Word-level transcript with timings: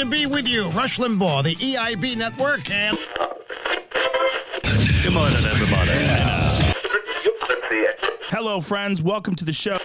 to 0.00 0.06
be 0.06 0.24
with 0.24 0.48
you. 0.48 0.70
Rush 0.70 0.98
Limbaugh, 0.98 1.44
the 1.44 1.54
EIB 1.56 2.16
network, 2.16 2.70
and. 2.70 2.96
Good 5.02 5.12
morning, 5.12 5.36
everybody. 5.44 5.90
Hello, 8.30 8.60
friends. 8.60 9.02
Welcome 9.02 9.34
to 9.36 9.44
the 9.44 9.52
show. 9.52 9.78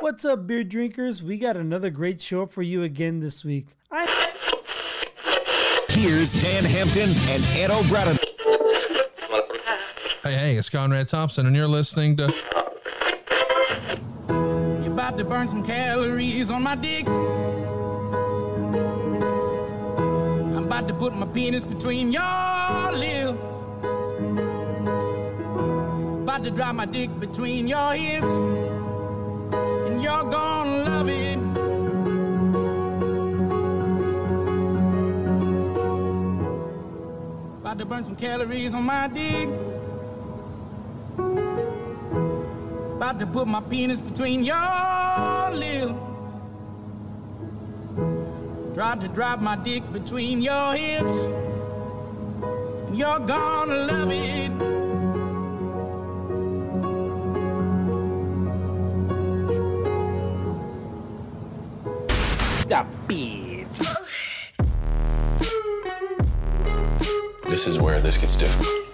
What's 0.00 0.26
up, 0.26 0.46
beer 0.46 0.64
drinkers? 0.64 1.22
We 1.22 1.38
got 1.38 1.56
another 1.56 1.88
great 1.88 2.20
show 2.20 2.44
for 2.44 2.60
you 2.60 2.82
again 2.82 3.20
this 3.20 3.42
week. 3.42 3.68
I 3.90 4.32
Here's 5.88 6.34
Dan 6.34 6.64
Hampton 6.64 7.08
and 7.28 7.42
Ed 7.56 7.70
O'Brien. 7.70 8.18
Hey, 10.22 10.34
hey, 10.34 10.56
it's 10.56 10.68
Conrad 10.68 11.08
Thompson, 11.08 11.46
and 11.46 11.56
you're 11.56 11.66
listening 11.66 12.18
to. 12.18 12.34
You're 14.28 14.92
about 14.92 15.16
to 15.16 15.24
burn 15.24 15.48
some 15.48 15.64
calories 15.64 16.50
on 16.50 16.62
my 16.62 16.74
dick. 16.74 17.06
About 20.80 20.88
to 20.88 20.94
put 20.94 21.14
my 21.14 21.26
penis 21.26 21.62
between 21.62 22.10
your 22.10 22.22
lips. 22.92 23.38
About 26.22 26.42
to 26.42 26.50
drop 26.50 26.74
my 26.74 26.86
dick 26.86 27.20
between 27.20 27.68
your 27.68 27.92
hips. 27.92 28.24
And 29.86 30.02
you're 30.02 30.24
gonna 30.24 30.84
love 30.84 31.08
it. 31.10 31.36
About 37.60 37.78
to 37.78 37.84
burn 37.84 38.04
some 38.04 38.16
calories 38.16 38.72
on 38.72 38.84
my 38.84 39.06
dick. 39.08 39.50
About 42.96 43.18
to 43.18 43.26
put 43.26 43.46
my 43.46 43.60
penis 43.60 44.00
between 44.00 44.44
your 44.44 44.99
Tried 48.80 49.02
to 49.02 49.08
drop 49.08 49.40
my 49.40 49.56
dick 49.56 49.82
between 49.92 50.40
your 50.40 50.74
hips. 50.74 51.14
You're 52.94 53.18
gonna 53.18 53.74
love 53.84 54.10
it. 54.10 54.50
This 67.50 67.66
is 67.66 67.78
where 67.78 68.00
this 68.00 68.16
gets 68.16 68.34
difficult. 68.34 68.89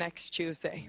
Next 0.00 0.30
Tuesday. 0.30 0.88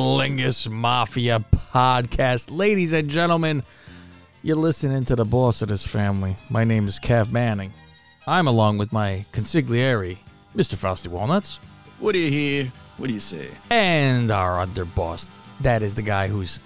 Lingus 0.00 0.66
Mafia 0.66 1.44
podcast. 1.74 2.50
Ladies 2.50 2.94
and 2.94 3.10
gentlemen, 3.10 3.62
you're 4.42 4.56
listening 4.56 5.04
to 5.04 5.14
the 5.14 5.26
boss 5.26 5.60
of 5.60 5.68
this 5.68 5.86
family. 5.86 6.36
My 6.48 6.64
name 6.64 6.88
is 6.88 6.98
Cav 6.98 7.30
Manning. 7.30 7.74
I'm 8.26 8.46
along 8.46 8.78
with 8.78 8.94
my 8.94 9.26
consigliere, 9.32 10.16
Mr. 10.56 10.74
Frosty 10.76 11.10
Walnuts, 11.10 11.60
What 11.98 12.12
do 12.12 12.18
you 12.18 12.30
hear? 12.30 12.72
What 12.96 13.08
do 13.08 13.12
you 13.12 13.20
say? 13.20 13.48
and 13.68 14.30
our 14.30 14.66
underboss. 14.66 15.30
That 15.60 15.82
is 15.82 15.94
the 15.94 16.02
guy 16.02 16.28
who's 16.28 16.60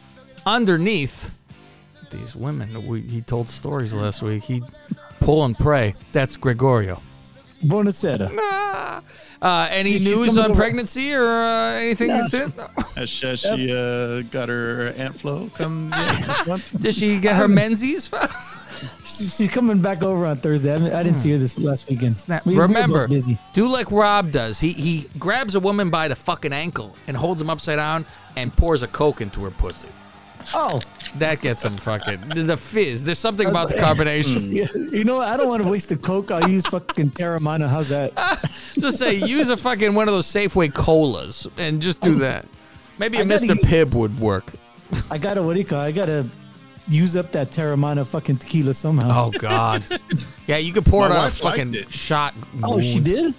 underneath 0.46 1.36
these 2.12 2.36
women. 2.36 2.86
We, 2.86 3.00
he 3.00 3.20
told 3.20 3.48
stories 3.48 3.92
last 3.92 4.22
week. 4.22 4.44
He 4.44 4.62
pull 5.18 5.44
and 5.44 5.58
pray. 5.58 5.96
That's 6.12 6.36
Gregorio. 6.36 7.02
Buonasera. 7.64 9.02
Uh, 9.42 9.68
any 9.70 9.92
She's 9.92 10.04
news 10.04 10.38
on 10.38 10.50
over- 10.50 10.54
pregnancy 10.54 11.14
or 11.14 11.24
uh, 11.26 11.72
anything? 11.74 12.08
No, 12.08 12.16
you 12.16 12.28
said? 12.28 12.52
Has, 12.96 13.20
has 13.20 13.40
she 13.40 13.72
uh, 13.72 14.22
got 14.30 14.48
her 14.48 14.94
Aunt 14.96 15.18
Flo 15.18 15.50
come 15.54 15.90
yet? 16.46 16.64
Did 16.80 16.94
she 16.94 17.18
get 17.18 17.34
her 17.36 17.48
menses 17.48 18.06
first? 18.06 18.60
She's 19.04 19.36
she's 19.36 19.50
coming 19.50 19.80
back 19.80 20.02
over 20.02 20.26
on 20.26 20.36
Thursday. 20.36 20.70
I, 20.70 20.72
haven't- 20.74 20.92
I 20.94 21.02
didn't 21.02 21.16
see 21.16 21.30
her 21.32 21.38
this 21.38 21.58
last 21.58 21.88
weekend. 21.88 22.12
Snap. 22.12 22.44
We- 22.46 22.54
we 22.54 22.60
Remember, 22.60 23.08
busy. 23.08 23.38
do 23.52 23.66
like 23.68 23.90
Rob 23.90 24.30
does. 24.30 24.60
He 24.60 24.72
he 24.72 25.08
grabs 25.18 25.54
a 25.54 25.60
woman 25.60 25.90
by 25.90 26.08
the 26.08 26.16
fucking 26.16 26.52
ankle 26.52 26.94
and 27.06 27.16
holds 27.16 27.40
him 27.42 27.48
upside 27.50 27.76
down 27.78 28.04
and 28.36 28.52
pours 28.52 28.82
a 28.82 28.86
coke 28.88 29.20
into 29.20 29.42
her 29.44 29.50
pussy. 29.50 29.88
Oh, 30.54 30.80
That 31.16 31.40
gets 31.40 31.64
him 31.64 31.76
fucking 31.76 32.20
the, 32.28 32.42
the 32.42 32.56
fizz. 32.56 33.04
There's 33.04 33.18
something 33.18 33.48
about 33.48 33.68
the 33.68 33.74
carbonation. 33.86 34.48
Hmm. 34.48 34.52
yeah, 34.52 34.96
you 34.98 35.04
know 35.04 35.16
what? 35.16 35.28
I 35.28 35.36
don't 35.36 35.48
want 35.48 35.62
to 35.62 35.68
waste 35.68 35.88
the 35.90 35.96
coke. 35.96 36.30
I'll 36.30 36.48
use 36.50 36.66
fucking 36.66 37.12
Teremana. 37.12 37.68
How's 37.68 37.88
that? 37.90 38.12
just 38.78 38.98
say 38.98 39.14
use 39.14 39.48
a 39.48 39.56
fucking 39.56 39.94
one 39.94 40.08
of 40.08 40.14
those 40.14 40.26
Safeway 40.26 40.72
colas 40.74 41.46
and 41.56 41.80
just 41.80 42.00
do 42.00 42.16
that. 42.16 42.46
Maybe 42.98 43.18
a 43.18 43.20
I 43.20 43.24
gotta 43.24 43.44
Mr. 43.46 43.56
use- 43.56 43.64
Pibb 43.64 43.94
would 43.94 44.18
work. 44.20 44.52
I 45.10 45.18
gotta 45.18 45.42
what 45.42 45.54
do 45.54 45.60
you 45.60 45.64
call? 45.66 45.80
it? 45.80 45.86
I 45.86 45.92
gotta 45.92 46.26
use 46.88 47.16
up 47.16 47.32
that 47.32 47.50
Teremana 47.50 48.06
fucking 48.06 48.36
tequila 48.36 48.74
somehow. 48.74 49.26
Oh 49.26 49.30
God. 49.38 49.82
Yeah, 50.46 50.58
you 50.58 50.72
could 50.72 50.84
pour 50.84 51.00
My 51.00 51.06
it 51.06 51.10
on 51.10 51.16
a 51.16 51.20
wife 51.24 51.42
liked 51.42 51.56
fucking 51.58 51.74
it. 51.74 51.90
shot. 51.92 52.34
Oh, 52.62 52.80
she 52.80 52.94
wound. 52.94 53.04
did. 53.06 53.34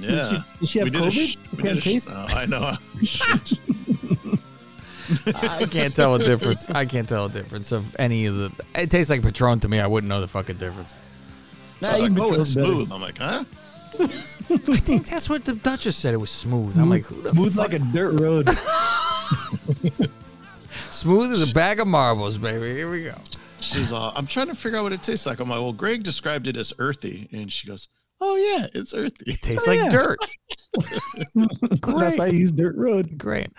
Yeah. 0.00 0.28
she- 0.28 0.42
did 0.60 0.68
she 0.68 0.78
have 0.80 0.86
We 0.86 0.90
did 0.90 1.02
a 1.02 1.06
COVID? 1.06 1.28
sh- 1.28 1.36
You 1.52 1.58
can't 1.58 1.74
did 1.74 1.82
sh- 1.82 1.84
taste? 1.84 2.08
Oh, 2.12 2.26
I 2.28 2.46
know. 2.46 2.74
Shit. 3.04 3.52
I 5.34 5.66
can't 5.70 5.94
tell 5.94 6.14
a 6.14 6.18
difference. 6.18 6.68
I 6.68 6.84
can't 6.84 7.08
tell 7.08 7.26
a 7.26 7.28
difference 7.30 7.72
of 7.72 7.94
any 7.98 8.26
of 8.26 8.36
the. 8.36 8.52
It 8.74 8.90
tastes 8.90 9.10
like 9.10 9.22
Patron 9.22 9.60
to 9.60 9.68
me. 9.68 9.80
I 9.80 9.86
wouldn't 9.86 10.08
know 10.08 10.20
the 10.20 10.28
fucking 10.28 10.56
difference. 10.56 10.92
Nah, 11.80 11.88
I 11.88 11.92
was 11.92 12.00
like, 12.02 12.18
oh, 12.18 12.34
it's 12.34 12.50
smooth. 12.50 12.90
I'm 12.92 13.00
like, 13.00 13.18
huh? 13.18 13.44
I 14.00 14.06
think 14.06 15.06
that's 15.08 15.28
what 15.30 15.44
the 15.44 15.54
Duchess 15.54 15.96
said. 15.96 16.14
It 16.14 16.18
was 16.18 16.30
smooth. 16.30 16.76
I'm 16.78 16.90
like, 16.90 17.04
who 17.04 17.20
the 17.22 17.30
Smooth 17.30 17.54
fuck- 17.54 17.72
like 17.72 17.80
a 17.80 17.84
dirt 17.92 18.20
road. 18.20 18.48
smooth 20.90 21.32
as 21.32 21.48
a 21.50 21.54
bag 21.54 21.80
of 21.80 21.86
marbles, 21.86 22.38
baby. 22.38 22.74
Here 22.74 22.90
we 22.90 23.04
go. 23.04 23.14
She's 23.60 23.92
all, 23.92 24.12
I'm 24.14 24.26
trying 24.26 24.46
to 24.48 24.54
figure 24.54 24.78
out 24.78 24.84
what 24.84 24.92
it 24.92 25.02
tastes 25.02 25.26
like. 25.26 25.40
I'm 25.40 25.48
like, 25.48 25.58
well, 25.58 25.72
Greg 25.72 26.02
described 26.02 26.46
it 26.46 26.56
as 26.56 26.72
earthy. 26.78 27.28
And 27.32 27.52
she 27.52 27.66
goes, 27.66 27.88
oh, 28.20 28.36
yeah, 28.36 28.66
it's 28.74 28.94
earthy. 28.94 29.32
It 29.32 29.42
tastes 29.42 29.66
Oh, 29.66 29.70
like 29.72 29.80
yeah. 29.80 29.88
dirt. 29.90 30.18
That's 31.34 32.16
why 32.16 32.26
I 32.26 32.28
use 32.28 32.52
dirt 32.52 32.76
road. 32.76 33.18
Great. 33.18 33.50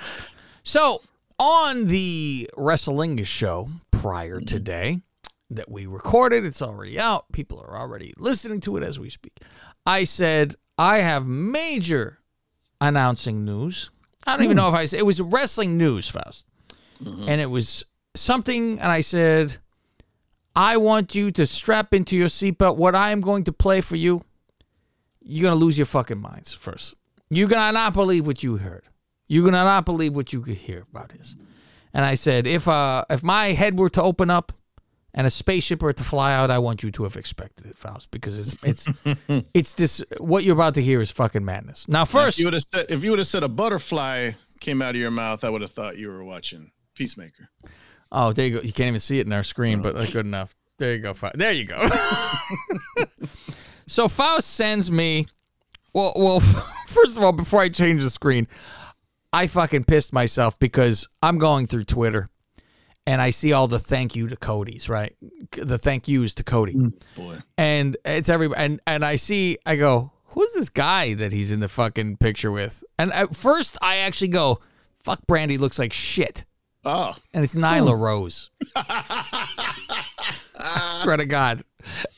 So 0.64 1.02
on 1.40 1.88
the 1.88 2.50
Wrestlingus 2.58 3.26
show 3.26 3.70
prior 3.92 4.38
mm-hmm. 4.38 4.46
today 4.46 5.02
that 5.50 5.72
we 5.72 5.88
recorded, 5.88 6.46
it's 6.46 6.62
already 6.62 7.00
out. 7.00 7.32
People 7.32 7.60
are 7.60 7.80
already 7.80 8.14
listening 8.18 8.60
to 8.62 8.78
it 8.78 8.84
as 8.84 9.00
we 9.00 9.10
speak. 9.10 9.40
I 9.86 10.04
said 10.04 10.56
I 10.78 11.00
have 11.00 11.26
major 11.26 12.20
announcing 12.80 13.46
news. 13.46 13.90
I 14.28 14.34
don't 14.34 14.44
even 14.44 14.58
hmm. 14.58 14.64
know 14.64 14.70
if 14.70 14.76
I 14.76 14.86
said 14.86 15.00
it 15.00 15.06
was 15.06 15.22
wrestling 15.22 15.78
news, 15.78 16.08
Faust, 16.08 16.46
mm-hmm. 17.04 17.28
and 17.28 17.42
it 17.42 17.50
was 17.50 17.86
something. 18.16 18.80
And 18.80 18.92
I 18.92 19.02
said, 19.02 19.58
I 20.56 20.78
want 20.78 21.16
you 21.16 21.32
to 21.32 21.48
strap 21.48 21.94
into 21.94 22.16
your 22.16 22.28
seatbelt. 22.28 22.78
What 22.78 22.96
I 22.96 23.12
am 23.12 23.22
going 23.22 23.46
to 23.46 23.54
play 23.54 23.82
for 23.82 23.96
you, 23.96 24.24
you're 25.22 25.50
gonna 25.50 25.60
lose 25.60 25.78
your 25.78 25.86
fucking 25.86 26.20
minds 26.20 26.54
first. 26.54 26.96
You're 27.30 27.48
gonna 27.48 27.72
not 27.72 27.94
believe 27.94 28.28
what 28.28 28.44
you 28.44 28.58
heard. 28.58 28.84
You're 29.30 29.46
gonna 29.46 29.64
not 29.64 29.86
believe 29.86 30.14
what 30.14 30.34
you 30.34 30.42
could 30.42 30.58
hear 30.58 30.86
about 30.92 31.10
this. 31.10 31.36
And 31.94 32.04
I 32.04 32.16
said, 32.16 32.46
if 32.46 32.68
uh 32.68 33.06
if 33.10 33.24
my 33.24 33.54
head 33.54 33.80
were 33.80 33.90
to 33.92 34.02
open 34.02 34.30
up 34.30 34.52
and 35.14 35.26
a 35.26 35.30
spaceship 35.30 35.82
were 35.82 35.94
to 35.94 36.04
fly 36.04 36.34
out, 36.34 36.52
I 36.52 36.58
want 36.58 36.84
you 36.84 36.92
to 36.92 37.04
have 37.04 37.16
expected 37.16 37.68
it, 37.68 37.78
Faust, 37.78 38.12
because 38.12 38.38
it's 38.38 38.56
it's 38.64 39.46
it's 39.54 39.74
this 39.76 40.04
what 40.18 40.44
you're 40.44 40.56
about 40.56 40.74
to 40.74 40.82
hear 40.82 41.00
is 41.00 41.12
fucking 41.12 41.46
madness. 41.46 41.88
Now 41.88 42.02
If 42.02 42.10
first 42.10 42.40
you 42.40 42.46
would 42.46 42.56
have 42.56 42.64
said, 42.64 42.88
if 42.90 43.04
you 43.04 43.12
would 43.12 43.20
have 43.20 43.28
said 43.28 43.44
a 43.44 43.48
butterfly 43.48 44.32
came 44.60 44.82
out 44.82 44.96
of 44.96 45.02
your 45.02 45.12
mouth, 45.12 45.44
I 45.44 45.50
would 45.50 45.62
have 45.62 45.72
thought 45.72 45.98
you 45.98 46.10
were 46.10 46.24
watching 46.24 46.72
Peacemaker. 46.96 47.50
Oh, 48.12 48.34
there 48.34 48.48
you 48.48 48.58
go. 48.58 48.62
You 48.62 48.74
can't 48.74 48.88
even 48.88 49.00
see 49.00 49.20
it 49.20 49.28
in 49.28 49.34
our 49.34 49.44
screen, 49.44 49.82
but 49.82 49.96
that's 49.96 50.12
good 50.12 50.26
enough. 50.26 50.56
There 50.80 50.94
you 50.94 51.00
go. 51.00 51.14
Faust. 51.14 51.38
There 51.38 51.52
you 51.52 51.66
go. 51.66 51.88
so 53.88 54.08
Faust 54.08 54.50
sends 54.50 54.90
me. 54.90 55.28
Well, 55.94 56.14
well. 56.16 56.40
First 56.88 57.18
of 57.18 57.24
all, 57.24 57.32
before 57.32 57.62
I 57.62 57.70
change 57.70 58.02
the 58.02 58.10
screen, 58.10 58.48
I 59.32 59.48
fucking 59.48 59.86
pissed 59.86 60.14
myself 60.14 60.58
because 60.60 61.08
I'm 61.22 61.38
going 61.38 61.68
through 61.68 61.86
Twitter, 61.86 62.30
and 63.06 63.22
I 63.22 63.30
see 63.30 63.54
all 63.54 63.68
the 63.68 63.80
thank 63.80 64.16
you 64.16 64.28
to 64.28 64.36
Cody's 64.36 64.90
right, 64.90 65.16
the 65.52 65.78
thank 65.78 66.08
yous 66.08 66.34
to 66.36 66.44
Cody, 66.44 66.74
mm. 66.74 66.94
Boy. 67.16 67.40
and 67.58 67.98
it's 68.06 68.30
every 68.30 68.50
and 68.56 68.80
and 68.88 69.06
I 69.06 69.16
see 69.16 69.58
I 69.66 69.76
go, 69.76 70.12
who's 70.30 70.52
this 70.54 70.70
guy 70.70 71.14
that 71.14 71.32
he's 71.32 71.52
in 71.52 71.60
the 71.60 71.68
fucking 71.68 72.18
picture 72.18 72.52
with? 72.52 72.84
And 72.98 73.14
at 73.14 73.36
first 73.36 73.78
I 73.82 73.98
actually 73.98 74.30
go, 74.30 74.60
fuck, 75.04 75.20
Brandi 75.28 75.60
looks 75.60 75.80
like 75.80 75.94
shit 75.94 76.46
Oh, 76.86 77.14
and 77.34 77.44
it's 77.44 77.56
Nyla 77.56 77.96
hmm. 77.96 78.02
Rose. 78.02 78.52
Swear 81.02 81.18
to 81.18 81.26
God. 81.26 81.64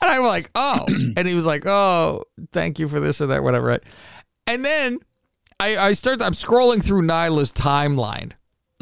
And 0.00 0.10
I'm 0.10 0.22
like, 0.22 0.50
oh. 0.54 0.86
And 1.16 1.26
he 1.26 1.34
was 1.34 1.46
like, 1.46 1.66
oh, 1.66 2.24
thank 2.52 2.78
you 2.78 2.88
for 2.88 3.00
this 3.00 3.20
or 3.20 3.26
that, 3.26 3.42
whatever. 3.42 3.66
Right? 3.66 3.82
And 4.46 4.64
then 4.64 4.98
I, 5.62 5.88
I 5.88 5.92
start, 5.92 6.20
I'm 6.20 6.32
scrolling 6.32 6.82
through 6.82 7.02
Nyla's 7.02 7.52
timeline. 7.52 8.32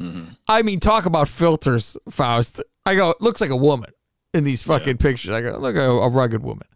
Mm-hmm. 0.00 0.30
I 0.48 0.62
mean, 0.62 0.80
talk 0.80 1.04
about 1.04 1.28
filters, 1.28 1.98
Faust. 2.08 2.62
I 2.86 2.94
go, 2.94 3.10
it 3.10 3.20
looks 3.20 3.42
like 3.42 3.50
a 3.50 3.56
woman 3.56 3.90
in 4.32 4.44
these 4.44 4.62
fucking 4.62 4.96
pictures. 4.96 5.30
I 5.30 5.42
go, 5.42 5.58
look, 5.58 5.76
a, 5.76 5.90
a 5.90 6.08
rugged 6.08 6.42
woman. 6.42 6.66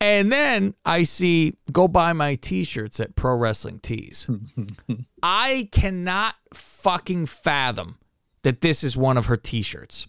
And 0.00 0.30
then 0.30 0.74
I 0.84 1.02
see, 1.02 1.56
go 1.72 1.88
buy 1.88 2.12
my 2.12 2.36
t 2.36 2.62
shirts 2.62 3.00
at 3.00 3.16
Pro 3.16 3.34
Wrestling 3.34 3.80
Tees. 3.80 4.28
I 5.22 5.68
cannot 5.72 6.36
fucking 6.54 7.26
fathom 7.26 7.98
that 8.42 8.60
this 8.60 8.84
is 8.84 8.96
one 8.96 9.16
of 9.16 9.26
her 9.26 9.36
t-shirts. 9.36 10.06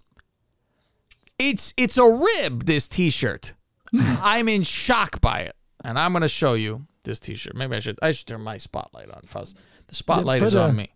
It's 1.39 1.73
it's 1.77 1.97
a 1.97 2.05
rib 2.05 2.65
this 2.65 2.87
t-shirt. 2.87 3.53
I'm 3.99 4.47
in 4.47 4.63
shock 4.63 5.21
by 5.21 5.41
it. 5.41 5.55
And 5.83 5.99
I'm 5.99 6.13
going 6.13 6.21
to 6.21 6.29
show 6.29 6.53
you 6.53 6.87
this 7.03 7.19
t-shirt. 7.19 7.55
Maybe 7.55 7.75
I 7.75 7.79
should 7.79 7.99
I 8.01 8.11
should 8.11 8.27
turn 8.27 8.41
my 8.41 8.57
spotlight 8.57 9.09
on 9.09 9.21
first. 9.25 9.57
The 9.87 9.95
spotlight 9.95 10.39
put 10.41 10.47
is 10.47 10.55
on 10.55 10.69
a- 10.71 10.73
me. 10.73 10.93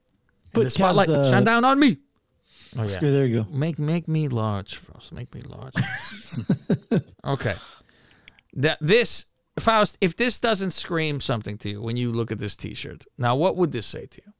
put 0.54 0.64
the 0.66 0.70
spotlight 0.70 1.08
Kev's, 1.08 1.28
uh, 1.28 1.32
shine 1.32 1.44
down 1.44 1.66
on 1.66 1.80
me. 1.80 1.98
Oh 2.78 2.82
yeah. 2.82 2.88
Screw, 2.88 3.12
there 3.12 3.26
you 3.26 3.44
go. 3.44 3.50
Make 3.52 3.80
make 3.80 4.08
me 4.08 4.28
large, 4.28 4.76
Faust. 4.76 5.12
Make 5.14 5.34
me 5.34 5.42
large. 5.42 5.74
okay. 7.26 7.56
That 8.54 8.78
this 8.82 9.26
Faust, 9.60 9.98
if 10.02 10.16
this 10.16 10.40
doesn't 10.40 10.72
scream 10.72 11.20
something 11.20 11.58
to 11.60 11.70
you 11.70 11.82
when 11.82 11.98
you 11.98 12.12
look 12.12 12.32
at 12.32 12.38
this 12.40 12.56
T-shirt, 12.56 13.06
now 13.18 13.36
what 13.36 13.56
would 13.56 13.72
this 13.72 13.88
say 13.88 14.06
to 14.06 14.22
you? 14.26 14.34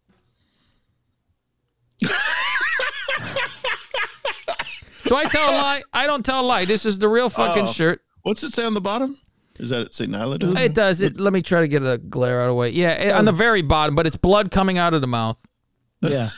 Do 5.06 5.16
I 5.16 5.24
tell 5.26 5.50
a 5.50 5.56
lie? 5.56 5.82
I 5.94 6.06
don't 6.06 6.26
tell 6.26 6.42
a 6.42 6.46
lie. 6.46 6.66
This 6.66 6.86
is 6.86 7.00
the 7.00 7.08
real 7.08 7.30
fucking 7.30 7.64
Oh. 7.68 7.72
shirt. 7.72 8.02
what's 8.24 8.44
it 8.44 8.54
say 8.54 8.66
on 8.66 8.74
the 8.74 8.82
bottom? 8.82 9.18
Is 9.60 9.70
that 9.70 9.82
it 9.82 9.94
say 9.94 10.06
Nyla? 10.06 10.40
does? 10.40 10.56
It 10.56 10.74
does. 10.74 11.02
It. 11.02 11.20
Let 11.20 11.34
me 11.34 11.42
try 11.42 11.62
to 11.62 11.68
get 11.68 11.84
a 11.84 11.98
glare 11.98 12.42
out 12.42 12.46
of 12.46 12.50
the 12.52 12.54
way. 12.56 12.70
Yeah, 12.70 12.92
it- 12.92 13.12
on 13.14 13.26
the 13.26 13.32
very 13.32 13.62
bottom, 13.62 13.96
but 13.96 14.06
it's 14.08 14.18
blood 14.18 14.52
coming 14.52 14.78
out 14.78 14.94
of 14.94 15.02
the 15.02 15.08
mouth, 15.08 15.40
Yeah. 16.02 16.30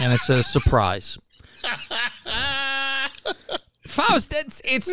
and 0.00 0.12
it 0.12 0.20
says 0.20 0.46
surprise. 0.46 1.18
Faust, 3.86 4.34
it's 4.34 4.60
it's 4.64 4.88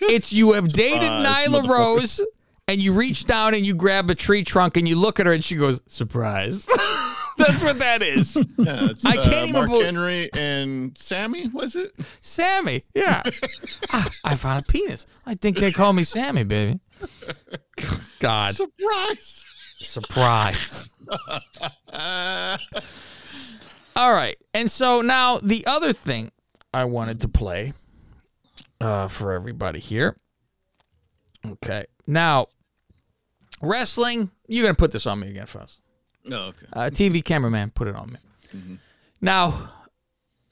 it's 0.00 0.32
you 0.32 0.52
have 0.52 0.68
dated 0.68 1.02
Surprise, 1.02 1.46
Nyla 1.48 1.62
motherfucker. 1.62 1.68
Rose, 1.68 2.20
and 2.68 2.80
you 2.80 2.92
reach 2.92 3.24
down 3.26 3.54
and 3.54 3.66
you 3.66 3.74
grab 3.74 4.08
a 4.08 4.14
tree 4.14 4.42
trunk 4.44 4.76
and 4.76 4.88
you 4.88 4.96
look 4.96 5.18
at 5.20 5.26
her 5.26 5.32
and 5.32 5.44
she 5.44 5.56
goes 5.56 5.80
surprise. 5.88 6.66
That's 7.38 7.62
what 7.62 7.78
that 7.80 8.00
is. 8.02 8.36
Yeah, 8.58 8.90
it's, 8.90 9.04
I 9.04 9.16
can't 9.16 9.26
uh, 9.34 9.40
even 9.42 9.52
Mark 9.52 9.66
believe- 9.68 9.84
Henry 9.84 10.30
and 10.32 10.96
Sammy, 10.96 11.48
was 11.48 11.76
it? 11.76 11.94
Sammy, 12.22 12.84
yeah. 12.94 13.22
Ah, 13.92 14.10
I 14.24 14.34
found 14.36 14.60
a 14.60 14.62
penis. 14.62 15.06
I 15.26 15.34
think 15.34 15.58
they 15.58 15.70
call 15.70 15.92
me 15.92 16.02
Sammy, 16.04 16.42
baby. 16.42 16.80
God, 18.18 18.54
Surprise. 18.54 19.44
surprise. 19.82 20.90
All 23.94 24.12
right. 24.12 24.36
And 24.54 24.70
so 24.70 25.00
now 25.00 25.38
the 25.38 25.66
other 25.66 25.92
thing 25.92 26.32
I 26.72 26.84
wanted 26.84 27.20
to 27.22 27.28
play 27.28 27.72
uh, 28.80 29.08
for 29.08 29.32
everybody 29.32 29.78
here. 29.80 30.16
Okay. 31.46 31.86
Now, 32.06 32.46
wrestling, 33.62 34.30
you're 34.48 34.64
going 34.64 34.74
to 34.74 34.78
put 34.78 34.92
this 34.92 35.06
on 35.06 35.20
me 35.20 35.28
again, 35.30 35.46
Fuzz. 35.46 35.80
Oh, 36.30 36.48
okay. 36.48 36.66
Uh, 36.72 36.90
TV 36.90 37.24
cameraman, 37.24 37.70
put 37.70 37.88
it 37.88 37.94
on 37.96 38.12
me. 38.12 38.78
Now, 39.20 39.72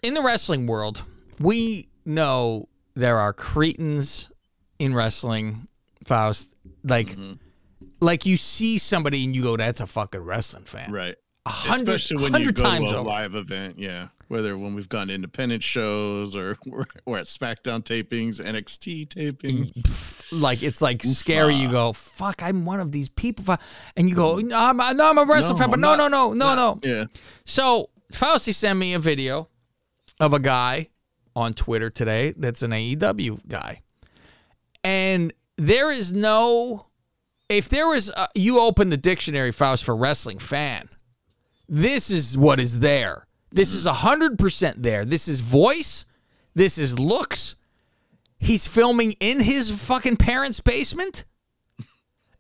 in 0.03 0.15
the 0.15 0.23
wrestling 0.23 0.67
world, 0.67 1.03
we 1.39 1.89
know 2.05 2.69
there 2.95 3.19
are 3.19 3.33
cretins 3.33 4.31
in 4.79 4.95
wrestling, 4.95 5.69
Faust. 6.05 6.55
Like, 6.83 7.09
mm-hmm. 7.09 7.33
like 8.01 8.27
you 8.27 8.37
see 8.37 8.79
somebody 8.79 9.25
and 9.25 9.35
you 9.35 9.43
go, 9.43 9.57
"That's 9.57 9.81
a 9.81 9.87
fucking 9.87 10.21
wrestling 10.21 10.65
fan." 10.65 10.93
Right. 10.93 11.17
A 11.47 11.51
hundred, 11.51 11.97
Especially 11.97 12.17
when 12.17 12.27
you 12.27 12.33
hundred 12.33 12.57
go 12.57 12.63
times 12.63 12.91
to 12.91 12.97
a 12.97 13.01
over. 13.01 13.09
live 13.09 13.35
event, 13.35 13.79
yeah. 13.79 14.09
Whether 14.29 14.57
when 14.57 14.75
we've 14.75 14.89
gone 14.89 15.09
to 15.09 15.15
independent 15.15 15.63
shows 15.63 16.35
or 16.35 16.57
we're, 16.67 16.87
we're 17.05 17.19
at 17.19 17.27
SmackDown 17.27 17.85
tapings, 17.85 18.41
NXT 18.41 19.09
tapings. 19.09 20.23
like 20.33 20.63
it's 20.63 20.81
like 20.81 21.03
scary. 21.05 21.55
You 21.55 21.69
ah. 21.69 21.73
go, 21.73 21.93
"Fuck, 21.93 22.43
I'm 22.43 22.65
one 22.65 22.81
of 22.81 22.93
these 22.93 23.09
people," 23.09 23.57
and 23.97 24.09
you 24.09 24.15
go, 24.15 24.37
mm-hmm. 24.37 24.49
"No, 24.49 24.59
I'm, 24.59 24.97
no, 24.97 25.11
I'm 25.11 25.19
a 25.19 25.25
wrestling 25.25 25.59
fan," 25.59 25.71
but 25.71 25.81
no, 25.81 25.95
not- 25.95 26.11
no, 26.11 26.33
no, 26.33 26.33
no, 26.33 26.55
not- 26.55 26.85
no. 26.85 26.89
Yeah. 26.89 27.05
So 27.45 27.91
Fauci 28.13 28.55
sent 28.55 28.79
me 28.79 28.95
a 28.95 28.99
video 28.99 29.49
of 30.21 30.33
a 30.33 30.39
guy 30.39 30.89
on 31.37 31.55
Twitter 31.55 31.91
today 31.91 32.33
that's 32.37 32.63
an 32.63 32.71
AEW 32.71 33.47
guy. 33.49 33.83
And 34.83 35.33
there 35.57 35.91
is 35.91 36.13
no 36.13 36.87
if 37.49 37.69
there 37.69 37.89
was 37.89 38.11
a, 38.11 38.29
you 38.35 38.59
open 38.59 38.91
the 38.91 38.97
dictionary 38.97 39.53
Faust 39.53 39.85
for 39.85 39.95
wrestling 39.95 40.39
fan, 40.39 40.89
this 41.69 42.11
is 42.11 42.37
what 42.37 42.61
is 42.61 42.81
there. 42.81 43.27
This 43.53 43.73
is 43.73 43.87
a 43.87 43.93
100% 43.93 44.75
there. 44.79 45.05
This 45.05 45.29
is 45.29 45.41
voice, 45.41 46.07
this 46.55 46.79
is 46.79 46.99
looks. 46.99 47.57
He's 48.39 48.67
filming 48.67 49.13
in 49.21 49.41
his 49.41 49.71
fucking 49.71 50.17
parents' 50.17 50.61
basement. 50.61 51.25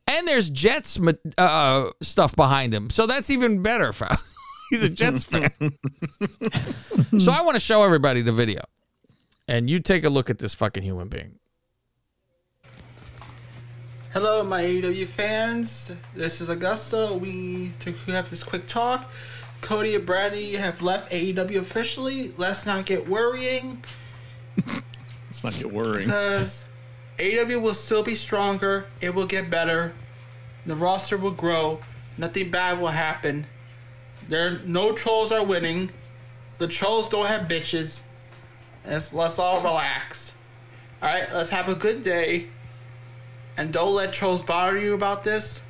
And 0.07 0.29
there's 0.29 0.51
Jets 0.51 0.99
uh, 1.39 1.91
stuff 2.03 2.37
behind 2.37 2.75
him. 2.75 2.91
So 2.91 3.07
that's 3.07 3.31
even 3.31 3.63
better. 3.63 3.93
Faust. 3.93 4.27
He's 4.71 4.83
a 4.83 4.89
Jets 4.91 5.25
fan. 5.25 5.51
so 7.19 7.33
I 7.33 7.43
want 7.43 7.55
to 7.55 7.61
show 7.61 7.83
everybody 7.85 8.21
the 8.21 8.33
video. 8.33 8.63
And 9.49 9.71
you 9.71 9.81
take 9.81 10.05
a 10.05 10.11
look 10.11 10.29
at 10.29 10.39
this 10.39 10.53
fucking 10.53 10.83
human 10.83 11.09
being. 11.09 11.39
Hello, 14.15 14.45
my 14.45 14.63
AEW 14.63 15.09
fans. 15.09 15.91
This 16.15 16.41
is 16.41 16.49
Augusta. 16.49 17.19
We 17.21 17.73
took 17.81 17.97
have 18.07 18.31
this 18.31 18.45
quick 18.45 18.69
talk. 18.69 19.11
Cody 19.61 19.97
and 19.97 20.07
Brady 20.07 20.53
have 20.55 20.81
left 20.81 21.11
AEW 21.11 21.57
officially. 21.57 22.33
Let's 22.37 22.65
not 22.65 22.87
get 22.87 23.09
worrying 23.09 23.83
Let's 24.65 25.43
not 25.43 25.55
get 25.55 25.73
worrying. 25.73 26.05
because 26.05 26.65
AEW 27.19 27.61
will 27.61 27.75
still 27.75 28.05
be 28.05 28.15
stronger. 28.15 28.87
It 29.01 29.13
will 29.13 29.27
get 29.27 29.51
better. 29.51 29.93
The 30.65 30.77
roster 30.77 31.17
will 31.19 31.33
grow. 31.33 31.81
Nothing 32.17 32.53
bad 32.53 32.79
will 32.79 32.87
happen. 32.87 33.49
There, 34.29 34.61
no 34.65 34.93
trolls 34.93 35.33
are 35.33 35.45
winning. 35.45 35.91
The 36.59 36.69
trolls 36.69 37.09
don't 37.09 37.27
have 37.27 37.49
bitches. 37.49 38.03
Let's, 38.87 39.13
let's 39.13 39.41
all 39.41 39.61
relax. 39.61 40.35
All 41.03 41.13
right, 41.13 41.27
let's 41.35 41.51
have 41.51 41.69
a 41.69 41.75
good 41.75 42.05
day. 42.05 42.47
And 43.57 43.73
don't 43.73 43.95
let 43.95 44.13
trolls 44.13 44.43
bother 44.43 44.79
you 44.79 44.95
about 44.95 45.23
this. 45.23 45.63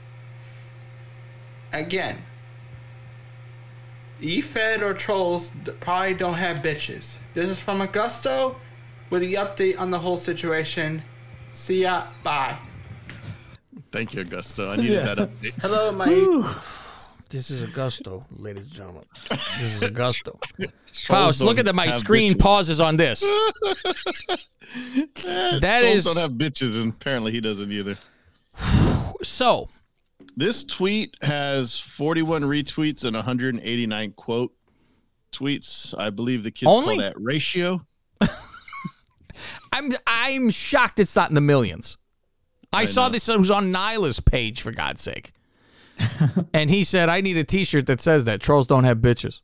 Again, 1.73 2.23
E-Fed 4.21 4.83
or 4.83 4.95
trolls 4.95 5.53
probably 5.81 6.15
don't 6.15 6.35
have 6.35 6.59
bitches. 6.59 7.17
This 7.35 7.51
is 7.51 7.59
from 7.59 7.81
Augusto 7.81 8.57
with 9.11 9.23
the 9.23 9.35
update 9.35 9.79
on 9.79 9.91
the 9.91 9.99
whole 9.99 10.17
situation. 10.17 11.03
See 11.53 11.83
ya. 11.83 12.07
Bye. 12.23 12.57
Thank 13.93 14.15
you, 14.15 14.25
Augusto. 14.25 14.71
I 14.71 14.77
needed 14.77 15.05
that 15.05 15.19
update. 15.19 15.55
Hello, 15.61 15.93
my. 15.93 16.61
This 17.35 17.51
is 17.51 17.65
Augusto, 17.65 18.23
ladies 18.39 18.67
and 18.67 18.73
gentlemen. 18.73 19.03
This 19.59 19.75
is 19.75 19.81
Augusto. 19.81 20.39
Faust, 21.09 21.41
look 21.41 21.59
at 21.59 21.65
the, 21.65 21.73
my 21.73 21.91
screen 21.91 22.35
bitches. 22.35 22.39
pauses 22.39 22.81
on 22.81 22.97
this. 22.97 23.25
That 25.61 25.83
is 25.85 26.05
don't 26.05 26.17
have 26.17 26.33
bitches, 26.33 26.81
and 26.81 26.93
apparently 26.93 27.33
he 27.33 27.41
doesn't 27.41 27.71
either. 27.73 27.97
so. 29.23 29.69
This 30.37 30.63
tweet 30.63 31.17
has 31.23 31.79
41 31.79 32.43
retweets 32.43 33.05
and 33.05 33.15
189 33.17 34.13
quote 34.13 34.53
tweets. 35.33 35.93
I 35.99 36.11
believe 36.11 36.45
the 36.45 36.53
kids 36.53 36.71
Only? 36.71 36.97
call 36.97 37.05
that 37.05 37.21
ratio. 37.21 37.85
I'm 39.73 39.93
I'm 40.07 40.51
shocked 40.51 41.01
it's 41.01 41.17
not 41.17 41.31
in 41.31 41.35
the 41.35 41.41
millions. 41.41 41.99
I, 42.73 42.85
saw 42.85 43.07
know. 43.07 43.13
this 43.13 43.29
it 43.29 43.39
was 43.39 43.51
on 43.51 43.73
Nyla's 43.73 44.21
page 44.21 44.61
for 44.63 44.73
God's 44.73 45.03
sake. 45.03 45.33
and 46.55 46.71
he 46.71 46.85
said, 46.85 47.09
I 47.09 47.21
need 47.21 47.37
a 47.37 47.45
t 47.45 47.65
shirt 47.65 47.87
that 47.87 48.01
says 48.01 48.25
that. 48.25 48.41
Trolls 48.41 48.67
don't 48.67 48.85
have 48.85 48.99
bitches. 48.99 49.41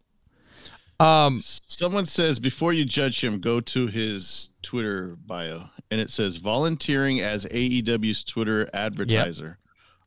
Um 0.99 1.41
Someone 1.43 2.05
says 2.05 2.39
before 2.39 2.73
you 2.73 2.85
judge 2.85 3.23
him, 3.25 3.41
go 3.41 3.61
to 3.61 3.87
his 3.87 4.51
Twitter 4.63 5.17
bio, 5.27 5.65
and 5.91 6.01
it 6.01 6.11
says 6.11 6.37
volunteering 6.37 7.21
as 7.21 7.47
AEW's 7.47 8.23
Twitter 8.23 8.69
advertiser, 8.75 9.59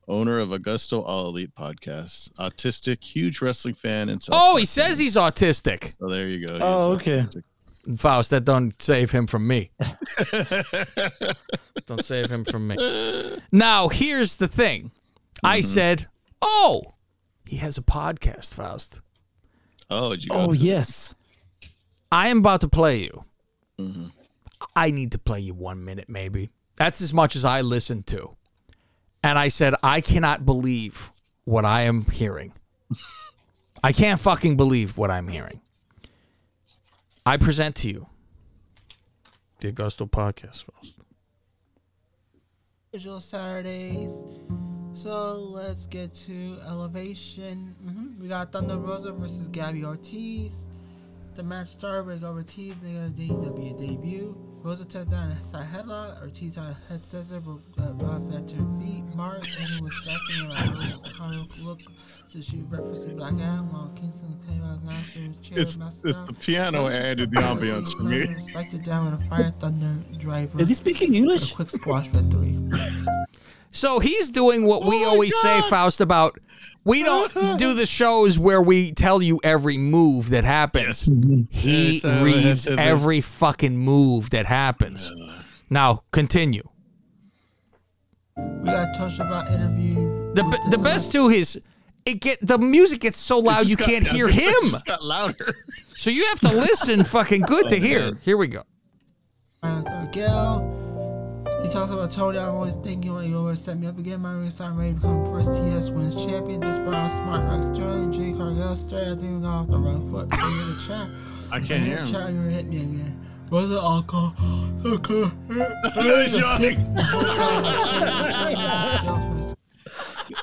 owner 0.08 0.40
of 0.40 0.50
Augusto 0.50 1.04
All 1.04 1.30
Elite 1.30 1.56
podcast, 1.56 2.30
autistic, 2.40 3.04
huge 3.04 3.42
wrestling 3.42 3.74
fan, 3.76 4.10
and 4.10 4.24
Oh, 4.32 4.58
he 4.58 4.66
says 4.66 5.00
he's 5.00 5.16
autistic. 5.16 5.94
So 6.00 6.10
there 6.10 6.28
you 6.28 6.46
go. 6.46 6.56
He 6.56 6.62
Oh, 6.62 6.92
okay. 6.92 7.20
autistic. 7.22 7.44
Faust, 7.98 8.30
that 8.30 8.46
don't 8.46 8.80
save 8.82 9.12
him 9.12 9.26
from 9.28 9.46
me. 9.48 9.72
don't 11.86 12.06
save 12.06 12.32
him 12.32 12.46
from 12.46 12.68
me. 12.68 13.40
Now, 13.52 13.90
here's 13.90 14.38
the 14.38 14.48
thing. 14.48 14.92
I 15.44 15.60
said, 15.60 16.08
"Oh, 16.44 16.96
he 17.46 17.58
has 17.58 17.78
a 17.78 17.82
podcast, 17.82 18.54
Faust." 18.54 19.02
Oh, 19.90 20.12
did 20.12 20.24
you 20.24 20.30
Oh 20.34 20.54
yes. 20.54 21.16
I 22.12 22.28
am 22.28 22.40
about 22.40 22.62
to 22.62 22.68
play 22.68 23.04
you. 23.04 23.26
Mm-hmm. 23.80 24.06
I 24.76 24.92
need 24.92 25.12
to 25.14 25.18
play 25.18 25.40
you 25.40 25.54
one 25.54 25.84
minute, 25.84 26.08
maybe. 26.08 26.50
That's 26.76 27.02
as 27.02 27.14
much 27.14 27.36
as 27.36 27.44
I 27.44 27.62
listened 27.62 28.08
to. 28.08 28.36
And 29.24 29.40
I 29.40 29.48
said, 29.48 29.74
I 29.82 30.02
cannot 30.02 30.46
believe 30.46 31.12
what 31.46 31.66
I 31.66 31.82
am 31.82 32.06
hearing. 32.06 32.54
I 33.84 33.94
can't 33.94 34.20
fucking 34.20 34.58
believe 34.58 34.98
what 34.98 35.12
I'm 35.12 35.28
hearing. 35.28 35.62
I 37.26 37.38
present 37.38 37.76
to 37.78 37.90
you 37.90 38.08
the 39.60 39.72
Augusto 39.72 40.10
Podcast. 40.10 40.66
Faust. 40.66 40.94
Visual 42.92 43.20
Saturdays. 43.20 44.14
So 44.94 45.38
let's 45.38 45.88
get 45.88 46.14
to 46.28 46.58
Elevation. 46.68 47.76
hmm 47.84 48.22
We 48.22 48.28
got 48.28 48.52
Thunder 48.52 48.78
Rosa 48.78 49.12
versus 49.12 49.48
Gabby 49.48 49.84
Ortiz. 49.84 50.68
The 51.36 51.42
match 51.42 51.70
started 51.70 52.06
with 52.06 52.24
Ortiz 52.24 52.76
making 52.82 52.98
a 52.98 53.10
AEW 53.10 53.80
debut. 53.80 54.38
Rosa 54.62 54.86
took 54.86 55.10
down 55.10 55.32
a 55.32 55.46
side 55.46 55.68
headlock. 55.68 56.22
Ortiz 56.22 56.60
on 56.60 56.68
a 56.68 56.78
head 56.88 57.04
scissor, 57.04 57.42
but 57.42 57.84
uh, 57.84 57.92
brought 57.94 58.30
back 58.30 58.42
her 58.52 58.80
feet. 58.80 59.04
Mark 59.16 59.44
and 59.60 59.70
he 59.70 59.82
was 59.82 59.94
flexing 59.96 60.48
like 60.48 60.94
Rosa's 60.94 61.14
comic 61.14 61.58
look. 61.64 61.82
So 62.28 62.40
she 62.42 62.58
referencing 62.58 63.18
Black 63.18 63.34
Adam 63.34 63.74
while 63.74 63.92
Kingston 63.96 64.38
came 64.48 64.64
out 64.64 64.86
last 64.86 65.16
year's 65.16 65.38
chair 65.40 65.60
It's, 65.60 65.78
messed 65.78 66.06
it's 66.06 66.18
the 66.20 66.34
piano 66.34 66.88
added 66.88 67.32
the 67.32 67.38
ambiance 67.38 67.98
for 67.98 68.04
me. 68.04 68.28
Respected 68.28 68.84
down 68.84 69.12
with 69.12 69.22
a 69.22 69.26
Fire 69.26 69.54
Thunder 69.60 70.04
driver. 70.20 70.62
Is 70.62 70.70
he 70.70 70.76
speaking 70.76 71.16
English? 71.16 71.52
A 71.52 71.56
quick 71.56 71.72
squash 71.72 72.08
victory. 72.08 72.56
So 73.74 74.00
he's 74.00 74.30
doing 74.32 74.66
what 74.66 74.86
we 74.86 75.04
always 75.04 75.36
say, 75.42 75.62
Faust, 75.64 76.00
about 76.00 76.40
we 76.86 77.04
don't 77.04 77.34
do 77.58 77.74
the 77.74 77.86
shows 77.88 78.38
where 78.38 78.62
we 78.62 78.92
tell 78.92 79.22
you 79.22 79.40
every 79.44 79.78
move 79.78 80.30
that 80.30 80.44
happens. 80.46 81.10
He 81.52 81.96
Yes, 81.96 82.06
uh, 82.06 82.22
reads 82.24 82.68
every 82.68 83.20
fucking 83.20 83.76
move 83.78 84.30
that 84.30 84.46
happens. 84.46 85.10
Now, 85.70 86.04
continue. 86.12 86.64
We 88.38 88.66
got 88.70 88.96
Tosha 88.96 89.50
interview. 89.52 89.96
The 90.36 90.44
b- 90.44 90.70
the 90.70 90.78
best 90.78 91.12
too 91.12 91.30
is 91.30 91.60
it 92.06 92.16
get 92.22 92.46
the 92.46 92.58
music 92.60 93.00
gets 93.02 93.18
so 93.20 93.40
loud 93.40 93.66
you 93.68 93.76
got- 93.76 93.88
can't 93.88 94.08
I 94.08 94.12
hear 94.14 94.28
gonna 94.28 94.38
say, 94.40 94.46
it 94.50 94.64
him. 94.64 94.70
just 94.70 94.86
got 94.86 95.04
louder. 95.04 95.56
So 95.98 96.10
you 96.12 96.26
have 96.26 96.40
to 96.42 96.50
listen 96.54 97.04
fucking 97.06 97.42
good 97.42 97.70
to 97.70 97.78
Oh, 97.78 97.80
hear. 97.80 98.18
Here 98.22 98.38
we 98.38 98.48
go. 98.48 98.64
Miguel. 99.64 100.83
He 101.64 101.70
talks 101.70 101.92
about 101.92 102.12
Tony. 102.12 102.38
I'm 102.38 102.56
always 102.56 102.76
thinking 102.76 103.14
when 103.14 103.30
you 103.30 103.38
always 103.38 103.62
set 103.62 103.78
me 103.78 103.88
up 103.88 103.98
again. 103.98 104.20
My 104.20 104.34
race 104.34 104.60
I'm 104.60 104.78
ready 104.78 104.92
to 104.92 104.96
become 104.96 105.26
first 105.26 105.50
TS 105.58 105.92
wins 105.92 106.14
champion. 106.14 106.60
This 106.60 106.78
Brown 106.78 107.10
Smart 107.10 107.42
Rock 107.46 107.64
Sterling, 107.74 108.12
Jade 108.12 108.36
Cargill 108.36 108.76
Sterling. 108.76 109.18
I 109.18 109.22
think 109.22 109.36
we 109.38 109.42
got 109.42 109.62
off 109.62 109.68
the 109.70 109.78
wrong 109.78 110.12
foot. 110.12 110.34
So 110.34 110.48
you're 110.50 110.66
the 110.66 110.82
chat. 110.86 111.08
I 111.52 111.60
can't 111.60 111.86
hear 111.86 112.00
In 112.00 112.06
the 112.06 112.12
chat, 112.12 112.30
him. 112.30 112.44
you're 112.44 112.52
hit 112.52 112.66
me 112.68 112.78
again. 112.80 113.28
Was 113.50 113.72
it 113.72 113.76
alcohol? 113.76 114.36
Okay. 114.86 115.24
Are 115.24 115.30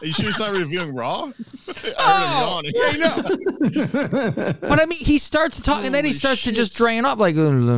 you 0.06 0.12
sure 0.14 0.24
he's 0.24 0.38
not 0.38 0.52
reviewing 0.52 0.94
Raw? 0.94 1.32
Oh, 1.32 1.34
I 1.68 1.72
heard 1.72 1.84
him 1.84 1.92
oh! 1.98 2.62
yawning. 2.62 2.72
But 4.60 4.80
I 4.80 4.86
mean, 4.86 5.04
he 5.04 5.18
starts 5.18 5.56
to 5.56 5.62
talk, 5.62 5.84
and 5.84 5.94
then 5.94 6.04
he 6.04 6.12
Holy 6.12 6.18
starts 6.18 6.44
to 6.44 6.52
just 6.52 6.74
drain 6.74 7.04
off 7.04 7.18
like, 7.18 7.36
and 7.36 7.68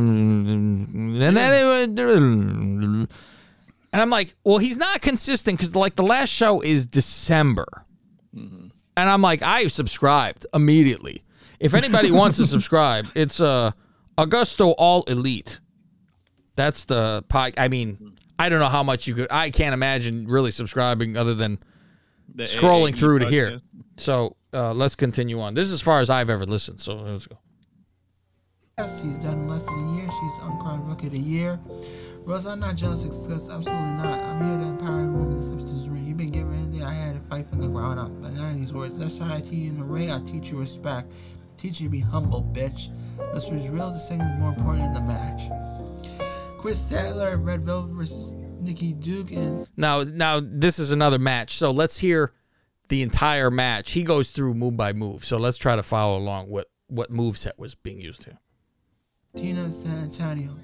then 1.21 1.33
and 3.93 4.01
I'm 4.01 4.09
like, 4.09 4.35
well, 4.43 4.57
he's 4.57 4.75
not 4.75 5.01
consistent 5.01 5.59
because 5.59 5.75
like 5.75 5.95
the 5.95 6.03
last 6.03 6.29
show 6.29 6.61
is 6.61 6.85
December, 6.87 7.85
and 8.33 8.71
I'm 8.97 9.21
like, 9.21 9.41
I 9.41 9.67
subscribed 9.67 10.45
immediately. 10.53 11.23
If 11.59 11.73
anybody 11.73 12.11
wants 12.21 12.37
to 12.37 12.45
subscribe, 12.45 13.05
it's 13.15 13.39
uh 13.39 13.71
Augusto 14.17 14.73
All 14.77 15.03
Elite. 15.03 15.59
That's 16.55 16.85
the 16.85 17.23
pod. 17.29 17.53
I 17.57 17.67
mean, 17.67 18.17
I 18.37 18.49
don't 18.49 18.59
know 18.59 18.67
how 18.67 18.83
much 18.83 19.07
you 19.07 19.15
could. 19.15 19.27
I 19.31 19.51
can't 19.51 19.73
imagine 19.73 20.27
really 20.27 20.51
subscribing 20.51 21.15
other 21.15 21.33
than 21.33 21.59
The 22.33 22.43
scrolling 22.43 22.91
AAE 22.93 22.97
through 22.97 23.19
to 23.19 23.27
here. 23.27 23.59
So 23.97 24.35
uh, 24.53 24.73
let's 24.73 24.95
continue 24.95 25.39
on. 25.39 25.53
This 25.53 25.67
is 25.67 25.73
as 25.73 25.81
far 25.81 25.99
as 25.99 26.09
I've 26.09 26.29
ever 26.29 26.45
listened. 26.45 26.81
So 26.81 26.95
let's 26.95 27.27
go. 27.27 27.37
Yes, 28.77 29.01
she's 29.01 29.17
done 29.19 29.47
less 29.47 29.65
than 29.65 29.79
a 29.79 29.95
year. 29.95 30.09
She's 30.09 30.43
uncrowned 30.43 30.87
rookie 30.87 31.07
of 31.07 31.13
the 31.13 31.19
year. 31.19 31.59
Rose, 32.25 32.45
I'm 32.45 32.59
not 32.59 32.75
jealous 32.75 33.03
of 33.03 33.13
success. 33.13 33.49
Absolutely 33.49 33.91
not. 33.91 34.23
I'm 34.23 34.47
here 34.47 34.57
to 34.57 34.63
empower 34.63 35.01
you 35.01 35.07
in 35.07 35.39
the 35.39 35.45
substance 35.45 35.87
ring. 35.87 36.05
You've 36.05 36.17
been 36.17 36.31
given 36.31 36.53
anything 36.53 36.83
I 36.83 36.93
had 36.93 37.15
to 37.15 37.29
fight 37.29 37.49
from 37.49 37.59
the 37.59 37.67
ground 37.67 37.99
up. 37.99 38.11
But 38.21 38.31
none 38.31 38.51
of 38.51 38.57
these 38.57 38.71
words. 38.71 38.97
That's 38.97 39.17
how 39.17 39.33
I 39.33 39.41
teach 39.41 39.53
you 39.53 39.69
in 39.69 39.77
the 39.77 39.83
ring. 39.83 40.09
I 40.09 40.19
teach 40.23 40.49
you 40.49 40.57
respect. 40.57 41.11
Teach 41.57 41.81
you 41.81 41.87
to 41.87 41.91
be 41.91 41.99
humble, 41.99 42.41
bitch. 42.41 42.89
This 43.33 43.49
was 43.49 43.67
real. 43.67 43.91
This 43.91 44.07
thing 44.07 44.21
is 44.21 44.39
more 44.39 44.53
important 44.53 44.93
than 44.93 45.05
the 45.05 45.13
match. 45.13 45.41
Chris 46.57 46.81
Statler, 46.81 47.43
Red 47.43 47.65
Velvet 47.65 47.93
versus 47.93 48.35
Nikki 48.61 48.93
Duke, 48.93 49.31
and 49.31 49.67
Now, 49.75 50.03
now 50.03 50.39
this 50.41 50.79
is 50.79 50.91
another 50.91 51.19
match. 51.19 51.57
So 51.57 51.71
let's 51.71 51.99
hear 51.99 52.31
the 52.87 53.01
entire 53.01 53.51
match. 53.51 53.91
He 53.91 54.03
goes 54.03 54.31
through 54.31 54.53
move 54.53 54.77
by 54.77 54.93
move. 54.93 55.25
So 55.25 55.37
let's 55.37 55.57
try 55.57 55.75
to 55.75 55.83
follow 55.83 56.17
along 56.17 56.47
what 56.47 56.69
what 56.87 57.09
move 57.09 57.37
set 57.37 57.59
was 57.59 57.75
being 57.75 57.99
used 57.99 58.23
here. 58.23 58.39
Tina 59.35 59.69
San 59.69 60.03
Antonio. 60.03 60.55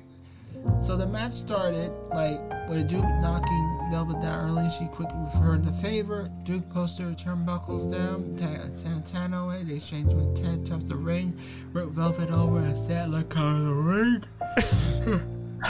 So 0.81 0.95
the 0.95 1.05
match 1.07 1.33
started 1.33 1.91
like 2.09 2.39
with 2.69 2.87
Duke 2.87 3.03
knocking 3.21 3.87
Velvet 3.91 4.21
down 4.21 4.49
early. 4.49 4.69
She 4.69 4.85
quickly 4.85 5.17
referred 5.33 5.63
the 5.63 5.73
favor. 5.73 6.29
Duke 6.43 6.69
posted 6.69 7.05
her 7.05 7.11
turnbuckles 7.11 7.91
down. 7.91 8.35
Tagged 8.35 8.77
Santana 8.77 9.43
away. 9.43 9.63
They 9.63 9.75
exchanged 9.75 10.13
with 10.13 10.41
Ted 10.41 10.65
tough 10.65 10.85
the 10.85 10.95
ring. 10.95 11.37
Ripped 11.73 11.91
Velvet 11.91 12.31
over 12.31 12.59
and 12.59 12.77
sat 12.77 13.09
like 13.09 13.35
out 13.35 13.55
of 13.55 13.65
the 13.65 13.73
ring. 13.73 14.23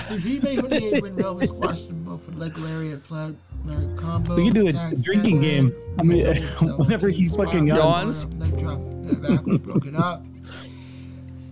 he 0.19 0.39
made 0.39 0.59
from 0.59 0.69
the 0.69 0.95
apron. 0.95 1.15
Velvet 1.15 1.47
squashed 1.47 1.87
them 1.87 2.03
both 2.03 2.25
with 2.25 2.35
leg 2.35 2.57
lariat 2.57 3.01
flat 3.01 3.33
uh, 3.69 3.81
combo. 3.95 4.35
We 4.35 4.45
can 4.45 4.53
do 4.53 4.67
a 4.67 4.95
drinking 4.95 5.39
Statler. 5.39 5.41
game. 5.41 5.75
I 5.99 6.03
mean, 6.03 6.25
whenever 6.77 7.09
he 7.09 7.27
fucking 7.29 7.67
yawns. 7.67 8.25
Leg 8.35 8.57
drop. 8.57 8.79
The 8.79 9.15
back 9.15 9.45
was 9.45 9.57
broken 9.59 9.95
up. 9.95 10.23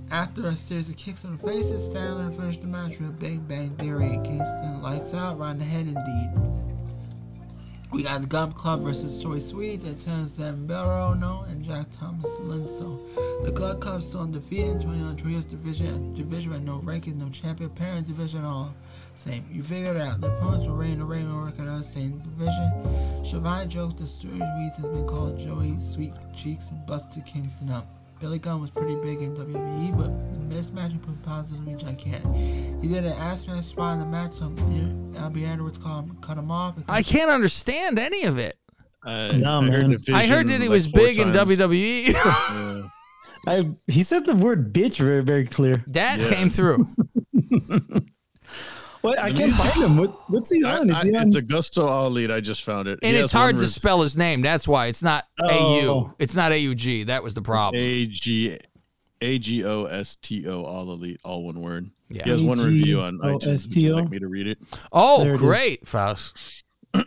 After 0.10 0.48
a 0.48 0.56
series 0.56 0.88
of 0.88 0.96
kicks 0.96 1.26
on 1.26 1.36
the 1.36 1.44
faces, 1.46 1.86
Stanley 1.86 2.34
finished 2.34 2.62
the 2.62 2.68
match 2.68 2.98
with 2.98 3.10
a 3.10 3.12
Big 3.12 3.46
Bang 3.46 3.76
Theory. 3.76 4.18
Kingston 4.24 4.82
lights 4.82 5.14
out, 5.14 5.38
in 5.52 5.60
the 5.60 5.66
head 5.66 5.88
indeed. 5.88 6.32
We 7.92 8.04
got 8.04 8.22
the 8.22 8.28
Gunn 8.28 8.54
Club 8.54 8.84
versus 8.84 9.22
Troy 9.22 9.36
and 9.36 10.00
Terrence 10.00 10.40
Zambrano 10.40 11.50
and 11.50 11.62
Jack 11.64 11.88
Thomas 11.92 12.30
Linso. 12.40 13.00
The 13.44 13.52
Club 13.52 13.82
Club 13.82 14.02
still 14.02 14.22
undefeated, 14.22 14.82
21 14.82 15.18
Trios 15.18 15.44
division, 15.44 16.14
division 16.14 16.52
with 16.52 16.62
no 16.62 16.80
rankings, 16.80 17.16
no 17.16 17.30
champion, 17.30 17.70
parent 17.72 18.08
division, 18.08 18.46
all 18.46 18.74
same. 19.16 19.46
You 19.52 19.62
figured 19.62 19.98
out. 19.98 20.22
The 20.22 20.28
opponents 20.28 20.68
were 20.68 20.76
Rain 20.76 21.02
and 21.02 21.10
Rain 21.10 21.30
record 21.34 21.68
out 21.68 21.84
same 21.84 22.20
division. 22.20 22.72
Shavai 23.24 23.68
joked 23.68 23.98
the 23.98 24.08
Stuart 24.08 24.40
Reeds 24.58 24.78
has 24.78 24.86
been 24.86 25.06
called 25.06 25.38
Joey 25.38 25.78
Sweet 25.82 26.14
Cheeks 26.34 26.70
and 26.70 26.86
busted 26.86 27.26
Kingston 27.26 27.72
up. 27.72 27.97
Billy 28.20 28.40
Gunn 28.40 28.60
was 28.62 28.70
pretty 28.72 28.96
big 28.96 29.22
in 29.22 29.36
WWE, 29.36 29.96
but 29.98 30.08
the 30.34 30.56
mismatch 30.56 30.92
he 30.92 30.98
put 30.98 31.22
positively 31.24 31.76
gigantic. 31.76 32.26
He 32.82 32.88
did 32.88 33.06
an 33.06 33.14
ass 33.14 33.48
man 33.48 33.62
spot 33.62 33.94
in 33.94 34.00
the 34.00 34.06
match, 34.06 34.34
so 34.34 34.50
Albie 34.50 35.48
Edwards 35.48 35.78
called 35.78 36.06
him, 36.10 36.18
cut 36.22 36.38
him 36.38 36.50
off. 36.50 36.76
I 36.88 37.04
can't 37.04 37.30
understand 37.30 38.00
any 38.00 38.24
of 38.24 38.38
it. 38.40 38.58
Uh, 39.06 39.34
No, 39.38 39.60
I 39.60 39.66
heard 39.66 39.82
man. 39.84 39.90
Division 39.92 40.16
I 40.16 40.26
heard 40.26 40.48
that 40.48 40.54
he 40.62 40.68
like 40.68 40.70
was 40.70 40.88
four 40.88 41.00
big 41.02 41.18
in. 41.20 41.32
WWE. 41.32 42.08
Yeah. 42.14 42.88
I 43.48 43.70
he 43.88 44.04
said 44.04 44.26
the 44.26 44.36
word 44.36 44.74
bitch 44.74 45.00
very 45.00 45.24
very 45.24 45.46
clear. 45.46 45.82
that 45.88 46.20
Yeah. 46.20 46.30
came 46.30 46.50
through. 46.50 46.90
What 49.08 49.20
I 49.20 49.32
can't 49.32 49.54
find 49.54 49.84
him. 49.84 49.98
What 49.98 50.30
what's 50.30 50.50
he 50.50 50.64
I, 50.64 50.78
on? 50.78 50.90
Is 50.90 50.96
I, 50.96 51.04
he 51.06 51.16
on? 51.16 51.28
it's 51.28 51.38
Augusto 51.38 51.84
All 51.86 52.08
Elite. 52.08 52.32
I 52.32 52.40
just 52.42 52.64
found 52.64 52.88
it. 52.88 53.00
And 53.02 53.16
He 53.16 53.22
it's 53.22 53.32
hard 53.32 53.56
to 53.56 53.62
rev- 53.62 53.70
spell 53.70 54.02
his 54.02 54.16
name. 54.18 54.42
That's 54.42 54.68
why 54.68 54.88
it's 54.88 55.02
not 55.04 55.26
AU. 55.42 55.50
Oh. 55.50 56.14
It's 56.20 56.36
not 56.36 56.52
AUG. 56.52 57.06
That 57.08 57.24
was 57.24 57.34
the 57.34 57.42
problem. 57.42 57.76
A 57.82 58.06
G 58.08 58.58
A 59.22 59.40
G 59.40 59.64
O 59.66 59.86
S 59.86 60.16
T 60.18 60.48
O 60.48 60.64
All 60.64 60.92
Elite, 60.92 61.20
all 61.24 61.44
one 61.46 61.62
word. 61.62 61.90
Yeah. 62.10 62.24
He 62.24 62.30
has 62.30 62.42
one 62.42 62.60
review 62.60 63.02
on 63.02 63.18
iTunes. 63.20 63.68
Would 63.68 63.76
you 63.76 63.96
like 63.96 64.10
me 64.10 64.20
to 64.20 64.28
read 64.28 64.48
it? 64.48 64.58
Oh, 64.94 65.22
There 65.24 65.32
it 65.32 65.36
is. 65.36 65.42
great, 65.42 65.88
Faust. 65.88 66.64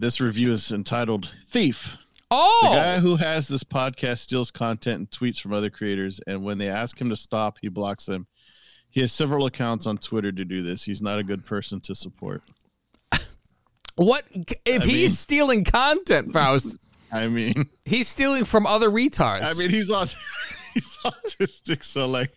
This 0.00 0.18
review 0.20 0.50
is 0.52 0.72
entitled 0.72 1.30
"Thief." 1.48 1.96
Oh, 2.30 2.60
the 2.70 2.76
guy 2.76 2.98
who 3.00 3.16
has 3.16 3.48
this 3.48 3.62
podcast 3.64 4.20
steals 4.20 4.50
content 4.50 4.98
and 4.98 5.10
tweets 5.10 5.38
from 5.40 5.52
other 5.52 5.68
creators, 5.68 6.20
and 6.26 6.42
when 6.44 6.58
they 6.58 6.68
ask 6.68 6.98
him 7.00 7.10
to 7.10 7.16
stop, 7.16 7.58
he 7.60 7.68
blocks 7.68 8.06
them. 8.06 8.26
He 8.90 9.00
has 9.02 9.12
several 9.12 9.46
accounts 9.46 9.86
on 9.86 9.98
Twitter 9.98 10.32
to 10.32 10.44
do 10.44 10.62
this. 10.62 10.82
He's 10.84 11.00
not 11.00 11.18
a 11.18 11.22
good 11.22 11.44
person 11.46 11.80
to 11.82 11.94
support. 11.94 12.42
what 13.96 14.24
if 14.66 14.82
I 14.82 14.86
he's 14.86 14.94
mean- 14.96 15.08
stealing 15.10 15.64
content, 15.64 16.32
Faust? 16.32 16.76
I 17.12 17.26
mean, 17.26 17.68
He's 17.84 18.06
stealing 18.06 18.44
from 18.44 18.66
other 18.66 18.88
retards. 18.88 19.42
I 19.42 19.52
mean, 19.58 19.70
he's 19.70 19.90
aut- 19.90 20.14
he's 20.74 20.96
autistic, 21.04 21.82
so 21.82 22.06
like, 22.06 22.30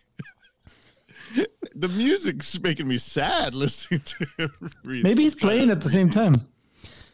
the 1.76 1.88
music's 1.88 2.58
making 2.60 2.88
me 2.88 2.98
sad 2.98 3.54
listening 3.54 4.00
to 4.00 4.26
him. 4.38 4.70
Maybe 4.84 5.22
he's 5.22 5.34
playing 5.36 5.70
at 5.70 5.80
the 5.80 5.88
same 5.88 6.10
time. 6.10 6.34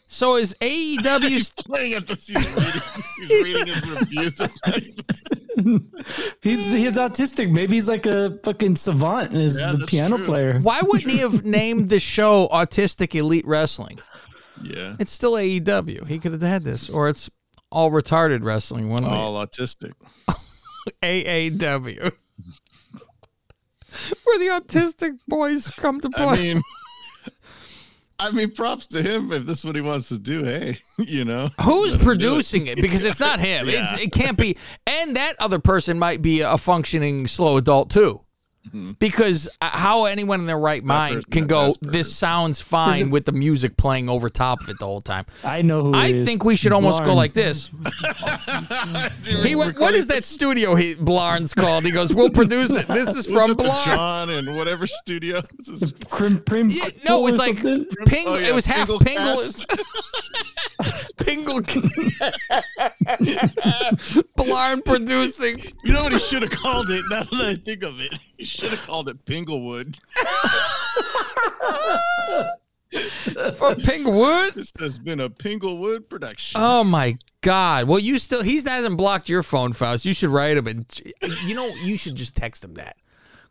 so 0.06 0.36
is 0.36 0.54
AEW? 0.62 1.28
He's 1.28 1.50
playing 1.52 1.92
at 1.94 2.06
the 2.08 2.16
same 2.16 2.42
time? 2.42 2.80
he's 3.28 3.30
reading 3.30 3.66
his 3.74 4.00
reviews. 4.00 4.40
He's 6.42 6.66
he's 6.72 6.92
autistic. 6.94 7.50
Maybe 7.50 7.74
he's 7.74 7.88
like 7.88 8.06
a 8.06 8.38
fucking 8.44 8.76
savant 8.76 9.32
and 9.32 9.42
is 9.42 9.60
Yeah, 9.60 9.72
the 9.78 9.86
piano 9.86 10.16
true. 10.16 10.26
player. 10.26 10.58
Why 10.60 10.80
wouldn't 10.82 11.10
he 11.10 11.18
have 11.18 11.44
named 11.58 11.88
the 11.88 11.98
show 12.00 12.48
Autistic 12.48 13.14
Elite 13.14 13.46
Wrestling? 13.46 13.98
yeah, 14.62 14.96
It's 14.98 15.12
still 15.12 15.32
AEW. 15.32 16.06
He 16.08 16.18
could 16.18 16.32
have 16.32 16.42
had 16.42 16.64
this, 16.64 16.88
or 16.90 17.08
it's 17.08 17.30
All 17.70 17.90
Retarded 17.90 18.42
Wrestling. 18.44 18.88
One 18.90 19.04
of 19.04 19.12
all 19.12 19.34
autistic. 19.46 19.92
AAW. 21.02 22.12
Where 24.24 24.38
the 24.38 24.46
autistic 24.46 25.18
boys 25.26 25.68
come 25.70 26.00
to 26.00 26.10
play. 26.10 26.24
I 26.26 26.36
mean, 26.54 26.62
I 28.20 28.30
mean, 28.30 28.52
props 28.52 28.86
to 28.88 29.02
him 29.02 29.32
if 29.32 29.46
this 29.46 29.60
is 29.60 29.64
what 29.64 29.74
he 29.74 29.80
wants 29.80 30.08
to 30.08 30.18
do. 30.18 30.44
Hey, 30.44 30.78
you 30.98 31.24
know, 31.24 31.48
Who's 31.62 31.92
let 31.92 31.94
him 31.94 31.98
do 31.98 32.04
producing 32.04 32.66
it? 32.66 32.80
Because 32.80 33.04
it's 33.04 33.18
not 33.18 33.40
him. 33.40 33.68
It's, 33.68 33.92
it 33.98 34.12
can't 34.12 34.36
be. 34.36 34.56
And 34.86 35.16
that 35.16 35.34
other 35.38 35.58
person 35.58 35.98
might 35.98 36.20
be 36.20 36.42
a 36.42 36.58
functioning 36.58 37.26
slow 37.26 37.56
adult 37.56 37.90
too. 37.90 38.20
Because 38.98 39.48
uh, 39.60 39.70
how 39.70 40.04
anyone 40.04 40.40
in 40.40 40.46
their 40.46 40.58
right 40.58 40.84
mind 40.84 41.30
can 41.30 41.46
go, 41.46 41.72
this 41.80 42.14
sounds 42.14 42.60
fine 42.60 43.10
with 43.10 43.24
the 43.24 43.32
music 43.32 43.76
playing 43.76 44.08
over 44.08 44.30
top 44.30 44.60
of 44.62 44.68
it 44.68 44.78
the 44.78 44.86
whole 44.86 45.00
time. 45.00 45.26
I 45.44 45.62
know 45.62 45.82
who. 45.82 45.94
I 45.94 46.06
it 46.06 46.16
is. 46.16 46.26
think 46.28 46.44
we 46.44 46.56
should 46.56 46.72
almost 46.72 47.04
go 47.04 47.14
like 47.14 47.32
this. 47.32 47.70
He 49.42 49.54
went, 49.54 49.78
what 49.78 49.94
is 49.94 50.08
that 50.08 50.24
studio 50.24 50.74
he 50.74 50.94
Blarn's 50.94 51.54
called? 51.54 51.84
He 51.84 51.90
goes, 51.90 52.14
we'll 52.14 52.30
produce 52.30 52.70
it. 52.70 52.86
This 52.88 53.14
is 53.16 53.26
from 53.26 53.52
it 53.52 53.56
Blarn. 53.58 53.84
John 53.84 54.30
and 54.30 54.56
whatever 54.56 54.86
studio. 54.86 55.42
This 55.56 55.68
is 55.68 55.92
Prim, 56.10 56.40
prim, 56.40 56.70
Yeah, 56.70 56.88
no, 57.04 57.20
it 57.20 57.24
was 57.24 57.38
like 57.38 57.58
something? 57.58 57.86
Ping. 58.06 58.24
Oh, 58.28 58.38
yeah, 58.38 58.48
it 58.48 58.54
was 58.54 58.66
half 58.66 58.88
Pingle 58.88 59.40
Pingle. 61.18 61.60
Pingle. 61.62 62.10
Blarn 64.36 64.82
producing. 64.82 65.62
You 65.84 65.92
know 65.92 66.02
what 66.02 66.12
he 66.12 66.18
should 66.18 66.42
have 66.42 66.50
called 66.50 66.90
it? 66.90 67.04
Now 67.10 67.24
that 67.24 67.44
I 67.44 67.56
think 67.56 67.82
of 67.82 68.00
it, 68.00 68.18
he 68.36 68.44
should 68.60 68.70
have 68.70 68.86
called 68.86 69.08
it 69.08 69.24
Pinglewood. 69.24 69.96
For 73.56 73.74
Pinglewood. 73.76 74.54
This 74.54 74.72
has 74.78 74.98
been 74.98 75.20
a 75.20 75.30
Pinglewood 75.30 76.08
production. 76.08 76.60
Oh 76.60 76.82
my 76.82 77.16
God! 77.40 77.86
Well, 77.86 78.00
you 78.00 78.18
still 78.18 78.42
he 78.42 78.56
hasn't 78.56 78.96
blocked 78.96 79.28
your 79.28 79.42
phone, 79.42 79.72
Faust. 79.72 80.04
You 80.04 80.12
should 80.12 80.30
write 80.30 80.56
him 80.56 80.66
and 80.66 81.00
you 81.44 81.54
know 81.54 81.68
you 81.68 81.96
should 81.96 82.16
just 82.16 82.36
text 82.36 82.64
him 82.64 82.74
that. 82.74 82.96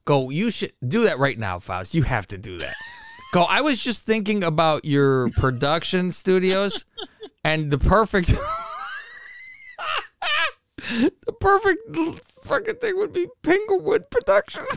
Go. 0.06 0.30
You 0.30 0.50
should 0.50 0.74
do 0.86 1.06
that 1.06 1.20
right 1.20 1.40
now, 1.40 1.60
Faust. 1.60 1.96
You 1.96 2.04
have 2.04 2.28
to 2.28 2.38
do 2.38 2.58
that. 2.60 2.76
Go. 3.32 3.44
I 3.44 3.62
was 3.62 3.82
just 3.82 4.04
thinking 4.04 4.44
about 4.44 4.84
your 4.84 5.30
production 5.32 6.12
studios, 6.12 6.84
and 7.44 7.72
the 7.72 7.78
perfect, 7.78 8.28
the 10.78 11.12
perfect 11.40 11.82
fucking 12.50 12.76
thing 12.76 12.98
would 12.98 13.14
be 13.14 13.28
Pinglewood 13.44 14.10
Productions. 14.10 14.68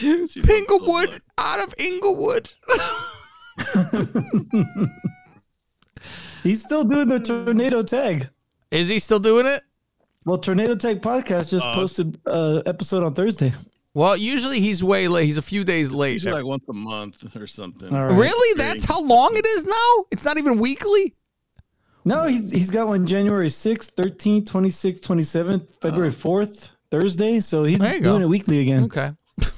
Pinglewood 0.00 1.20
out 1.38 1.66
of 1.66 1.74
Inglewood. 1.78 2.50
He's 6.42 6.62
still 6.64 6.84
doing 6.84 7.08
the 7.08 7.18
tornado 7.18 7.82
tag. 7.82 8.28
Is 8.70 8.88
he 8.88 8.98
still 8.98 9.18
doing 9.18 9.46
it? 9.46 9.62
Well, 10.24 10.38
Tornado 10.38 10.74
Tag 10.74 11.02
Podcast 11.02 11.50
just 11.50 11.64
Uh, 11.64 11.74
posted 11.74 12.18
uh 12.26 12.62
episode 12.66 13.02
on 13.04 13.14
Thursday. 13.14 13.52
Well, 13.94 14.16
usually 14.16 14.60
he's 14.60 14.84
way 14.84 15.08
late. 15.08 15.24
He's 15.24 15.38
a 15.38 15.42
few 15.42 15.64
days 15.64 15.90
late. 15.90 16.14
Usually 16.14 16.34
like 16.34 16.44
once 16.44 16.64
a 16.68 16.72
month 16.72 17.24
or 17.36 17.46
something. 17.46 17.94
All 17.94 18.06
right. 18.06 18.18
Really? 18.18 18.58
That's 18.58 18.84
how 18.84 19.00
long 19.00 19.36
it 19.36 19.46
is 19.46 19.64
now? 19.64 20.04
It's 20.10 20.24
not 20.24 20.36
even 20.36 20.58
weekly? 20.58 21.14
No, 22.06 22.26
he's 22.26 22.50
he's 22.52 22.70
got 22.70 22.86
one 22.88 23.04
January 23.06 23.48
6th, 23.48 23.94
13th, 23.96 24.44
26th, 24.44 25.00
27th, 25.00 25.80
February 25.80 26.12
4th, 26.12 26.70
Thursday. 26.90 27.40
So 27.40 27.64
he's 27.64 27.80
Oh. 27.80 27.84
There 27.84 27.96
you 27.96 28.00
doing 28.02 28.20
go. 28.20 28.24
it 28.26 28.28
weekly 28.28 28.60
again. 28.60 28.84
Okay. 28.84 29.10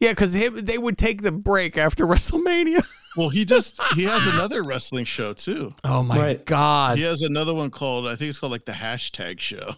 yeah, 0.00 0.10
because 0.12 0.32
they 0.32 0.78
would 0.78 0.96
take 0.96 1.20
the 1.22 1.30
break 1.32 1.76
after 1.76 2.06
WrestleMania. 2.12 2.82
Well, 3.16 3.28
he 3.28 3.44
just 3.44 3.78
he 3.94 4.04
has 4.04 4.26
another 4.26 4.62
wrestling 4.62 5.04
show 5.04 5.34
too. 5.34 5.74
Oh 5.84 6.02
my 6.02 6.18
Right. 6.18 6.44
God. 6.46 6.96
He 6.96 7.04
has 7.04 7.20
another 7.20 7.52
one 7.52 7.70
called 7.70 8.06
I 8.06 8.16
think 8.16 8.30
it's 8.30 8.38
called 8.38 8.52
like 8.52 8.64
the 8.64 8.72
hashtag 8.72 9.38
show. 9.38 9.74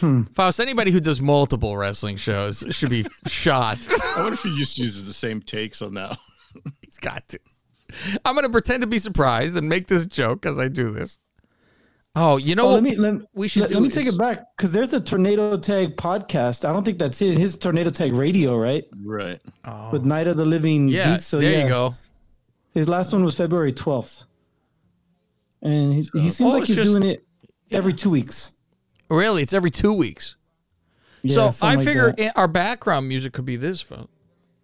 Hmm. 0.00 0.22
Faust, 0.34 0.60
anybody 0.60 0.90
who 0.92 1.00
does 1.00 1.20
multiple 1.20 1.76
wrestling 1.76 2.16
shows 2.16 2.62
should 2.70 2.90
be 2.90 3.04
shot. 3.26 3.78
I 3.90 4.14
wonder 4.18 4.34
if 4.34 4.42
he 4.42 4.56
just 4.58 4.78
uses 4.78 5.06
the 5.06 5.12
same 5.12 5.40
takes 5.40 5.80
on 5.82 5.94
that. 5.94 6.18
He's 6.82 6.98
got 6.98 7.28
to. 7.30 7.38
I'm 8.24 8.34
going 8.34 8.44
to 8.46 8.50
pretend 8.52 8.80
to 8.82 8.86
be 8.86 8.98
surprised 8.98 9.56
and 9.56 9.68
make 9.68 9.86
this 9.86 10.06
joke 10.06 10.44
as 10.46 10.58
I 10.58 10.68
do 10.68 10.90
this. 10.92 11.18
Oh, 12.18 12.38
you 12.38 12.54
know 12.54 12.62
Oh, 12.62 12.66
what 12.72 12.74
let 12.74 12.82
me 12.82 12.96
let, 12.96 13.20
we 13.34 13.46
should 13.46 13.60
let, 13.62 13.68
do? 13.68 13.74
let 13.74 13.82
me 13.82 13.88
take 13.90 14.06
it 14.06 14.16
back 14.16 14.44
because 14.56 14.72
there's 14.72 14.94
a 14.94 15.00
Tornado 15.00 15.56
Tag 15.58 15.96
podcast. 15.96 16.66
I 16.66 16.72
don't 16.72 16.82
think 16.82 16.98
that's 16.98 17.20
it. 17.20 17.36
His 17.36 17.58
Tornado 17.58 17.90
Tag 17.90 18.14
Radio, 18.14 18.56
right? 18.56 18.84
Right. 19.02 19.38
Oh. 19.66 19.90
With 19.90 20.04
Night 20.06 20.26
of 20.26 20.38
the 20.38 20.44
Living 20.46 20.88
Oh. 20.88 20.92
Yeah, 20.92 21.12
Geeks. 21.12 21.26
So 21.26 21.40
there 21.40 21.52
yeah, 21.52 21.62
you 21.64 21.68
go. 21.68 21.94
His 22.72 22.88
last 22.88 23.12
one 23.12 23.22
was 23.24 23.36
February 23.36 23.72
12th, 23.72 24.24
and 25.62 25.92
he, 25.92 26.08
he 26.14 26.30
seems 26.30 26.40
Oh, 26.40 26.54
like 26.58 26.64
he's 26.64 26.76
just- 26.76 26.88
doing 26.90 27.02
it 27.02 27.26
every 27.70 27.92
two 27.92 28.10
weeks. 28.10 28.52
Really? 29.10 29.42
It's 29.42 29.52
every 29.52 29.70
two 29.70 29.92
weeks. 29.92 30.36
Yeah, 31.22 31.34
so 31.34 31.46
I 31.46 31.50
something 31.50 31.78
like 31.78 31.86
figure 31.86 32.12
that. 32.16 32.32
our 32.36 32.48
background 32.48 33.08
music 33.08 33.32
could 33.34 33.44
be 33.44 33.56
this, 33.56 33.80
folks. 33.80 34.10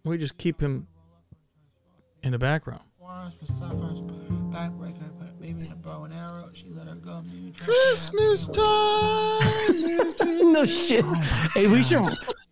We 0.03 0.17
just 0.17 0.37
keep 0.37 0.59
him 0.59 0.87
in 2.23 2.31
the 2.31 2.39
background. 2.39 2.81
Once 3.23 3.35
for 3.39 3.45
Sapphire's 3.45 4.01
backbreaker, 4.51 5.07
put 5.17 5.39
baby 5.39 5.63
in 5.65 5.71
a 5.71 5.75
bow 5.77 6.03
and 6.03 6.13
arrow. 6.13 6.49
She 6.51 6.65
let 6.75 6.87
her 6.87 6.95
go. 6.95 7.23
Maybe 7.25 7.53
try 7.55 7.65
to 7.67 7.71
Christmas 7.71 8.49
time. 8.49 9.39
no 10.51 10.65
shit. 10.65 11.05
hey, 11.53 11.67
we 11.67 11.81
should 11.81 12.03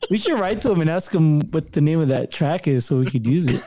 we 0.09 0.17
should 0.17 0.39
write 0.39 0.61
to 0.61 0.71
him 0.71 0.79
and 0.79 0.89
ask 0.89 1.11
him 1.13 1.41
what 1.51 1.73
the 1.73 1.81
name 1.81 1.99
of 1.99 2.07
that 2.07 2.31
track 2.31 2.69
is 2.69 2.85
so 2.85 2.99
we 2.99 3.11
could 3.11 3.27
use 3.27 3.47
it. 3.49 3.61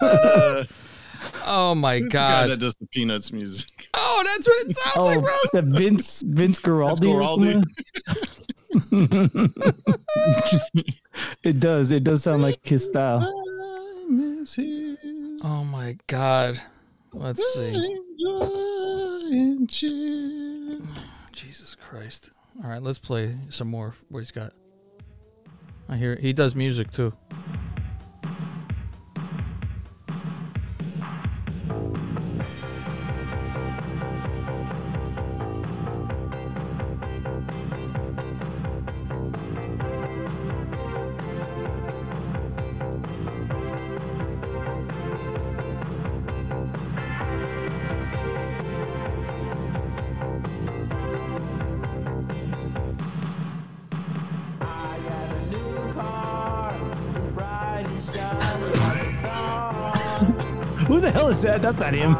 Uh, 0.00 0.64
Oh 1.46 1.74
my 1.74 1.96
who's 1.98 2.04
the 2.04 2.08
guy 2.10 2.40
god! 2.42 2.50
that 2.50 2.56
does 2.60 2.74
the 2.76 2.86
Peanuts 2.86 3.30
music. 3.30 3.88
Oh, 3.92 4.22
that's 4.24 4.48
what 4.48 4.66
it 4.66 4.74
sounds 4.76 4.96
Oh, 4.96 5.04
like, 5.04 5.20
bro. 5.20 5.30
that 5.52 5.64
Vince 5.78 6.22
Vince 6.26 6.58
Guaraldi 6.60 7.12
Guaraldi. 7.12 7.62
it 11.44 11.60
does. 11.60 11.90
It 11.90 12.04
does 12.04 12.22
sound 12.22 12.42
like 12.42 12.64
his 12.64 12.86
style. 12.86 13.43
Time 14.04 14.40
is 14.42 14.54
here. 14.54 14.96
Oh 15.42 15.64
my 15.64 15.96
god. 16.08 16.60
Let's 17.12 17.42
see. 17.54 17.98
Jesus 21.32 21.74
Christ. 21.74 22.30
All 22.62 22.68
right, 22.68 22.82
let's 22.82 22.98
play 22.98 23.36
some 23.48 23.68
more. 23.68 23.94
What 24.10 24.20
he's 24.20 24.30
got? 24.30 24.52
I 25.88 25.96
hear 25.96 26.16
he 26.16 26.34
does 26.34 26.54
music 26.54 26.92
too. 26.92 27.12
The 61.04 61.10
hell 61.10 61.28
is 61.28 61.42
that? 61.42 61.60
That's 61.60 61.78
not 61.78 61.92
him. 61.92 62.14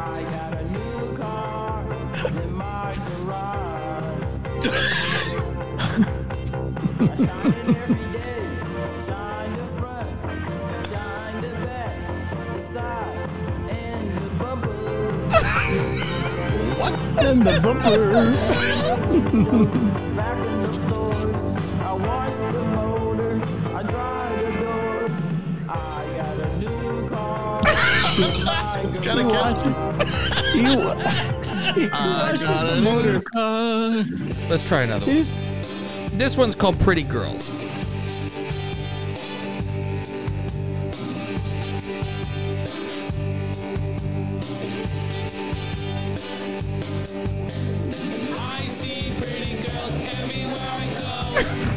what? 16.77 16.93
And 17.25 17.41
the 17.41 17.59
Gotta 29.15 29.27
He 29.27 29.31
get 29.31 29.41
washes- 29.41 30.53
he 30.53 30.61
wa- 30.75 30.95
he 31.75 31.87
ah, 31.93 32.71
the 32.75 32.81
motor. 32.81 33.21
Let's 34.49 34.63
try 34.63 34.81
another 34.81 35.05
one. 35.05 36.17
This 36.17 36.35
one's 36.37 36.55
called 36.55 36.77
Pretty 36.79 37.03
Girls. 37.03 37.51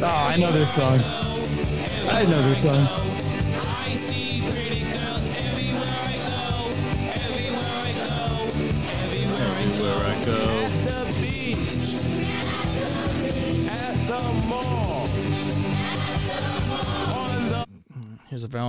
Oh, 0.01 0.05
I 0.29 0.37
know 0.37 0.51
this 0.51 0.73
song. 0.73 0.97
I 2.09 2.23
know 2.23 2.41
this 2.47 2.63
song. 2.63 3.18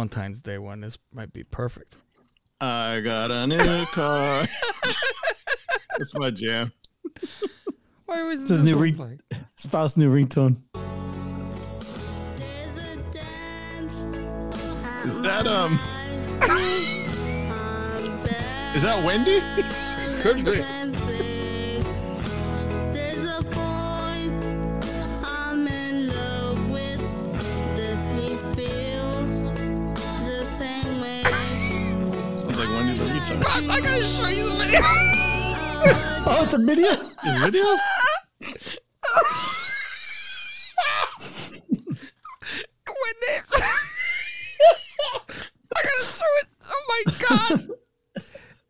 Valentine's 0.01 0.41
Day 0.41 0.57
one. 0.57 0.81
This 0.81 0.97
might 1.13 1.31
be 1.31 1.45
perfect. 1.45 1.95
I 2.59 3.01
got 3.01 3.31
a 3.31 3.47
new 3.47 3.85
car. 3.93 4.49
That's 5.99 6.15
my 6.15 6.31
jam. 6.31 6.73
Why 8.07 8.23
was 8.23 8.41
this? 8.41 8.51
It's 8.51 8.61
his 8.61 8.67
new 8.67 8.79
ring, 8.79 9.21
spouse 9.57 9.99
new 9.99 10.11
ringtone. 10.11 10.59
Is 15.05 15.21
that 15.21 15.47
um? 15.47 15.79
Is 18.75 18.83
that 18.83 19.05
Wendy? 19.05 19.43
Could 20.23 20.47
be. 20.47 20.90
Wendy 33.31 33.45
the 33.45 33.45
retard. 33.45 33.71
I 33.71 33.81
gotta 33.81 34.05
show 34.05 34.29
you 34.29 34.49
the 34.49 34.55
video. 34.57 34.81
Oh, 36.27 36.45
it's 36.45 36.55
a 36.55 36.59
video? 36.59 36.91
Is 36.91 37.43
video? 37.43 37.77
when 42.87 43.15
they 43.27 43.37
I 45.77 45.83
gotta 45.83 46.07
show 46.07 46.33
it. 46.41 46.49
Oh 46.67 46.83
my 46.89 47.03
god. 47.29 47.69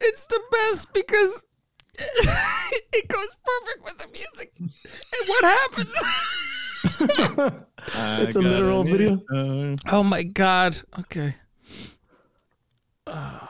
it's 0.01 0.27
the 0.27 0.41
best 0.53 0.93
because 0.93 1.45
it 1.99 3.09
goes 3.09 3.37
perfect 3.45 3.85
with 3.85 3.99
the 3.99 4.07
music. 4.09 4.53
And 4.59 5.29
what 5.29 5.45
happens? 5.45 5.95
It's 8.23 8.37
a 8.37 8.43
got 8.43 8.49
literal 8.51 8.85
new 8.85 8.93
video. 8.93 9.17
car. 9.31 9.75
oh 9.99 10.03
my 10.03 10.23
god. 10.23 10.77
Okay. 10.99 11.35
Valentine's 13.07 13.50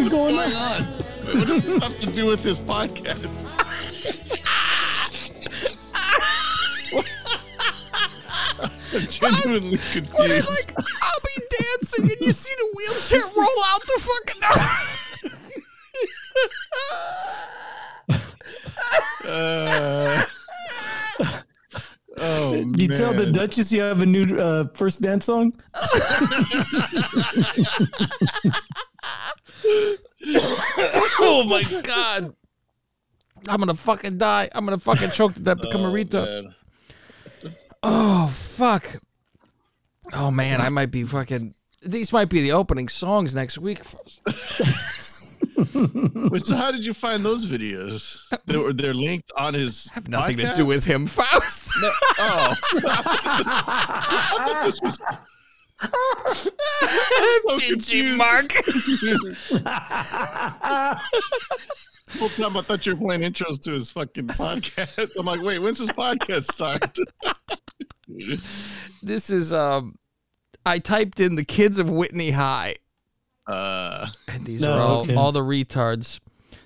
is 0.00 0.06
even 0.06 0.18
going 0.18 0.38
on? 0.38 0.52
on? 0.52 0.82
What 1.38 1.46
does 1.48 1.62
this 1.64 1.76
have 1.82 1.98
to 2.00 2.06
do 2.06 2.26
with 2.26 2.42
this 2.42 2.58
podcast? 2.58 3.52
I'm 8.92 9.06
genuinely 9.06 9.76
When 9.78 10.30
I 10.30 10.40
confused. 10.40 10.48
like 10.48 10.74
I'll 10.76 11.20
be 11.24 11.36
dancing 11.58 12.04
and 12.10 12.20
you 12.20 12.32
see 12.32 12.52
the 12.56 12.66
wheelchair 12.76 13.22
roll 13.36 13.64
out 13.66 13.82
the 13.86 14.00
fucking 14.00 14.42
Uh, 19.26 20.24
oh, 22.18 22.54
You 22.76 22.88
tell 22.88 23.14
the. 23.14 23.26
Duchess 23.30 23.70
you 23.70 23.80
have 23.80 24.02
a 24.02 24.06
new 24.06 24.36
uh, 24.38 24.64
first 24.74 25.00
dance 25.00 25.26
song? 25.26 25.52
Oh 31.22 31.44
my 31.46 31.62
god. 31.82 32.34
I'm 33.48 33.58
gonna 33.58 33.74
fucking 33.74 34.18
die. 34.18 34.48
I'm 34.52 34.64
gonna 34.64 34.78
fucking 34.78 35.10
choke 35.10 35.34
to 35.34 35.40
death, 35.40 35.60
become 35.60 35.82
a 35.82 35.88
Oh, 35.88 35.92
retard. 35.92 36.44
man. 36.44 36.54
Oh 37.82 38.28
fuck. 38.28 38.96
Oh 40.12 40.30
man, 40.30 40.60
I 40.60 40.68
might 40.68 40.90
be 40.90 41.04
fucking. 41.04 41.54
These 41.82 42.12
might 42.12 42.28
be 42.28 42.42
the 42.42 42.52
opening 42.52 42.88
songs 42.88 43.34
next 43.34 43.56
week. 43.58 43.80
Wait, 45.74 46.42
so 46.44 46.54
how 46.56 46.70
did 46.70 46.84
you 46.84 46.92
find 46.92 47.24
those 47.24 47.46
videos? 47.46 48.18
They 48.46 48.58
were 48.58 48.72
they're 48.74 48.92
linked 48.94 49.30
on 49.36 49.54
his. 49.54 49.88
Have 49.94 50.08
nothing 50.08 50.36
to 50.38 50.52
do 50.54 50.66
with 50.66 50.84
him, 50.84 51.06
Faust. 51.06 51.70
Oh, 52.18 52.54
Bitchy 57.58 58.16
Mark. 58.16 58.52
whole 62.18 62.28
time 62.30 62.56
I 62.56 62.60
thought 62.62 62.84
you 62.86 62.94
were 62.94 63.00
playing 63.00 63.20
intros 63.22 63.60
to 63.62 63.72
his 63.72 63.90
fucking 63.90 64.28
podcast. 64.28 65.10
I'm 65.18 65.26
like, 65.26 65.42
wait, 65.42 65.58
when's 65.60 65.78
his 65.78 65.88
podcast 65.90 66.44
start? 66.52 66.96
This 69.02 69.30
is 69.30 69.52
um. 69.52 69.96
I 70.66 70.78
typed 70.78 71.20
in 71.20 71.36
the 71.36 71.44
kids 71.44 71.78
of 71.78 71.88
Whitney 71.88 72.32
High, 72.32 72.76
Uh, 73.46 74.08
And 74.28 74.44
these 74.44 74.60
No, 74.60 74.74
are 74.74 74.80
all 74.80 75.00
okay. 75.02 75.14
all 75.14 75.32
the 75.32 75.40
retards. 75.40 76.20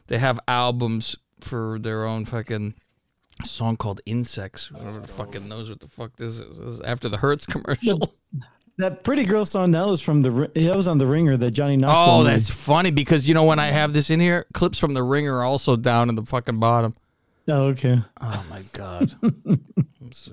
They 0.09 0.18
have 0.18 0.40
albums 0.48 1.14
for 1.40 1.79
their 1.79 2.05
own 2.05 2.24
fucking 2.24 2.74
song 3.44 3.77
called 3.77 4.00
Insects. 4.05 4.66
Whoever 4.66 5.03
fucking 5.03 5.48
knows 5.48 5.70
what 5.70 5.79
the 5.79 5.87
fuck 5.87 6.16
this 6.16 6.38
is. 6.40 6.59
This 6.59 6.68
is 6.68 6.81
after 6.81 7.09
the 7.09 7.18
Hertz 7.18 7.46
commercial. 7.46 8.14
That 8.78 9.04
pretty 9.04 9.22
girl 9.22 9.44
song 9.44 9.70
that 9.70 9.87
was 9.87 10.00
from 10.00 10.22
the 10.22 10.50
that 10.52 10.74
was 10.74 10.88
on 10.88 10.98
the 10.98 11.06
Ringer 11.06 11.37
that 11.37 11.52
Johnny 11.52 11.76
Knoxville. 11.76 12.14
Oh, 12.14 12.24
made. 12.24 12.32
that's 12.32 12.50
funny 12.50 12.90
because 12.90 13.28
you 13.28 13.32
know 13.32 13.44
when 13.44 13.60
I 13.60 13.66
have 13.70 13.92
this 13.92 14.10
in 14.10 14.18
here, 14.18 14.46
clips 14.52 14.78
from 14.78 14.94
the 14.94 15.02
ringer 15.04 15.37
are 15.37 15.44
also 15.44 15.76
down 15.76 16.08
in 16.08 16.16
the 16.16 16.24
fucking 16.24 16.58
bottom. 16.58 16.96
oh 17.46 17.66
okay. 17.66 18.02
Oh 18.20 18.46
my 18.50 18.62
god. 18.72 19.14
See. 20.12 20.32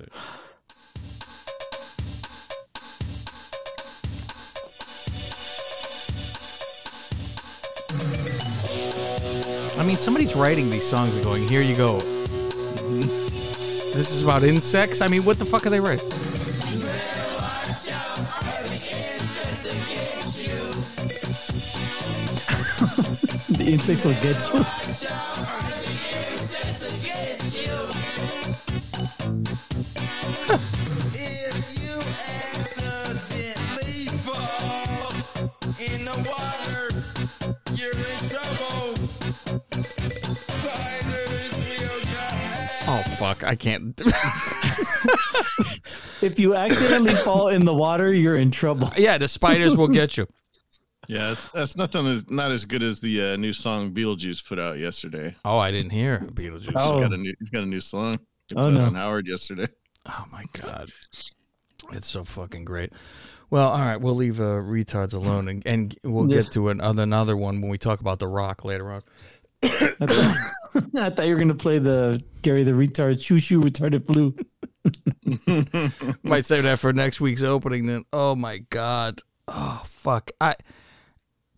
I 9.77 9.83
mean, 9.85 9.97
somebody's 9.97 10.35
writing 10.35 10.71
these 10.71 10.87
songs 10.87 11.15
and 11.15 11.23
going, 11.23 11.47
"Here 11.47 11.61
you 11.61 11.75
go." 11.75 11.99
Mm-hmm. 11.99 13.91
This 13.91 14.11
is 14.11 14.23
about 14.23 14.43
insects. 14.43 15.01
I 15.01 15.07
mean, 15.07 15.25
what 15.25 15.37
the 15.37 15.45
fuck 15.45 15.67
are 15.67 15.69
they 15.69 15.79
writing? 15.79 16.09
The 23.61 23.73
insects 23.73 24.03
will 24.03 24.13
get 24.13 24.41
you. 24.51 24.65
If 31.13 31.67
you 31.77 32.01
accidentally 32.57 34.07
fall 34.25 35.13
in 35.79 36.05
the 36.05 36.17
water, 36.27 36.89
you're 37.75 37.91
in 37.91 38.29
trouble. 38.29 38.95
Spiders 40.33 41.53
will 41.53 42.01
come 42.01 42.87
Oh 42.87 43.03
fuck, 43.19 43.43
I 43.43 43.53
can't. 43.53 44.01
If 46.23 46.39
you 46.39 46.55
accidentally 46.55 47.13
fall 47.17 47.49
in 47.49 47.65
the 47.65 47.75
water, 47.75 48.11
you're 48.11 48.37
in 48.37 48.49
trouble. 48.49 48.91
yeah, 48.97 49.19
the 49.19 49.27
spiders 49.27 49.75
will 49.75 49.87
get 49.87 50.17
you. 50.17 50.27
yeah, 51.07 51.27
that's, 51.29 51.49
that's 51.51 51.77
nothing 51.77 52.07
as 52.07 52.29
not 52.29 52.51
as 52.51 52.65
good 52.65 52.83
as 52.83 52.99
the 52.99 53.33
uh, 53.33 53.35
new 53.35 53.53
song 53.53 53.91
Beetlejuice 53.91 54.45
put 54.47 54.59
out 54.59 54.77
yesterday. 54.77 55.35
Oh, 55.45 55.57
I 55.57 55.71
didn't 55.71 55.91
hear 55.91 56.19
Beetlejuice. 56.33 56.71
Oh. 56.75 56.99
He's 56.99 57.07
got 57.09 57.13
a 57.13 57.17
new 57.17 57.33
he's 57.39 57.49
got 57.49 57.63
a 57.63 57.67
new 57.67 57.81
song. 57.81 58.19
He 58.47 58.55
Oh, 58.55 58.69
no. 58.69 58.85
on 58.85 58.95
Howard 58.95 59.27
yesterday. 59.27 59.67
Oh 60.07 60.25
my 60.31 60.43
god, 60.53 60.91
it's 61.91 62.07
so 62.07 62.23
fucking 62.23 62.65
great. 62.65 62.91
Well, 63.49 63.69
all 63.69 63.79
right, 63.79 63.97
we'll 63.97 64.15
leave 64.15 64.39
uh, 64.39 64.43
retards 64.63 65.13
alone, 65.13 65.47
and, 65.49 65.61
and 65.65 65.97
we'll 66.03 66.29
Yes. 66.31 66.45
get 66.45 66.53
to 66.53 66.69
another 66.69 67.03
another 67.03 67.35
one 67.37 67.61
when 67.61 67.69
we 67.69 67.77
talk 67.77 67.99
about 67.99 68.19
the 68.19 68.27
Rock 68.27 68.63
later 68.63 68.91
on. 68.91 69.01
I 69.63 69.67
thought, 69.67 70.37
I 70.95 71.09
thought 71.09 71.25
you 71.27 71.33
were 71.33 71.39
gonna 71.39 71.53
play 71.53 71.77
the 71.79 72.23
Gary 72.41 72.63
the 72.63 72.71
retard 72.71 73.21
shoo 73.21 73.39
shoo 73.39 73.59
retarded 73.61 74.05
flu. 74.05 74.33
Might 76.23 76.45
save 76.45 76.63
that 76.63 76.79
for 76.79 76.93
next 76.93 77.21
week's 77.21 77.43
opening. 77.43 77.85
Then, 77.87 78.05
oh 78.13 78.35
my 78.35 78.59
god, 78.69 79.21
oh 79.47 79.81
fuck, 79.85 80.31
I 80.39 80.55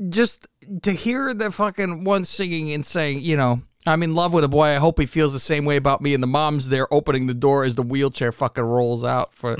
just 0.09 0.47
to 0.81 0.91
hear 0.91 1.33
the 1.33 1.51
fucking 1.51 2.03
one 2.03 2.25
singing 2.25 2.71
and 2.71 2.85
saying, 2.85 3.21
you 3.21 3.35
know. 3.37 3.61
I'm 3.85 4.01
in 4.01 4.15
love 4.15 4.31
with 4.31 4.45
a 4.45 4.47
boy. 4.47 4.67
I 4.67 4.75
hope 4.75 4.97
he 4.97 5.05
feels 5.05 5.33
the 5.33 5.41
same 5.41 5.65
way 5.65 5.75
about 5.75 5.99
me. 6.01 6.13
And 6.13 6.23
the 6.23 6.27
mom's 6.27 6.69
there 6.69 6.87
opening 6.89 7.27
the 7.27 7.33
door 7.33 7.65
as 7.65 7.75
the 7.75 7.83
wheelchair 7.83 8.31
fucking 8.31 8.63
rolls 8.63 9.03
out 9.03 9.35
for 9.35 9.57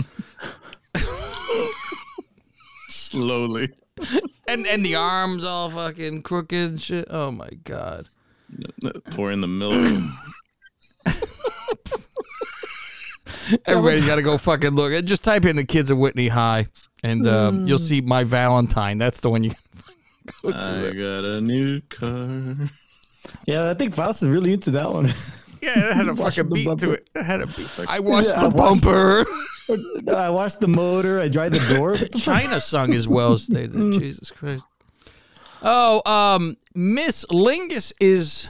Slowly. 2.90 3.74
and 4.48 4.66
and 4.66 4.86
the 4.86 4.96
arms 4.96 5.44
all 5.44 5.70
fucking 5.70 6.22
crooked 6.22 6.82
shit. 6.82 7.08
Oh 7.10 7.32
my 7.32 7.50
god. 7.66 8.08
Pour 9.12 9.30
in 9.30 9.42
the 9.42 9.48
milk. 9.48 10.04
Everybody's 13.66 14.06
got 14.06 14.16
to 14.16 14.22
go 14.22 14.38
fucking 14.38 14.72
look. 14.72 15.04
Just 15.06 15.24
type 15.24 15.44
in 15.44 15.56
the 15.58 15.66
kids 15.66 15.92
of 15.92 15.98
Whitney 15.98 16.30
High, 16.30 16.68
and 17.04 17.28
um, 17.28 17.68
you'll 17.68 17.78
see 17.80 18.00
my 18.00 18.24
Valentine. 18.24 18.98
That's 19.00 19.20
the 19.20 19.30
one 19.30 19.44
you 19.44 19.52
go 20.42 20.52
to. 20.52 20.58
I 20.58 20.72
there. 20.82 20.94
got 20.94 21.26
a 21.26 21.42
new 21.42 21.82
car. 21.82 22.70
Yeah, 23.46 23.70
I 23.70 23.74
think 23.74 23.94
Faust 23.96 24.24
is 24.24 24.30
really 24.30 24.54
into 24.54 24.72
that 24.72 24.92
one. 24.92 25.06
Yeah, 25.62 25.92
it 25.92 25.94
had 25.96 26.08
a 26.10 26.14
Washing 26.16 26.44
fucking 26.46 26.50
beat 26.54 26.66
bumper. 26.68 26.86
to 26.88 26.92
it. 26.94 27.10
It 27.16 27.24
had 27.24 27.42
a 27.42 27.48
beat. 27.48 27.70
I 27.88 28.00
washed 28.00 28.30
Yeah, 28.30 28.36
the 28.36 28.40
I 28.42 28.48
washed- 28.48 28.84
bumper. 28.84 29.26
I 30.14 30.30
washed 30.30 30.60
the 30.60 30.68
motor. 30.68 31.22
I 31.22 31.30
dried 31.30 31.54
the 31.54 31.74
door. 31.74 31.92
What 31.92 32.12
the 32.12 32.20
fuck? 32.20 32.42
China 32.42 32.60
sung 32.60 32.94
as 32.94 33.08
well 33.08 33.32
as 33.34 33.48
they 33.48 33.68
did. 33.68 33.94
Jesus 34.00 34.30
Christ. 34.32 34.66
Oh, 35.62 36.02
um, 36.10 36.58
Miss 36.76 37.24
Lingus 37.32 37.94
is 38.02 38.50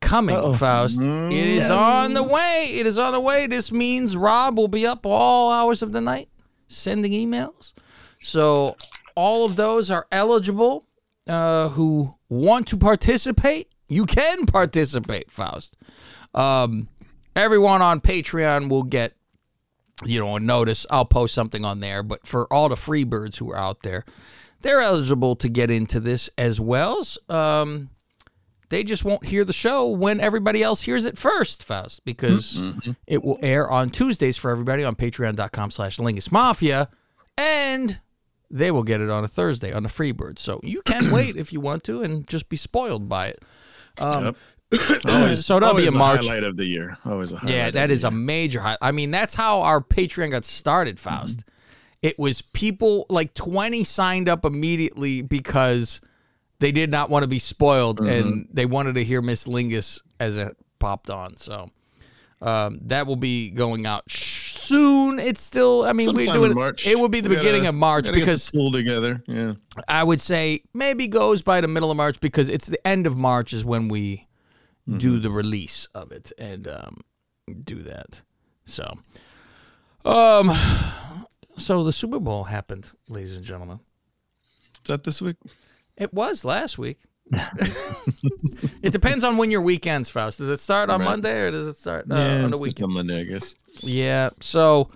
coming, 0.00 0.34
Uh-oh. 0.36 0.54
Faust. 0.54 1.00
It 1.02 1.32
is 1.32 1.68
Yes. 1.68 1.70
on 1.70 2.14
the 2.14 2.22
way. 2.22 2.68
It 2.72 2.86
is 2.86 2.98
on 2.98 3.12
the 3.12 3.20
way. 3.20 3.46
This 3.46 3.70
means 3.70 4.16
Rob 4.16 4.56
will 4.56 4.68
be 4.68 4.86
up 4.86 5.04
all 5.04 5.52
hours 5.52 5.82
of 5.82 5.92
the 5.92 6.00
night 6.00 6.28
sending 6.68 7.12
emails. 7.12 7.74
So 8.22 8.76
all 9.14 9.44
of 9.44 9.56
those 9.56 9.90
are 9.90 10.06
eligible 10.10 10.86
uh, 11.26 11.70
who 11.70 12.14
want 12.28 12.66
to 12.68 12.76
participate. 12.76 13.68
You 13.88 14.06
can 14.06 14.46
participate, 14.46 15.30
Faust. 15.30 15.76
Um, 16.34 16.88
everyone 17.36 17.82
on 17.82 18.00
Patreon 18.00 18.68
will 18.68 18.82
get 18.82 19.14
you 20.04 20.18
know, 20.20 20.36
a 20.36 20.40
notice. 20.40 20.86
I'll 20.90 21.04
post 21.04 21.34
something 21.34 21.64
on 21.64 21.80
there. 21.80 22.02
But 22.02 22.26
for 22.26 22.52
all 22.52 22.68
the 22.68 22.76
free 22.76 23.04
birds 23.04 23.38
who 23.38 23.50
are 23.52 23.56
out 23.56 23.82
there, 23.82 24.04
they're 24.62 24.80
eligible 24.80 25.36
to 25.36 25.48
get 25.48 25.70
into 25.70 26.00
this 26.00 26.30
as 26.36 26.60
well. 26.60 27.04
Um, 27.28 27.90
they 28.70 28.82
just 28.82 29.04
won't 29.04 29.26
hear 29.26 29.44
the 29.44 29.52
show 29.52 29.86
when 29.86 30.20
everybody 30.20 30.62
else 30.62 30.82
hears 30.82 31.04
it 31.04 31.18
first, 31.18 31.62
Faust, 31.62 32.04
because 32.04 32.60
it 33.06 33.22
will 33.22 33.38
air 33.42 33.70
on 33.70 33.90
Tuesdays 33.90 34.36
for 34.36 34.50
everybody 34.50 34.82
on 34.82 34.96
patreon.com 34.96 35.70
slash 35.70 35.98
Lingus 35.98 36.32
Mafia, 36.32 36.88
and 37.36 38.00
they 38.50 38.70
will 38.70 38.82
get 38.82 39.00
it 39.00 39.10
on 39.10 39.24
a 39.24 39.28
Thursday 39.28 39.72
on 39.72 39.82
the 39.82 39.88
Freebird. 39.88 40.38
So 40.38 40.60
you 40.62 40.82
can 40.82 41.10
wait 41.12 41.36
if 41.36 41.52
you 41.52 41.60
want 41.60 41.84
to 41.84 42.02
and 42.02 42.26
just 42.26 42.48
be 42.48 42.56
spoiled 42.56 43.08
by 43.08 43.28
it. 43.28 43.42
Um, 43.98 44.36
Always, 45.06 45.46
so 45.46 45.60
that'll 45.60 45.76
be 45.76 45.86
a 45.86 45.92
March. 45.92 46.26
highlight 46.26 46.42
of 46.44 46.56
the 46.56 46.64
year. 46.64 46.98
Always 47.04 47.32
a 47.32 47.36
highlight. 47.36 47.54
Yeah, 47.54 47.70
that 47.72 47.90
is 47.90 48.04
a 48.04 48.10
major 48.10 48.60
high. 48.60 48.76
I 48.80 48.92
mean, 48.92 49.10
that's 49.10 49.34
how 49.34 49.60
our 49.60 49.80
Patreon 49.80 50.30
got 50.30 50.44
started, 50.44 50.98
Faust. 50.98 51.44
It 52.02 52.18
was 52.18 52.42
people 52.42 53.06
like 53.08 53.34
20 53.34 53.82
signed 53.84 54.28
up 54.28 54.44
immediately 54.44 55.22
because 55.22 56.00
they 56.58 56.70
did 56.72 56.90
not 56.90 57.08
want 57.08 57.22
to 57.22 57.28
be 57.28 57.38
spoiled 57.38 58.00
and 58.00 58.48
they 58.52 58.66
wanted 58.66 58.96
to 58.96 59.04
hear 59.04 59.22
Miss 59.22 59.46
Lingus 59.46 60.00
as 60.20 60.36
it 60.36 60.56
popped 60.78 61.08
on. 61.08 61.36
So 61.38 61.70
um, 62.42 62.78
that 62.82 63.06
will 63.06 63.16
be 63.16 63.50
going 63.50 63.86
out 63.86 64.04
sh- 64.08 64.43
soon. 64.64 65.18
It's 65.18 65.40
still, 65.40 65.84
I 65.84 65.92
mean, 65.92 66.14
we 66.14 66.24
Sometime 66.24 66.40
do 66.42 66.44
in 66.46 66.50
it. 66.52 66.54
March. 66.54 66.86
It 66.86 66.98
will 66.98 67.08
be 67.08 67.20
the 67.20 67.28
We 67.28 67.36
beginning 67.36 67.62
gotta- 67.62 67.68
of 67.70 67.74
March 67.76 68.04
gotta 68.06 68.16
get 68.18 68.20
the 68.20 68.26
because 68.26 68.50
pool 68.50 68.72
together. 68.72 69.22
Yeah. 69.26 69.54
I 69.88 70.02
would 70.04 70.20
say 70.20 70.62
maybe 70.72 71.08
goes 71.08 71.42
by 71.42 71.60
the 71.60 71.68
middle 71.68 71.90
of 71.90 71.96
March 71.96 72.20
because 72.20 72.48
it's 72.48 72.66
the 72.66 72.84
end 72.86 73.06
of 73.06 73.16
March 73.16 73.52
is 73.52 73.64
when 73.64 73.88
we 73.88 74.26
do 74.98 75.18
the 75.18 75.30
release 75.30 75.88
of 75.94 76.12
it 76.12 76.30
and 76.38 76.68
um, 76.68 76.96
do 77.64 77.82
that. 77.84 78.22
So, 78.66 78.98
um, 80.04 80.52
so 81.58 81.84
the 81.84 81.92
Super 81.92 82.18
Bowl 82.20 82.44
happened, 82.44 82.90
ladies 83.08 83.34
and 83.36 83.44
gentlemen. 83.44 83.80
Is 84.84 84.88
that 84.88 85.04
this 85.04 85.22
week? 85.22 85.36
It 85.96 86.12
was 86.12 86.44
last 86.44 86.76
week. 86.78 86.98
it 88.82 88.92
depends 88.92 89.24
on 89.24 89.38
when 89.38 89.50
your 89.50 89.62
weekends, 89.62 90.10
Faust. 90.10 90.38
Does 90.38 90.50
it 90.50 90.60
start 90.60 90.90
on 90.90 91.00
Right. 91.00 91.06
Monday 91.06 91.40
or 91.40 91.50
does 91.50 91.66
it 91.66 91.76
start 91.76 92.04
uh, 92.10 92.14
yeah, 92.16 92.44
on 92.44 92.50
the 92.50 92.58
weekend? 92.58 92.84
on 92.90 92.92
Monday, 92.92 93.20
I 93.20 93.24
guess. 93.24 93.54
Yeah. 93.82 94.30
So 94.40 94.90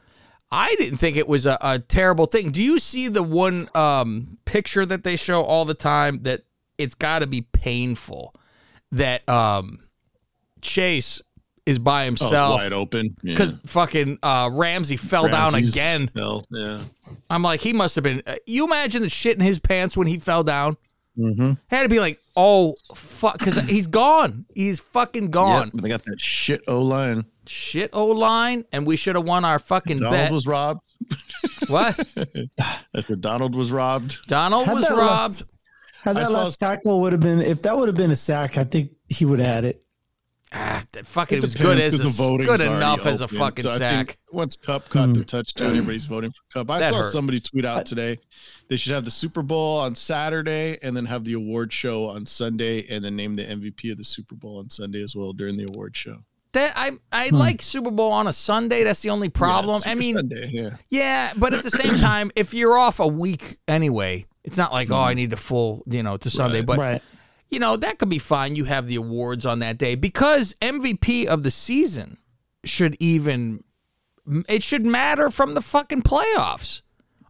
I 0.51 0.75
didn't 0.77 0.99
think 0.99 1.17
it 1.17 1.29
was 1.29 1.47
a, 1.47 1.59
a 1.61 1.79
terrible 1.79 2.27
thing. 2.27 2.51
Do 2.53 2.62
you 2.62 2.79
see 2.79 3.09
the 3.09 3.23
one 3.23 3.69
um, 3.75 4.38
picture 4.45 4.87
that 4.87 5.03
they 5.05 5.17
show 5.17 5.43
all 5.43 5.64
the 5.64 5.75
time 5.75 6.23
that 6.23 6.43
it's 6.79 6.95
got 6.95 7.19
to 7.21 7.27
be 7.27 7.43
painful 7.43 8.35
that 8.93 9.29
um, 9.29 9.81
Chase 10.62 11.21
is 11.67 11.79
by 11.79 12.03
Oh, 12.03 12.07
himself 12.07 12.61
wide 12.61 12.73
open. 12.73 13.14
Yeah. 13.23 13.35
because 13.35 13.53
fucking 13.67 14.19
uh, 14.23 14.49
Ramsey 14.53 14.97
fell 14.97 15.29
down 15.29 15.55
again. 15.55 16.09
fell, 16.14 16.47
Yeah. 16.51 16.79
I'm 17.29 17.43
like, 17.43 17.61
he 17.61 17.75
must 17.75 17.95
have 17.97 18.05
been. 18.05 18.23
Uh, 18.27 18.37
you 18.47 18.64
imagine 18.64 19.03
the 19.03 19.11
shit 19.11 19.37
in 19.37 19.43
his 19.45 19.59
pants 19.59 19.95
when 19.97 20.07
he 20.07 20.19
fell 20.19 20.43
down? 20.45 20.79
Mm-hmm. 21.19 21.55
Had 21.67 21.83
to 21.83 21.88
be 21.91 21.99
like, 22.01 22.21
oh 22.37 22.77
fuck, 22.95 23.38
because 23.38 23.57
he's 23.64 23.87
gone. 23.88 24.47
He's 24.55 24.81
fucking 24.81 25.31
gone. 25.31 25.73
Yep, 25.75 25.83
they 25.83 25.88
got 25.91 26.05
that 26.07 26.21
shit 26.21 26.62
O 26.69 26.81
line. 26.81 27.27
Shit, 27.49 27.91
O 27.93 28.07
line, 28.07 28.65
and 28.73 28.87
we 28.87 28.97
should 28.97 29.15
have 29.17 29.25
won 29.25 29.45
our 29.45 29.59
fucking 29.59 29.99
bet. 29.99 30.11
Donald 30.11 30.21
bet. 30.25 30.33
was 30.33 30.47
robbed. 30.47 30.81
what? 31.69 32.09
I 32.95 33.01
said 33.01 33.21
Donald 33.21 33.55
was 33.55 33.71
robbed. 33.71 34.19
Donald 34.27 34.67
Had 34.67 34.75
was 34.77 34.91
robbed. 34.91 34.99
last- 35.01 35.43
Had 36.03 36.17
I 36.17 36.21
that 36.21 36.29
saw- 36.29 36.43
last 36.45 36.57
tackle 36.59 37.01
would 37.03 37.13
have 37.13 37.21
been 37.21 37.41
if 37.41 37.63
that 37.63 37.77
would 37.77 37.89
have 37.89 37.97
been 37.97 38.11
a 38.11 38.17
sack, 38.17 38.57
I 38.59 38.65
think 38.65 38.91
he 39.09 39.25
would 39.25 39.39
have 39.41 39.49
had 39.55 39.65
it. 39.65 39.83
Ah, 40.51 40.83
that 40.93 41.07
fucking 41.07 41.37
It 41.37 41.39
it 41.39 41.43
was 41.45 41.55
good 41.55 41.79
as 41.79 41.93
a, 41.95 42.05
the 42.05 42.09
voting's 42.09 42.49
good 42.49 42.61
already 42.63 42.75
enough 42.77 43.05
as 43.05 43.21
a 43.21 43.25
open. 43.25 43.37
fucking 43.37 43.65
So 43.65 43.71
I 43.71 43.77
sack. 43.77 44.07
think 44.07 44.19
once 44.33 44.57
Kupp 44.57 44.89
caught 44.89 45.13
the 45.13 45.23
touchdown, 45.23 45.69
everybody's 45.69 46.07
voting 46.07 46.31
for 46.31 46.41
Kupp. 46.61 46.71
I 46.71 46.79
That 46.79 46.91
saw 46.91 47.03
hurt. 47.03 47.13
somebody 47.13 47.39
tweet 47.39 47.67
out 47.67 47.85
today 47.85 48.19
they 48.71 48.77
should 48.79 48.93
have 48.93 49.05
the 49.05 49.11
Super 49.11 49.43
Bowl 49.43 49.79
on 49.79 49.95
Saturday 49.95 50.79
and 50.83 50.97
then 50.97 51.05
have 51.05 51.25
the 51.25 51.35
award 51.35 51.71
show 51.73 52.07
on 52.07 52.25
Sunday 52.25 52.87
and 52.89 53.05
then 53.05 53.15
name 53.17 53.37
the 53.37 53.45
MVP 53.45 53.91
of 53.93 53.99
the 53.99 54.05
Super 54.05 54.35
Bowl 54.37 54.59
on 54.59 54.71
Sunday 54.71 55.03
as 55.03 55.15
well 55.15 55.33
during 55.35 55.57
the 55.57 55.67
award 55.75 55.95
show. 55.97 56.17
That 56.53 56.73
I 56.77 56.93
I 57.13 57.29
like 57.29 57.61
Super 57.61 57.91
Bowl 57.91 58.11
on 58.11 58.27
a 58.27 58.33
Sunday. 58.33 58.83
That's 58.83 59.03
the 59.03 59.11
only 59.11 59.29
problem. 59.29 59.83
Yeah, 59.85 59.93
I 59.93 59.95
mean, 59.95 60.17
Sunday, 60.17 60.51
yeah. 60.51 60.71
Yeah, 60.89 61.33
but 61.37 61.53
at 61.53 61.63
the 61.63 61.71
same 61.71 61.99
time, 62.01 62.31
if 62.37 62.55
you're 62.55 62.79
off 62.79 63.01
a 63.01 63.07
week 63.07 63.59
anyway, 63.69 64.27
it's 64.45 64.57
not 64.57 64.73
like 64.73 64.91
oh 64.91 64.97
I 64.97 65.13
hmm. 65.13 65.17
need 65.17 65.31
the 65.31 65.37
full 65.37 65.83
you 65.87 66.03
know 66.03 66.17
to 66.17 66.31
Sunday. 66.31 66.59
Right. 66.59 66.67
But 66.67 66.79
Right. 66.79 67.03
you 67.51 67.59
know 67.59 67.77
that 67.77 67.99
could 67.99 68.09
be 68.09 68.19
fine. 68.19 68.57
You 68.57 68.65
have 68.65 68.87
the 68.87 68.97
awards 68.97 69.45
on 69.45 69.59
that 69.59 69.77
day 69.77 69.95
because 69.95 70.55
MVP 70.63 71.27
of 71.27 71.43
the 71.43 71.51
season 71.51 72.17
should 72.65 72.97
even 72.99 73.63
it 74.49 74.63
should 74.63 74.87
matter 74.87 75.31
from 75.31 75.55
the 75.55 75.63
fucking 75.63 76.03
playoffs. 76.03 76.83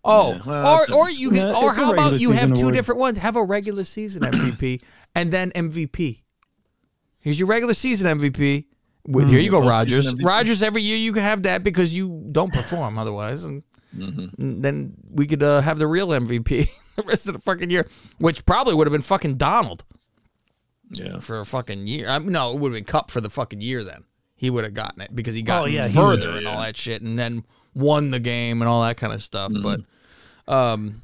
Oh, 0.05 0.33
Yeah, 0.33 0.43
well, 0.47 0.79
that's 0.79 0.91
or 0.91 0.97
or 0.97 1.11
you 1.11 1.31
can, 1.31 1.39
Yeah, 1.39 1.57
or 1.57 1.75
how 1.75 1.93
about 1.93 2.21
you 2.21 2.31
have 2.31 2.53
two 2.53 2.61
award. 2.61 2.75
different 2.75 3.01
ones? 3.01 3.19
Have 3.19 3.37
a 3.37 3.43
regular 3.43 3.85
season 3.85 4.23
MVP 4.23 4.81
and 5.15 5.33
then 5.33 5.51
MVP. 5.53 6.23
Here's 7.21 7.39
your 7.39 7.49
regular 7.49 7.75
season 7.75 8.19
MVP. 8.19 8.65
With, 9.11 9.31
here 9.31 9.41
you 9.41 9.51
go, 9.51 9.67
Rodgers. 9.67 10.15
Rodgers, 10.23 10.63
every 10.63 10.83
year 10.83 10.97
you 10.99 11.13
can 11.15 11.23
have 11.23 11.43
that 11.45 11.65
because 11.65 11.95
you 11.95 12.27
don't 12.31 12.53
perform 12.53 12.99
otherwise, 12.99 13.45
and 13.45 13.63
and 13.99 14.63
then 14.63 14.95
we 15.11 15.27
could 15.27 15.43
uh, 15.43 15.63
have 15.63 15.79
the 15.79 15.87
real 15.87 16.09
MVP 16.09 16.69
the 16.97 17.03
rest 17.05 17.27
of 17.27 17.33
the 17.33 17.41
fucking 17.41 17.71
year, 17.71 17.87
which 18.19 18.45
probably 18.45 18.75
would 18.75 18.87
have 18.87 18.93
been 18.93 19.01
fucking 19.03 19.37
Donald 19.37 19.83
Yeah. 20.91 21.21
for 21.21 21.41
a 21.41 21.47
fucking 21.47 21.87
year. 21.87 22.09
I 22.09 22.19
mean, 22.19 22.33
no, 22.33 22.53
it 22.53 22.59
would 22.61 22.69
have 22.73 22.77
been 22.77 22.85
Kupp 22.85 23.11
for 23.11 23.21
the 23.23 23.31
fucking 23.31 23.61
year. 23.63 23.83
Then 23.83 24.05
he 24.37 24.51
would 24.51 24.65
have 24.65 24.75
gotten 24.75 25.01
it 25.01 25.15
because 25.15 25.35
he 25.35 25.41
got 25.43 25.63
Oh, 25.63 25.67
yeah, 25.67 25.89
further 25.89 26.29
would. 26.29 26.37
and 26.37 26.43
Yeah, 26.45 26.51
all 26.53 26.61
yeah. 26.61 26.67
that 26.67 26.77
shit, 26.77 27.01
and 27.03 27.19
then 27.19 27.45
won 27.75 28.11
the 28.11 28.21
game 28.21 28.61
and 28.61 28.69
all 28.69 28.83
that 28.83 28.99
kind 28.99 29.13
of 29.15 29.23
stuff. 29.23 29.51
Mm-hmm. 29.53 29.63
But 30.47 30.53
um, 30.55 31.03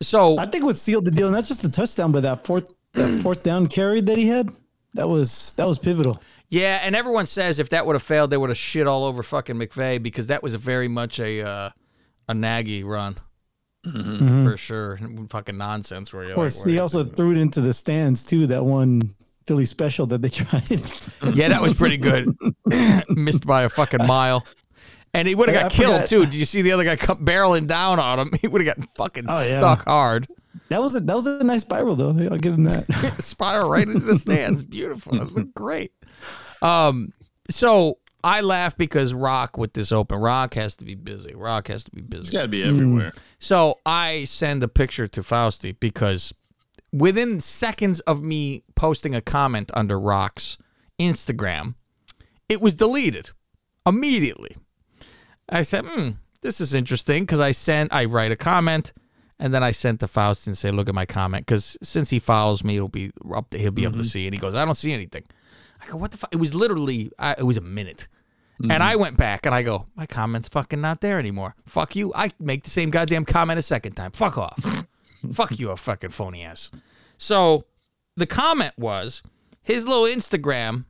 so 0.00 0.38
I 0.38 0.46
think 0.46 0.64
what 0.64 0.76
sealed 0.78 1.04
the 1.04 1.10
deal, 1.10 1.26
and 1.26 1.36
that's 1.36 1.48
just 1.48 1.62
the 1.62 1.68
touchdown, 1.68 2.12
but 2.12 2.22
that 2.22 2.46
fourth 2.46 2.66
that 2.94 3.12
fourth 3.22 3.42
down 3.42 3.66
carry 3.66 4.00
that 4.00 4.16
he 4.16 4.26
had. 4.26 4.50
That 4.94 5.08
was 5.08 5.54
that 5.56 5.66
was 5.66 5.78
pivotal. 5.78 6.22
Yeah, 6.48 6.80
and 6.82 6.94
everyone 6.94 7.26
says 7.26 7.58
if 7.58 7.70
that 7.70 7.86
would 7.86 7.94
have 7.94 8.02
failed, 8.02 8.30
they 8.30 8.36
would 8.36 8.50
have 8.50 8.58
shit 8.58 8.86
all 8.86 9.04
over 9.04 9.22
fucking 9.22 9.56
McVay 9.56 10.02
because 10.02 10.26
that 10.26 10.42
was 10.42 10.54
very 10.54 10.88
much 10.88 11.18
a 11.18 11.42
uh, 11.46 11.70
a 12.28 12.34
Nagy 12.34 12.84
run 12.84 13.16
for 13.84 14.56
sure. 14.56 14.98
Fucking 15.30 15.56
nonsense. 15.56 16.12
Where 16.12 16.24
you're 16.24 16.32
Of 16.32 16.36
course, 16.36 16.58
like, 16.60 16.68
he 16.68 16.74
where- 16.74 16.82
also 16.82 17.04
threw 17.04 17.32
it 17.32 17.38
into 17.38 17.60
the 17.60 17.72
stands 17.72 18.24
too. 18.24 18.46
That 18.46 18.64
one 18.64 19.14
Philly 19.46 19.64
special 19.64 20.06
that 20.06 20.20
they 20.22 20.28
tried. 20.30 20.70
yeah, 21.34 21.48
that 21.48 21.60
was 21.62 21.74
pretty 21.74 21.96
good. 21.96 22.36
Missed 23.08 23.46
by 23.46 23.62
a 23.62 23.68
fucking 23.68 24.06
mile. 24.06 24.46
And 25.14 25.28
he 25.28 25.34
would 25.34 25.48
have 25.50 25.58
got 25.62 25.72
I 25.72 25.74
killed 25.74 25.94
forgot- 25.94 26.08
too. 26.08 26.24
Did 26.26 26.34
you 26.34 26.44
see 26.46 26.62
the 26.62 26.72
other 26.72 26.84
guy 26.84 26.96
come 26.96 27.24
barreling 27.24 27.66
down 27.66 27.98
on 27.98 28.18
him? 28.18 28.30
He 28.40 28.46
would 28.48 28.60
have 28.60 28.66
gotten 28.76 28.88
fucking 28.96 29.24
Oh, 29.28 29.42
yeah. 29.42 29.58
stuck 29.58 29.84
hard. 29.84 30.26
That 30.72 30.80
was 30.82 30.96
a 30.96 31.00
that 31.00 31.14
was 31.14 31.26
a 31.26 31.44
nice 31.44 31.60
spiral 31.60 31.94
though. 31.96 32.10
I'll 32.30 32.38
give 32.38 32.54
him 32.54 32.64
that. 32.64 32.90
Spiral 33.22 33.70
right 33.70 33.86
into 33.86 34.00
the 34.00 34.14
stands. 34.16 34.62
Beautiful. 34.78 35.20
It 35.20 35.32
looked 35.32 35.54
great. 35.54 35.92
Um, 36.62 37.12
so 37.50 37.98
I 38.24 38.40
laugh 38.40 38.76
because 38.76 39.12
Rock 39.14 39.58
with 39.58 39.72
this 39.74 39.92
open. 39.92 40.18
Rock 40.18 40.54
has 40.54 40.74
to 40.76 40.84
be 40.84 40.94
busy. 40.94 41.34
Rock 41.34 41.68
has 41.68 41.84
to 41.84 41.90
be 41.90 42.00
It's 42.00 42.08
busy. 42.08 42.32
got 42.32 42.42
to 42.42 42.48
be 42.48 42.62
everywhere. 42.64 43.12
So 43.38 43.80
I 43.84 44.24
send 44.24 44.62
a 44.62 44.68
picture 44.68 45.06
to 45.08 45.20
Fausti 45.22 45.76
because 45.78 46.32
within 46.92 47.40
seconds 47.40 48.00
of 48.00 48.22
me 48.22 48.62
posting 48.74 49.14
a 49.14 49.20
comment 49.20 49.70
under 49.74 49.98
Rock's 49.98 50.56
Instagram, 51.00 51.74
it 52.48 52.60
was 52.60 52.74
deleted 52.74 53.30
immediately. 53.84 54.56
I 55.48 55.62
said, 55.62 55.84
hmm, 55.86 56.10
this 56.42 56.60
is 56.60 56.72
interesting 56.72 57.24
because 57.24 57.40
I 57.40 57.50
sent, 57.50 57.92
I 57.92 58.04
write 58.04 58.30
a 58.30 58.36
comment 58.36 58.92
and 59.42 59.52
then 59.52 59.64
I 59.64 59.72
sent 59.72 59.98
the 59.98 60.06
Faust 60.06 60.46
and 60.46 60.56
say, 60.56 60.70
look 60.70 60.88
at 60.88 60.94
my 60.94 61.04
comment 61.04 61.44
because 61.44 61.76
since 61.82 62.10
he 62.10 62.20
follows 62.20 62.62
me, 62.62 62.76
it'll 62.76 62.86
be 62.86 63.10
up. 63.34 63.50
To, 63.50 63.58
he'll 63.58 63.72
be 63.72 63.82
able 63.82 63.94
to 63.94 63.98
mm-hmm. 63.98 64.04
see. 64.04 64.28
And 64.28 64.32
he 64.32 64.38
goes, 64.38 64.54
I 64.54 64.64
don't 64.64 64.74
see 64.74 64.92
anything. 64.92 65.24
I 65.80 65.88
go, 65.88 65.96
what 65.96 66.12
the 66.12 66.16
fuck? 66.16 66.32
It 66.32 66.36
was 66.36 66.54
literally, 66.54 67.10
I, 67.18 67.34
it 67.36 67.42
was 67.42 67.56
a 67.56 67.60
minute. 67.60 68.06
And 68.60 68.70
mm-hmm. 68.70 68.82
I 68.82 68.94
went 68.94 69.16
back 69.16 69.44
and 69.44 69.52
I 69.52 69.62
go, 69.62 69.88
my 69.96 70.06
comment's 70.06 70.48
fucking 70.48 70.80
not 70.80 71.00
there 71.00 71.18
anymore. 71.18 71.56
Fuck 71.66 71.96
you. 71.96 72.12
I 72.14 72.30
make 72.38 72.62
the 72.62 72.70
same 72.70 72.90
goddamn 72.90 73.24
comment 73.24 73.58
a 73.58 73.62
second 73.62 73.94
time. 73.94 74.12
Fuck 74.12 74.38
off. 74.38 74.64
Fuck 75.32 75.58
you, 75.58 75.70
a 75.70 75.76
fucking 75.76 76.10
phony 76.10 76.44
ass. 76.44 76.70
So 77.18 77.64
the 78.16 78.26
comment 78.26 78.74
was 78.78 79.24
his 79.60 79.88
little 79.88 80.04
Instagram. 80.04 80.84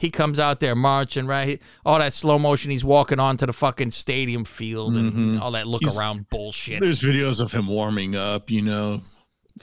He 0.00 0.10
comes 0.10 0.40
out 0.40 0.60
there 0.60 0.74
marching, 0.74 1.26
right? 1.26 1.46
He- 1.46 1.58
all 1.84 1.98
that 1.98 2.14
slow 2.14 2.38
motion. 2.38 2.70
He's 2.70 2.86
walking 2.86 3.20
onto 3.20 3.44
the 3.44 3.52
fucking 3.52 3.90
stadium 3.90 4.46
field 4.46 4.94
and 4.94 5.12
mm-hmm. 5.12 5.42
all 5.42 5.50
that 5.50 5.66
look 5.66 5.82
He's- 5.82 5.98
around 5.98 6.30
bullshit. 6.30 6.80
There's 6.80 7.02
videos 7.02 7.38
of 7.38 7.52
him 7.52 7.66
warming 7.66 8.16
up, 8.16 8.50
you 8.50 8.62
know, 8.62 9.02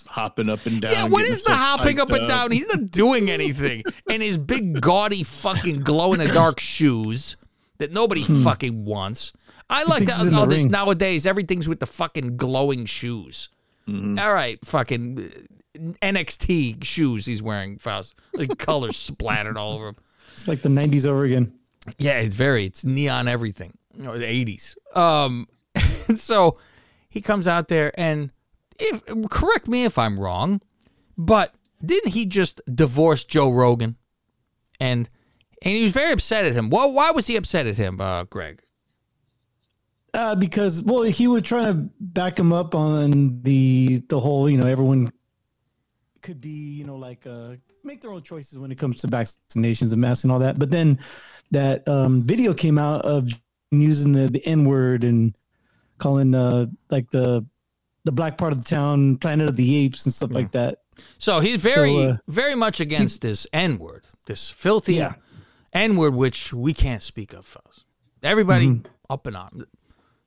hopping 0.06 0.48
up 0.48 0.64
and 0.68 0.80
down. 0.80 0.92
Yeah, 0.92 1.06
what 1.06 1.26
is 1.26 1.44
the 1.44 1.56
hopping 1.56 1.98
psyched 1.98 2.02
up 2.02 2.12
and 2.12 2.30
down? 2.30 2.52
He's 2.52 2.68
not 2.68 2.92
doing 2.92 3.32
anything. 3.32 3.82
and 4.08 4.22
his 4.22 4.38
big, 4.38 4.80
gaudy, 4.80 5.24
fucking 5.24 5.80
glow 5.80 6.14
in 6.14 6.20
the 6.20 6.28
dark 6.28 6.60
shoes 6.60 7.36
that 7.80 7.92
nobody 7.92 8.24
hmm. 8.24 8.44
fucking 8.44 8.86
wants. 8.86 9.34
I 9.72 9.86
like 9.86 10.06
that. 10.06 10.24
this 10.50 10.62
ring. 10.62 10.72
nowadays, 10.72 11.26
everything's 11.26 11.68
with 11.68 11.80
the 11.80 11.88
fucking 11.88 12.38
glowing 12.38 12.86
shoes. 12.86 13.50
Mm-hmm. 13.88 14.20
All 14.20 14.34
right, 14.34 14.64
fucking 14.64 15.32
uh, 15.76 15.80
NXT 16.04 16.84
shoes 16.84 17.26
he's 17.26 17.42
wearing, 17.42 17.80
Faust. 17.80 18.14
Like 18.36 18.56
colors 18.60 18.98
splattered 18.98 19.58
all 19.58 19.74
over 19.74 19.88
him. 19.88 19.96
It's 20.38 20.48
like 20.48 20.62
the 20.62 20.70
'90s 20.70 21.06
over 21.06 21.26
again. 21.26 21.54
Yeah, 21.98 22.20
it's 22.20 22.36
very 22.36 22.66
it's 22.66 22.86
neon 22.86 23.28
everything. 23.28 23.78
You 23.98 24.04
know, 24.04 24.18
the 24.18 24.26
eighties. 24.26 24.78
Um 24.94 25.48
so 26.16 26.60
he 27.10 27.22
comes 27.22 27.48
out 27.48 27.68
there 27.68 27.92
and 28.00 28.32
if 28.80 29.02
correct 29.30 29.68
me 29.68 29.84
if 29.84 29.98
I'm 29.98 30.20
wrong, 30.20 30.62
but 31.18 31.56
didn't 31.84 32.12
he 32.12 32.26
just 32.26 32.62
divorce 32.74 33.24
Joe 33.24 33.50
Rogan? 33.50 33.96
And 34.80 35.10
and 35.64 35.74
he 35.74 35.84
was 35.84 35.94
very 35.94 36.12
upset 36.12 36.46
at 36.46 36.54
him. 36.54 36.70
Well, 36.70 36.92
why 36.92 37.10
was 37.12 37.26
he 37.26 37.36
upset 37.36 37.66
at 37.66 37.78
him, 37.78 38.00
uh, 38.00 38.26
Greg? 38.26 38.62
Uh, 40.14 40.36
because 40.36 40.84
well, 40.84 41.02
he 41.02 41.28
was 41.28 41.42
trying 41.42 41.74
to 41.74 41.90
back 42.00 42.40
him 42.40 42.54
up 42.54 42.76
on 42.76 43.42
the 43.42 44.04
the 44.08 44.20
whole, 44.20 44.48
you 44.48 44.58
know, 44.58 44.68
everyone 44.68 45.10
could 46.22 46.40
be, 46.42 46.50
you 46.50 46.84
know, 46.84 46.96
like 46.96 47.26
uh, 47.26 47.56
make 47.88 48.02
their 48.02 48.12
own 48.12 48.22
choices 48.22 48.58
when 48.60 48.72
it 48.72 48.78
comes 48.78 48.98
to 49.02 49.08
vaccinations 49.08 49.92
and 49.94 50.02
masks 50.02 50.24
and 50.24 50.32
all 50.32 50.40
that. 50.40 50.60
But 50.60 50.70
then 50.70 51.00
that 51.52 51.88
um, 51.88 52.22
video 52.24 52.54
came 52.54 52.78
out 52.78 53.04
of 53.06 53.30
using 53.72 54.12
the 54.12 54.28
the 54.28 54.46
N 54.46 54.66
word 54.66 55.04
and 55.04 55.36
calling 55.98 56.36
uh 56.36 56.68
like 56.90 57.10
the 57.10 57.46
the 58.04 58.12
black 58.12 58.38
part 58.38 58.54
of 58.54 58.60
the 58.60 58.70
town 58.70 59.18
Planet 59.18 59.50
of 59.50 59.56
the 59.56 59.76
Apes 59.78 60.06
and 60.06 60.14
stuff 60.14 60.32
like 60.32 60.52
that. 60.54 60.82
So 61.18 61.40
he's 61.42 61.62
very, 61.62 61.94
So, 61.94 62.02
uh, 62.12 62.18
very 62.28 62.56
much 62.56 62.80
against 62.80 63.22
this 63.22 63.46
N 63.52 63.78
word, 63.80 64.06
this 64.28 64.50
filthy 64.50 64.96
Yeah. 64.96 65.16
N 65.74 65.98
word, 65.98 66.14
which 66.16 66.54
we 66.54 66.74
can't 66.74 67.02
speak 67.04 67.34
of, 67.34 67.46
fellas. 67.46 67.84
Everybody 68.24 68.68
Mm-hmm. 68.68 68.88
up 69.10 69.28
and 69.28 69.36
on. 69.36 69.66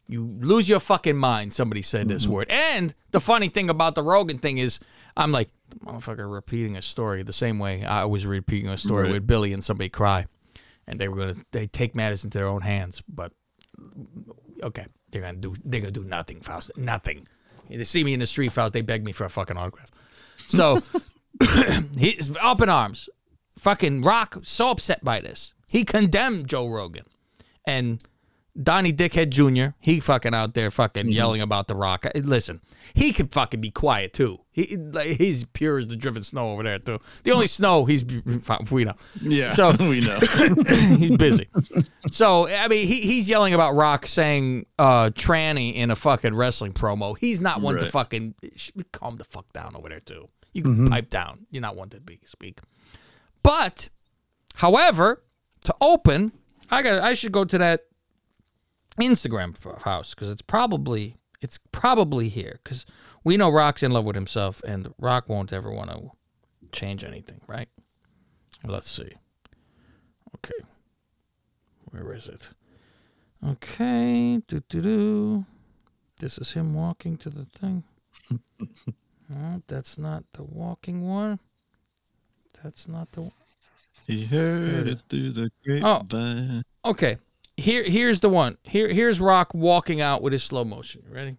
You 0.06 0.36
lose 0.40 0.68
your 0.68 0.80
fucking 0.80 1.16
mind. 1.16 1.52
Somebody 1.54 1.82
said 1.82 2.08
this 2.08 2.24
Mm-hmm. 2.24 2.32
word. 2.32 2.50
And 2.50 2.94
the 3.12 3.20
funny 3.20 3.48
thing 3.48 3.70
about 3.70 3.94
the 3.94 4.02
Rogan 4.02 4.38
thing 4.38 4.58
is, 4.58 4.78
I'm 5.16 5.32
like, 5.32 5.48
motherfucker, 5.78 6.32
repeating 6.32 6.76
a 6.76 6.82
story 6.82 7.22
the 7.22 7.32
same 7.32 7.58
way 7.58 7.84
I 7.84 8.04
was 8.04 8.26
repeating 8.26 8.68
a 8.68 8.76
story 8.76 9.04
Right. 9.04 9.12
with 9.12 9.26
Billy 9.26 9.52
and 9.52 9.62
somebody 9.62 9.88
cry, 9.88 10.26
and 10.86 10.98
they 10.98 11.08
were 11.08 11.16
gonna 11.16 11.36
they 11.52 11.66
take 11.66 11.94
matters 11.94 12.24
into 12.24 12.38
their 12.38 12.48
own 12.48 12.62
hands. 12.62 13.02
But 13.08 13.32
okay, 14.62 14.86
they're 15.10 15.22
gonna 15.22 15.38
do 15.38 15.54
they're 15.64 15.80
gonna 15.80 15.92
do 15.92 16.04
nothing, 16.04 16.40
Faust. 16.40 16.70
Nothing. 16.76 17.26
They 17.68 17.84
see 17.84 18.02
me 18.02 18.14
in 18.14 18.20
the 18.20 18.26
street, 18.26 18.52
Faust. 18.52 18.72
They 18.72 18.82
beg 18.82 19.04
me 19.04 19.12
for 19.12 19.24
a 19.24 19.30
fucking 19.30 19.56
autograph. 19.56 19.90
So 20.48 20.82
he's 21.96 22.36
up 22.40 22.60
in 22.60 22.68
arms. 22.68 23.08
Fucking 23.58 24.02
Rock 24.02 24.38
so 24.42 24.70
upset 24.70 25.04
by 25.04 25.20
this. 25.20 25.54
He 25.66 25.84
condemned 25.84 26.48
Joe 26.48 26.66
Rogan. 26.66 27.04
And 27.64 28.02
Donnie 28.60 28.92
Dickhead 28.92 29.30
Jr., 29.30 29.76
he 29.78 30.00
fucking 30.00 30.34
out 30.34 30.54
there 30.54 30.70
fucking 30.70 31.04
mm-hmm. 31.04 31.12
yelling 31.12 31.40
about 31.40 31.68
the 31.68 31.76
Rock. 31.76 32.06
Listen, 32.14 32.60
he 32.94 33.12
could 33.12 33.32
fucking 33.32 33.60
be 33.60 33.70
quiet 33.70 34.12
too. 34.12 34.40
He 34.66 34.76
like, 34.76 35.16
he's 35.18 35.44
pure 35.44 35.78
as 35.78 35.86
the 35.88 35.96
driven 35.96 36.22
snow 36.22 36.50
over 36.50 36.62
there 36.62 36.78
too. 36.78 36.98
The 37.24 37.32
only 37.32 37.46
snow 37.46 37.84
he's 37.84 38.04
we 38.70 38.84
know. 38.84 38.94
Yeah, 39.20 39.50
So 39.50 39.72
we 39.78 40.00
know. 40.00 40.18
he's 40.96 41.16
busy. 41.16 41.48
So 42.10 42.48
I 42.48 42.68
mean, 42.68 42.86
he, 42.86 43.00
he's 43.02 43.28
yelling 43.28 43.54
about 43.54 43.74
Rock 43.74 44.06
saying 44.06 44.66
uh, 44.78 45.10
tranny 45.10 45.74
in 45.74 45.90
a 45.90 45.96
fucking 45.96 46.34
wrestling 46.34 46.72
promo. 46.72 47.16
He's 47.18 47.40
not 47.40 47.60
one 47.60 47.76
to 47.76 47.86
fucking 47.86 48.34
calm 48.92 49.16
the 49.16 49.24
fuck 49.24 49.52
down 49.52 49.76
over 49.76 49.88
there 49.88 50.00
too. 50.00 50.28
You 50.52 50.62
can 50.62 50.88
pipe 50.88 51.10
down. 51.10 51.46
You're 51.50 51.62
not 51.62 51.76
one 51.76 51.90
to 51.90 52.00
be 52.00 52.20
speak. 52.24 52.60
But, 53.42 53.88
however, 54.54 55.22
to 55.64 55.74
open, 55.80 56.32
I 56.70 56.82
got. 56.82 57.02
I 57.02 57.14
should 57.14 57.32
go 57.32 57.44
to 57.44 57.58
that 57.58 57.84
Instagram 59.00 59.56
house 59.82 60.14
because 60.14 60.30
it's 60.30 60.42
probably 60.42 61.16
it's 61.40 61.58
probably 61.72 62.28
here 62.28 62.60
because 62.62 62.84
we 63.24 63.36
know 63.36 63.50
Rock's 63.50 63.82
in 63.82 63.90
love 63.92 64.04
with 64.04 64.16
himself 64.16 64.62
and 64.66 64.92
Rock 64.98 65.28
won't 65.28 65.52
ever 65.52 65.70
want 65.70 65.90
to 65.90 66.10
change 66.72 67.04
anything, 67.04 67.40
right? 67.46 67.68
Let's 68.64 68.90
see. 68.90 69.12
Okay. 70.36 70.64
Where 71.90 72.12
is 72.12 72.26
it? 72.28 72.50
Okay. 73.46 74.40
Do 74.46 74.62
do 74.68 74.80
do. 74.80 75.44
This 76.18 76.38
is 76.38 76.52
him 76.52 76.74
walking 76.74 77.16
to 77.18 77.30
the 77.30 77.44
thing. 77.46 77.84
Oh, 79.32 79.62
that's 79.68 79.96
not 79.96 80.24
the 80.32 80.42
walking 80.42 81.08
one. 81.08 81.38
That's 82.64 82.88
not 82.88 83.12
the. 83.12 83.30
He 84.04 84.24
heard 84.24 84.88
it 84.88 84.98
through 85.08 85.30
the 85.34 85.50
Oh. 85.84 86.00
grapevine. 86.02 86.64
Okay. 86.84 87.18
Here, 87.56 87.84
here's 87.84 88.18
the 88.18 88.28
one. 88.28 88.56
Here, 88.64 88.88
here's 88.88 89.20
Rock 89.20 89.54
walking 89.54 90.00
out 90.00 90.20
with 90.20 90.32
his 90.32 90.42
slow 90.42 90.64
motion. 90.64 91.02
You 91.08 91.14
ready? 91.14 91.36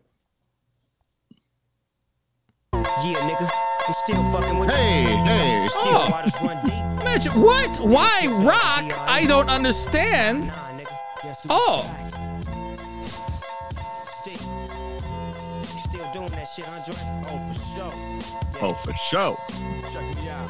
Yeah, 3.03 3.19
nigga. 3.29 3.49
I'm 3.87 3.93
still 4.05 4.31
fucking 4.31 4.57
with 4.59 4.71
Hey, 4.71 5.01
you. 5.11 5.23
hey. 5.25 5.67
Still 5.69 5.81
Oh. 5.83 6.09
waters 6.11 6.33
run 6.41 6.59
deep. 6.65 6.73
Imagine 7.01 7.41
what? 7.41 7.77
Why 7.77 8.27
Rock? 8.27 8.99
I 9.09 9.25
don't 9.25 9.49
understand. 9.49 10.47
Nah, 10.47 10.53
nigga. 10.77 10.95
Guess 11.23 11.43
who's 11.43 11.51
Oh. 11.51 11.83
back? 11.83 12.11
Still, 14.21 14.33
you 14.33 15.79
still 15.89 16.11
doing 16.13 16.27
that 16.31 16.45
shit, 16.55 16.67
Andre? 16.69 16.95
Oh, 17.25 17.39
for 17.47 17.59
sure. 17.73 17.93
Oh, 18.61 18.73
for 18.73 18.93
sure. 19.09 19.37
Check 19.91 20.15
me 20.15 20.29
out. 20.29 20.49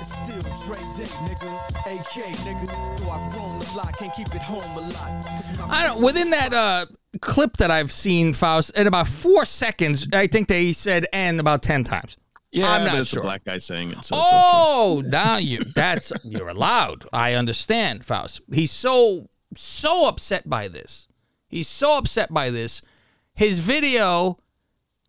It's 0.00 0.12
still 0.12 0.42
Dre 0.64 0.78
Day, 0.96 1.10
nigga. 1.28 1.50
AK, 1.86 2.32
nigga. 2.44 2.98
Though 2.98 3.10
I've 3.10 3.34
roamed 3.36 3.62
a 3.66 3.76
lot, 3.76 3.96
can't 3.98 4.12
keep 4.14 4.34
it 4.34 4.42
home 4.42 4.62
a 4.76 4.80
lot. 4.80 5.24
'Cause 5.24 5.58
my 5.58 5.66
I 5.80 5.84
don't. 5.86 6.00
Within 6.02 6.30
that 6.30 6.52
uh, 6.52 6.86
clip 7.20 7.56
that 7.58 7.70
I've 7.70 7.92
seen, 7.92 8.32
Faust, 8.32 8.76
in 8.76 8.86
about 8.86 9.08
four 9.08 9.44
seconds, 9.44 10.06
I 10.12 10.26
think 10.26 10.48
they 10.48 10.72
said 10.72 11.06
"and" 11.12 11.40
about 11.40 11.62
ten 11.62 11.84
times. 11.84 12.16
Yeah, 12.50 12.70
I'm 12.70 12.84
not 12.84 13.06
sure. 13.06 13.20
a 13.20 13.24
black 13.24 13.44
guy 13.44 13.58
saying 13.58 13.92
it. 13.92 14.04
So 14.04 14.14
oh, 14.16 15.02
now 15.06 15.38
you 15.38 15.64
that's 15.74 16.12
you're 16.22 16.48
allowed. 16.48 17.06
I 17.12 17.32
understand, 17.34 18.04
Faust. 18.04 18.42
He's 18.52 18.70
so 18.70 19.30
so 19.56 20.06
upset 20.06 20.48
by 20.48 20.68
this. 20.68 21.08
He's 21.48 21.68
so 21.68 21.98
upset 21.98 22.32
by 22.32 22.50
this. 22.50 22.82
His 23.34 23.58
video 23.58 24.38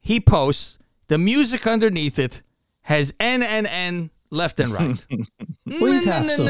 he 0.03 0.19
posts, 0.19 0.77
the 1.07 1.17
music 1.17 1.65
underneath 1.65 2.19
it 2.19 2.41
has 2.83 3.13
N 3.19 3.41
N 3.41 3.65
N 3.65 4.09
left 4.34 4.59
and 4.59 4.73
right. 4.73 5.05
Please 5.69 6.05
have 6.05 6.25
some. 6.31 6.47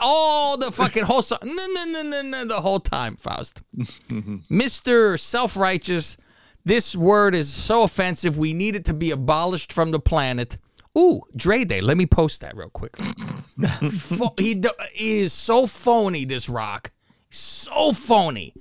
All 0.00 0.56
the 0.56 0.72
fucking 0.72 1.04
whole 1.04 1.22
song. 1.22 1.38
The 1.42 2.58
whole 2.60 2.80
time, 2.80 3.16
Faust. 3.16 3.62
Mr. 4.10 5.18
Self 5.18 5.56
Righteous, 5.56 6.16
this 6.64 6.96
word 6.96 7.34
is 7.34 7.52
so 7.52 7.82
offensive. 7.82 8.36
We 8.38 8.52
need 8.52 8.74
it 8.76 8.84
to 8.86 8.94
be 8.94 9.10
abolished 9.10 9.72
from 9.72 9.90
the 9.92 10.00
planet. 10.00 10.58
Ooh, 10.98 11.20
Dre 11.36 11.64
Day. 11.64 11.80
Let 11.82 11.96
me 11.98 12.06
post 12.06 12.40
that 12.40 12.56
real 12.56 12.70
quick. 12.70 12.96
Pho- 13.92 14.34
he, 14.38 14.54
do- 14.54 14.70
he 14.94 15.18
is 15.20 15.32
so 15.32 15.66
phony, 15.66 16.24
this 16.24 16.48
rock. 16.48 16.90
So 17.30 17.92
phony. 17.92 18.54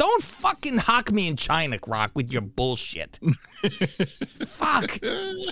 Don't 0.00 0.22
fucking 0.22 0.78
hock 0.78 1.12
me 1.12 1.28
in 1.28 1.36
China, 1.36 1.76
Rock, 1.86 2.12
with 2.14 2.32
your 2.32 2.40
bullshit. 2.40 3.20
Fuck. 4.46 4.98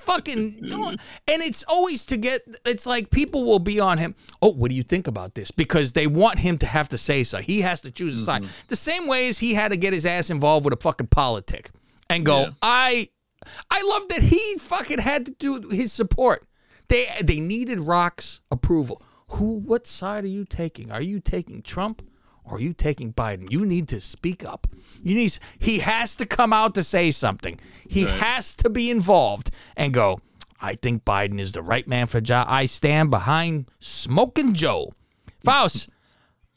Fucking 0.05 0.69
don't. 0.71 0.99
And 1.29 1.43
it's 1.43 1.63
always 1.69 2.07
to 2.07 2.17
get. 2.17 2.45
It's 2.65 2.87
like 2.87 3.11
people 3.11 3.45
will 3.45 3.59
be 3.59 3.79
on 3.79 3.99
him. 3.99 4.15
Oh, 4.41 4.49
what 4.49 4.71
do 4.71 4.75
you 4.75 4.83
think 4.83 5.07
about 5.07 5.35
this? 5.35 5.51
Because 5.51 5.93
they 5.93 6.07
want 6.07 6.39
him 6.39 6.57
to 6.61 6.67
have 6.67 6.89
to 6.89 6.97
say 6.97 7.25
so. 7.25 7.43
He 7.43 7.61
has 7.61 7.83
to 7.83 7.91
choose 7.91 8.19
a 8.19 8.25
side. 8.25 8.45
Mm-hmm. 8.45 8.69
The 8.69 8.77
same 8.77 9.07
way 9.07 9.29
as 9.29 9.39
he 9.41 9.53
had 9.53 9.71
to 9.73 9.77
get 9.77 9.93
his 9.93 10.07
ass 10.07 10.31
involved 10.31 10.65
with 10.65 10.73
a 10.73 10.81
fucking 10.81 11.09
politic 11.09 11.71
and 12.09 12.25
go. 12.25 12.41
Yeah. 12.41 12.51
I, 12.63 13.11
I 13.71 13.83
love 13.83 14.09
that 14.09 14.23
he 14.23 14.57
fucking 14.61 15.01
had 15.01 15.27
to 15.27 15.33
do 15.33 15.69
his 15.69 15.93
support. 15.93 16.49
They 16.89 17.07
they 17.23 17.39
needed 17.39 17.81
Rock's 17.81 18.41
approval. 18.51 19.03
Who? 19.33 19.59
What 19.59 19.87
side 19.87 20.25
are 20.25 20.29
you 20.29 20.47
taking? 20.47 20.91
Are 20.91 21.03
you 21.03 21.21
taking 21.21 21.61
Trump? 21.61 22.01
Are 22.51 22.61
you 22.61 22.73
taking 22.73 23.13
Biden? 23.13 23.51
You 23.51 23.65
need 23.67 23.89
to 23.89 24.01
speak 24.01 24.45
up. 24.45 24.67
You 25.03 25.15
need. 25.15 25.39
He 25.59 25.79
has 25.81 26.17
to 26.17 26.27
come 26.27 26.53
out 26.53 26.75
to 26.75 26.83
say 26.83 27.11
something. 27.11 27.59
He 27.89 28.05
Right. 28.05 28.21
has 28.21 28.55
to 28.57 28.71
be 28.71 28.91
involved 28.91 29.51
and 29.77 29.93
go. 29.95 30.21
I 30.61 30.75
think 30.75 31.05
Biden 31.05 31.39
is 31.39 31.53
the 31.53 31.63
right 31.63 31.87
man 31.87 32.07
for 32.07 32.21
job. 32.21 32.47
I 32.51 32.65
stand 32.67 33.11
behind 33.11 33.67
Smoking 33.79 34.55
Joe. 34.55 34.93
Faust, 35.45 35.89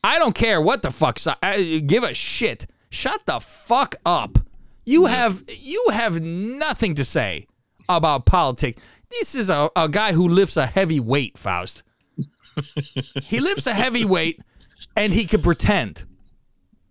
I 0.04 0.18
don't 0.18 0.34
care 0.34 0.60
what 0.62 0.82
the 0.82 0.90
fuck. 0.92 1.20
si- 1.20 1.32
I, 1.44 1.84
give 1.86 2.04
a 2.04 2.14
shit. 2.16 2.66
Shut 2.90 3.22
the 3.26 3.40
fuck 3.40 3.96
up. 4.06 4.40
You 4.86 5.06
have 5.06 5.44
you 5.48 5.86
have 5.94 6.20
nothing 6.22 6.96
to 6.96 7.06
say 7.06 7.46
about 7.88 8.26
politics. 8.26 8.82
This 9.12 9.36
is 9.36 9.50
a, 9.50 9.70
a 9.76 9.88
guy 9.88 10.14
who 10.14 10.28
lifts 10.28 10.58
a 10.58 10.66
heavy 10.66 11.00
weight, 11.00 11.38
Faust. 11.38 11.84
he 13.24 13.40
lifts 13.40 13.68
a 13.68 13.74
heavy 13.74 14.04
weight 14.06 14.42
and 14.96 15.14
he 15.14 15.26
could 15.26 15.44
pretend. 15.44 16.06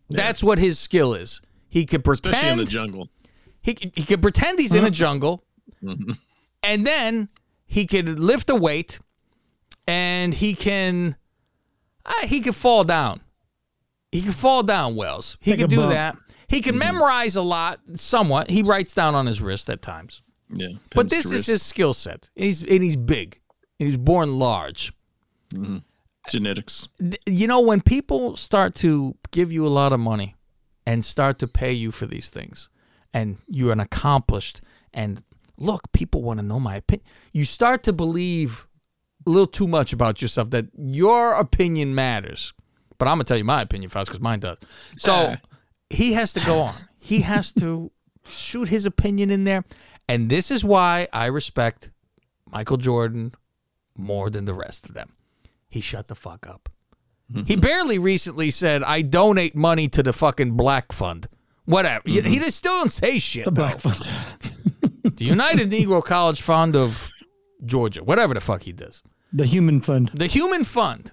That's 0.09 0.43
what 0.43 0.59
his 0.59 0.79
skill 0.79 1.15
is. 1.15 1.41
He 1.69 1.87
could 1.87 2.05
pretend. 2.05 2.35
especially 2.35 2.53
in 2.53 2.59
the 2.59 2.65
jungle. 2.65 3.09
He 3.63 3.77
he 3.95 4.03
can 4.03 4.21
pretend 4.21 4.59
he's 4.59 4.75
in 4.75 4.85
a 4.85 4.87
mm-hmm. 4.87 4.95
jungle, 4.95 5.45
mm-hmm. 5.83 6.13
and 6.63 6.87
then 6.87 7.29
he 7.67 7.87
could 7.87 8.19
lift 8.19 8.51
a 8.51 8.57
weight, 8.57 8.99
and 9.87 10.35
he 10.35 10.55
can 10.55 11.17
uh, 12.05 12.27
he 12.27 12.41
can 12.41 12.53
fall 12.53 12.85
down. 12.85 13.21
He 14.11 14.23
can 14.23 14.33
fall 14.33 14.63
down, 14.63 14.97
Wells. 14.97 15.37
He 15.41 15.53
Take 15.53 15.61
can 15.61 15.69
do 15.69 15.77
bump. 15.77 15.93
that. 15.93 16.17
He 16.49 16.61
can 16.61 16.73
mm-hmm. 16.73 16.81
memorize 16.81 17.37
a 17.37 17.43
lot, 17.43 17.79
somewhat. 17.95 18.51
He 18.51 18.63
writes 18.63 18.93
down 18.93 19.15
on 19.15 19.27
his 19.27 19.41
wrist 19.41 19.71
at 19.71 19.83
times. 19.83 20.21
Yeah. 20.49 20.71
But 20.93 21.09
this 21.09 21.27
is 21.27 21.33
wrist. 21.33 21.47
his 21.47 21.63
skill 21.63 21.95
set. 21.95 22.29
And 22.35 22.45
he's 22.45 22.63
and 22.63 22.83
he's 22.83 22.97
big. 22.97 23.41
And 23.79 23.89
he's 23.89 23.99
born 23.99 24.39
large. 24.39 24.93
Genetics. 26.29 26.89
You 27.27 27.47
know, 27.47 27.61
when 27.61 27.81
people 27.81 28.37
start 28.37 28.75
to 28.77 29.17
give 29.31 29.53
you 29.53 29.67
a 29.67 29.69
lot 29.69 29.93
of 29.93 30.01
money 30.01 30.37
and 30.87 31.05
start 31.05 31.39
to 31.41 31.47
pay 31.47 31.73
you 31.73 31.91
for 31.91 32.07
these 32.07 32.31
things, 32.31 32.69
and 33.13 33.39
you're 33.47 33.73
an 33.73 33.81
accomplished, 33.81 34.61
and 34.93 35.23
look, 35.57 35.93
people 35.93 36.23
want 36.23 36.39
to 36.39 36.47
know 36.47 36.61
my 36.61 36.77
opinion, 36.77 37.07
you 37.33 37.45
start 37.45 37.83
to 37.85 37.93
believe 37.93 38.67
a 39.27 39.31
little 39.31 39.47
too 39.47 39.67
much 39.67 39.93
about 39.93 40.23
yourself 40.23 40.51
that 40.51 40.67
your 40.77 41.35
opinion 41.35 41.95
matters. 41.95 42.53
But 42.99 43.09
I'm 43.09 43.17
going 43.17 43.25
to 43.25 43.29
tell 43.29 43.39
you 43.39 43.45
my 43.45 43.63
opinion 43.63 43.91
first 43.91 44.11
because 44.11 44.21
mine 44.21 44.41
does. 44.41 44.59
So 44.99 45.13
ah. 45.13 45.37
he 45.89 46.13
has 46.15 46.33
to 46.35 46.41
go 46.41 46.63
on. 46.63 46.75
He 46.99 47.23
has 47.23 47.53
to 47.55 47.91
shoot 48.29 48.69
his 48.69 48.87
opinion 48.87 49.31
in 49.31 49.45
there. 49.45 49.65
And 50.09 50.29
this 50.29 50.51
is 50.51 50.65
why 50.65 51.09
I 51.13 51.27
respect 51.27 51.91
Michael 52.51 52.77
Jordan 52.77 53.33
more 53.97 54.29
than 54.31 54.45
the 54.45 54.55
rest 54.55 54.89
of 54.89 54.95
them. 54.95 55.13
He 55.71 55.81
shut 55.81 56.09
the 56.09 56.15
fuck 56.15 56.47
up. 56.47 56.69
He 57.47 57.55
barely 57.55 57.97
recently 57.99 58.51
said, 58.51 58.83
I 58.83 59.03
donate 59.03 59.55
money 59.55 59.89
to 59.91 60.03
the 60.03 60.13
fucking 60.13 60.57
black 60.57 60.91
fund. 60.93 61.29
Whatever. 61.65 62.03
He- 62.05 62.21
He 62.23 62.39
just 62.41 62.59
still 62.59 62.73
don't 62.81 62.91
say 62.93 63.19
shit. 63.21 63.45
The 63.45 63.53
black 63.53 63.79
though. 63.79 63.91
fund. 63.91 64.57
The 65.17 65.25
United 65.27 65.71
Negro 65.71 66.03
College 66.05 66.41
Fund 66.43 66.75
of 66.75 67.09
Georgia. 67.65 68.03
Whatever 68.03 68.35
the 68.35 68.41
fuck 68.41 68.63
he 68.63 68.73
does. 68.73 69.03
The 69.33 69.45
human 69.47 69.81
fund. 69.81 70.11
The 70.15 70.27
Human 70.27 70.65
Fund. 70.65 71.13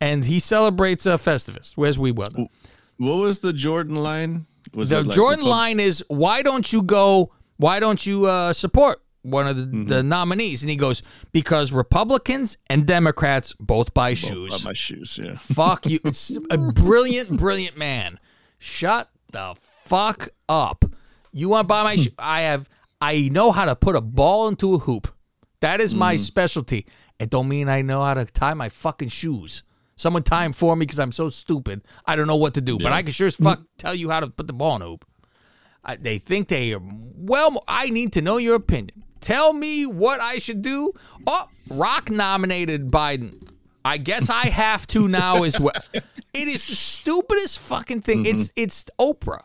and 0.00 0.24
he 0.24 0.40
celebrates 0.40 1.06
uh, 1.06 1.16
Festivus, 1.16 1.76
as 1.86 1.98
we 1.98 2.10
well 2.12 2.30
know. 2.30 2.48
What 2.96 3.16
was 3.16 3.38
the 3.40 3.52
Jordan 3.52 3.96
line? 3.96 4.46
Was 4.72 4.90
the 4.90 5.02
like 5.02 5.14
Jordan 5.14 5.40
Repub- 5.40 5.50
line 5.50 5.80
is, 5.80 6.04
why 6.08 6.42
don't 6.42 6.72
you 6.72 6.82
go, 6.82 7.32
why 7.58 7.78
don't 7.78 8.04
you 8.04 8.26
uh, 8.26 8.52
support 8.52 9.02
one 9.24 9.46
of 9.46 9.56
the, 9.56 9.62
Mm-hmm. 9.64 9.86
the 9.86 10.02
nominees? 10.02 10.62
And 10.62 10.70
he 10.70 10.76
goes, 10.76 11.02
because 11.32 11.72
Republicans 11.72 12.58
and 12.68 12.86
Democrats 12.86 13.54
both 13.58 13.92
buy 13.94 14.10
Oh, 14.12 14.14
shoes. 14.14 14.64
my 14.64 14.72
shoes. 14.72 15.18
Yeah. 15.22 15.36
Fuck 15.36 15.86
you. 15.86 15.98
It's 16.04 16.36
a 16.50 16.58
brilliant, 16.58 17.36
brilliant 17.38 17.76
man. 17.76 18.20
Shut 18.58 19.10
the 19.32 19.54
fuck 19.84 20.28
up. 20.48 20.84
You 21.32 21.48
want 21.48 21.64
to 21.64 21.68
buy 21.68 21.82
my 21.82 21.96
shoe? 22.02 22.10
I 22.18 22.42
have, 22.42 22.68
I 23.00 23.28
know 23.30 23.50
how 23.52 23.64
to 23.64 23.74
put 23.74 23.96
a 23.96 24.00
ball 24.00 24.48
into 24.48 24.74
a 24.74 24.78
hoop. 24.78 25.12
That 25.60 25.80
is 25.80 25.94
my 25.94 26.16
specialty. 26.16 26.86
It 27.18 27.30
don't 27.30 27.48
mean 27.48 27.68
I 27.68 27.80
know 27.82 28.04
how 28.04 28.14
to 28.14 28.24
tie 28.24 28.54
my 28.54 28.68
fucking 28.68 29.08
shoes. 29.08 29.62
Someone 29.96 30.22
tie 30.24 30.42
them 30.42 30.52
for 30.52 30.74
me 30.76 30.84
because 30.84 30.98
I'm 30.98 31.12
so 31.12 31.28
stupid. 31.28 31.82
I 32.04 32.16
don't 32.16 32.26
know 32.26 32.36
what 32.36 32.54
to 32.54 32.60
do. 32.60 32.78
But 32.78 32.92
I 32.92 33.02
can 33.02 33.12
sure 33.12 33.28
as 33.28 33.36
fuck 33.36 33.60
tell 33.78 33.94
you 33.94 34.10
how 34.10 34.20
to 34.20 34.26
put 34.26 34.46
the 34.48 34.52
ball 34.52 34.76
in 34.76 34.82
a 34.82 34.86
hoop. 34.86 35.04
I, 35.84 35.96
they 35.96 36.18
think 36.18 36.48
they 36.48 36.72
are 36.74 36.80
well. 36.82 37.62
I 37.68 37.90
need 37.90 38.12
to 38.14 38.22
know 38.22 38.36
your 38.38 38.56
opinion. 38.56 39.04
Tell 39.24 39.54
me 39.54 39.86
what 39.86 40.20
I 40.20 40.36
should 40.36 40.60
do. 40.60 40.92
Oh, 41.26 41.48
Rock 41.70 42.10
nominated 42.10 42.90
Biden. 42.90 43.48
I 43.82 43.96
guess 43.96 44.28
I 44.28 44.48
have 44.48 44.86
to 44.88 45.08
now 45.08 45.44
as 45.44 45.58
well. 45.58 45.72
It 46.34 46.48
is 46.48 46.66
the 46.66 46.74
stupidest 46.74 47.60
fucking 47.60 48.00
thing. 48.00 48.26
It's 48.26 48.52
it's 48.56 48.86
Oprah. 49.00 49.44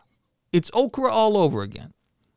It's 0.52 0.72
Okra 0.74 1.08
all 1.10 1.36
over 1.36 1.62
again. 1.62 1.94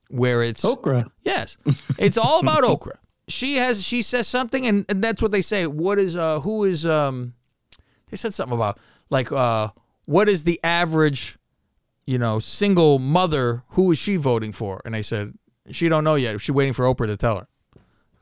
Where 0.10 0.44
it's 0.44 0.64
Okra. 0.64 1.06
Yes. 1.24 1.58
It's 1.98 2.18
all 2.18 2.39
about 2.39 2.64
okra. 2.64 3.00
She 3.28 3.56
has 3.56 3.84
she 3.84 4.04
says 4.04 4.28
something 4.28 4.68
and, 4.68 4.86
and 4.88 5.04
that's 5.04 5.24
what 5.24 5.32
they 5.32 5.41
say. 5.41 5.66
What 5.66 5.98
is 5.98 6.16
uh 6.16 6.39
who 6.41 6.66
is 6.66 6.86
um 6.86 7.34
they 8.12 8.16
said 8.16 8.34
something 8.36 8.56
about 8.56 8.80
like 9.10 9.32
uh 9.32 9.70
what 10.06 10.30
is 10.30 10.44
the 10.44 10.60
average 10.64 11.38
you 12.06 12.20
know 12.20 12.39
single 12.39 13.00
mother 13.00 13.64
who 13.70 13.91
is 13.91 13.98
she 13.98 14.18
voting 14.18 14.52
for? 14.52 14.82
And 14.86 14.96
I 14.96 15.02
said 15.02 15.34
she 15.72 15.89
don't 15.89 16.03
know 16.03 16.16
yet. 16.16 16.39
She's 16.41 16.53
waiting 16.53 16.74
for 16.74 16.86
Oprah 16.86 17.07
to 17.07 17.18
tell 17.18 17.39
her. 17.39 17.47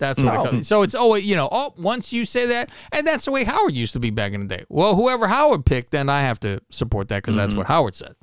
That's 0.01 0.21
what 0.21 0.33
it 0.33 0.49
comes. 0.49 0.67
So 0.67 0.81
it's 0.81 0.95
always 0.95 1.25
you 1.25 1.35
know, 1.35 1.47
oh, 1.51 1.75
once 1.77 2.11
you 2.11 2.25
say 2.25 2.47
that, 2.47 2.71
and 2.91 3.05
that's 3.05 3.25
the 3.25 3.31
way 3.31 3.43
Howard 3.43 3.75
used 3.75 3.93
to 3.93 3.99
be 3.99 4.09
back 4.09 4.33
in 4.33 4.47
the 4.47 4.57
day. 4.57 4.65
Well, 4.67 4.95
whoever 4.95 5.27
Howard 5.27 5.63
picked, 5.63 5.91
then 5.91 6.09
I 6.09 6.21
have 6.21 6.39
to 6.39 6.59
support 6.71 7.07
that 7.09 7.17
because 7.17 7.35
that's 7.35 7.51
mm-hmm. 7.51 7.59
what 7.59 7.67
Howard 7.67 7.95
said. 7.95 8.15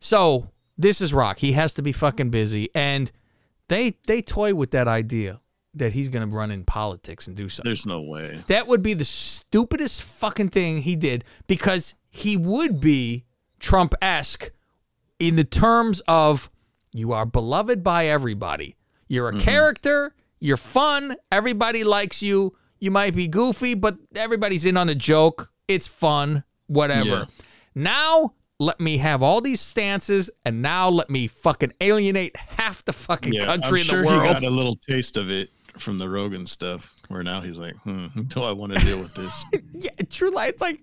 So 0.00 0.48
this 0.78 1.02
is 1.02 1.12
Rock. 1.12 1.38
He 1.38 1.52
has 1.52 1.74
to 1.74 1.82
be 1.82 1.92
fucking 1.92 2.30
busy, 2.30 2.70
and 2.74 3.12
they 3.68 3.98
they 4.06 4.22
toy 4.22 4.54
with 4.54 4.70
that 4.70 4.88
idea 4.88 5.40
that 5.74 5.92
he's 5.92 6.08
gonna 6.08 6.26
run 6.26 6.50
in 6.50 6.64
politics 6.64 7.26
and 7.26 7.36
do 7.36 7.50
something. 7.50 7.68
There's 7.68 7.84
no 7.84 8.00
way. 8.00 8.42
That 8.46 8.66
would 8.66 8.82
be 8.82 8.94
the 8.94 9.04
stupidest 9.04 10.02
fucking 10.02 10.50
thing 10.50 10.82
he 10.82 10.96
did 10.96 11.24
because 11.46 11.94
he 12.08 12.38
would 12.38 12.80
be 12.80 13.26
Trump 13.60 13.94
esque 14.00 14.50
in 15.18 15.36
the 15.36 15.44
terms 15.44 16.00
of 16.08 16.50
you 16.94 17.12
are 17.12 17.26
beloved 17.26 17.82
by 17.82 18.06
everybody. 18.06 18.76
You're 19.08 19.28
a 19.28 19.38
character, 19.38 20.14
you're 20.40 20.56
fun, 20.56 21.16
everybody 21.30 21.84
likes 21.84 22.22
you. 22.22 22.56
You 22.80 22.90
might 22.90 23.14
be 23.14 23.28
goofy, 23.28 23.74
but 23.74 23.96
everybody's 24.14 24.64
in 24.64 24.76
on 24.78 24.88
a 24.88 24.94
joke. 24.94 25.50
It's 25.68 25.86
fun, 25.86 26.44
whatever. 26.66 27.08
Yeah. 27.08 27.24
Now, 27.74 28.34
let 28.58 28.78
me 28.80 28.98
have 28.98 29.22
all 29.22 29.40
these 29.40 29.60
stances, 29.60 30.30
and 30.44 30.62
now 30.62 30.88
let 30.88 31.10
me 31.10 31.26
fucking 31.26 31.72
alienate 31.80 32.36
half 32.36 32.84
the 32.84 32.92
fucking 32.92 33.32
Yeah, 33.34 33.44
country 33.46 33.80
I'm 33.80 33.84
in 33.84 33.84
sure 33.84 34.02
the 34.02 34.08
he 34.10 34.16
world. 34.16 34.32
got 34.34 34.42
a 34.44 34.50
little 34.50 34.76
taste 34.76 35.16
of 35.16 35.30
it 35.30 35.50
from 35.78 35.98
the 35.98 36.08
Rogan 36.08 36.46
stuff, 36.46 36.92
where 37.08 37.22
now 37.22 37.40
he's 37.40 37.58
like, 37.58 37.74
hmm, 37.78 38.06
do 38.28 38.42
I 38.42 38.52
want 38.52 38.74
to 38.74 38.80
deal 38.84 38.98
with 38.98 39.14
this? 39.14 39.44
yeah, 39.74 39.90
true 40.10 40.30
life. 40.30 40.50
It's 40.50 40.60
like 40.60 40.80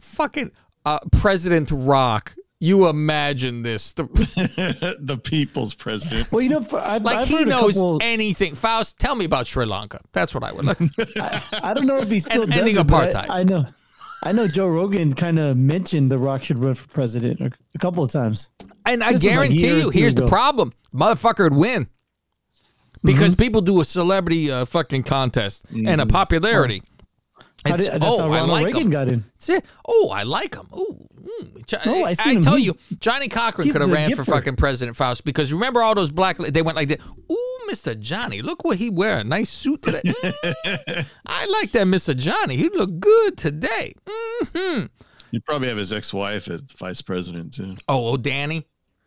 fucking 0.00 0.50
uh, 0.84 0.98
President 1.12 1.70
Rock. 1.72 2.34
You 2.62 2.86
imagine 2.86 3.64
this? 3.64 3.92
The, 3.92 4.04
the 5.00 5.18
people's 5.18 5.74
president. 5.74 6.30
Well, 6.30 6.42
you 6.42 6.48
know, 6.48 6.64
I've, 6.78 7.02
like 7.02 7.18
I've 7.18 7.26
he 7.26 7.44
knows 7.44 7.74
couple- 7.74 7.98
anything. 8.00 8.54
Faust, 8.54 9.00
tell 9.00 9.16
me 9.16 9.24
about 9.24 9.48
Sri 9.48 9.66
Lanka. 9.66 10.00
That's 10.12 10.32
what 10.32 10.44
I 10.44 10.52
would 10.52 10.64
like. 10.66 10.78
I 11.60 11.74
don't 11.74 11.86
know 11.86 11.96
if 11.98 12.08
he 12.08 12.20
still 12.20 12.42
And 12.42 12.52
does 12.52 12.60
ending 12.60 12.76
it, 12.76 12.86
apartheid. 12.86 13.28
I, 13.28 13.40
I 13.40 13.42
know. 13.42 13.66
I 14.22 14.30
know 14.30 14.46
Joe 14.46 14.68
Rogan 14.68 15.12
kind 15.12 15.40
of 15.40 15.56
mentioned 15.56 16.12
The 16.12 16.18
Rock 16.18 16.44
should 16.44 16.60
run 16.60 16.76
for 16.76 16.86
president 16.86 17.40
a, 17.40 17.50
a 17.74 17.78
couple 17.80 18.04
of 18.04 18.12
times. 18.12 18.48
And 18.86 19.02
I 19.02 19.08
This 19.08 19.14
was 19.14 19.24
like 19.24 19.32
guarantee 19.32 19.60
years 19.66 19.84
you, 19.86 19.90
here's 19.90 20.14
the 20.14 20.28
problem: 20.28 20.72
motherfucker 20.94 21.42
would 21.42 21.54
win 21.54 21.88
because 23.02 23.34
people 23.34 23.60
do 23.60 23.80
a 23.80 23.84
celebrity 23.84 24.52
uh, 24.52 24.66
fucking 24.66 25.02
contest 25.02 25.64
and 25.70 26.00
a 26.00 26.06
popularity. 26.06 26.84
How 27.64 27.76
did- 27.76 27.92
that's 27.92 28.04
oh, 28.04 28.18
how 28.18 28.24
I 28.26 28.28
Ronald 28.30 28.50
like 28.50 28.64
Reagan 28.66 28.82
him. 28.82 28.90
got 28.90 29.08
in. 29.08 29.24
That's. 29.38 29.66
Oh, 29.86 30.10
I 30.10 30.22
like 30.24 30.54
him. 30.54 30.66
Oh, 30.72 30.96
mm. 31.20 31.66
Jo- 31.66 31.78
No, 31.86 32.04
I 32.04 32.10
I, 32.10 32.12
seen 32.14 32.36
him. 32.38 32.42
tell 32.42 32.56
He- 32.56 32.64
you, 32.64 32.76
Johnny 32.98 33.28
Cochran 33.28 33.70
could 33.70 33.80
have 33.80 33.90
ran 33.90 34.14
for 34.14 34.24
fucking 34.24 34.56
President 34.56 34.96
Faust 34.96 35.24
because 35.24 35.52
remember 35.52 35.80
all 35.82 35.94
those 35.94 36.10
black? 36.10 36.38
They 36.38 36.62
went 36.62 36.76
like 36.76 36.88
that. 36.88 37.00
Ooh, 37.30 37.58
Mr. 37.70 37.98
Johnny, 37.98 38.42
look 38.42 38.64
what 38.64 38.78
he 38.78 38.90
wear. 38.90 39.18
A 39.18 39.24
nice 39.24 39.50
suit 39.50 39.82
today. 39.82 40.02
Mm, 40.62 41.06
I 41.26 41.46
like 41.46 41.72
that, 41.72 41.86
Mr. 41.86 42.16
Johnny. 42.16 42.56
He 42.56 42.68
look 42.68 42.98
good 43.00 43.36
today. 43.38 43.94
hmm 44.08 44.82
You 45.30 45.40
probably 45.40 45.68
have 45.68 45.78
his 45.78 45.92
ex-wife 45.92 46.48
as 46.48 46.62
vice 46.78 47.00
president 47.00 47.54
too. 47.54 47.76
Oh, 47.88 48.08
oh, 48.08 48.16
Dany. 48.16 48.64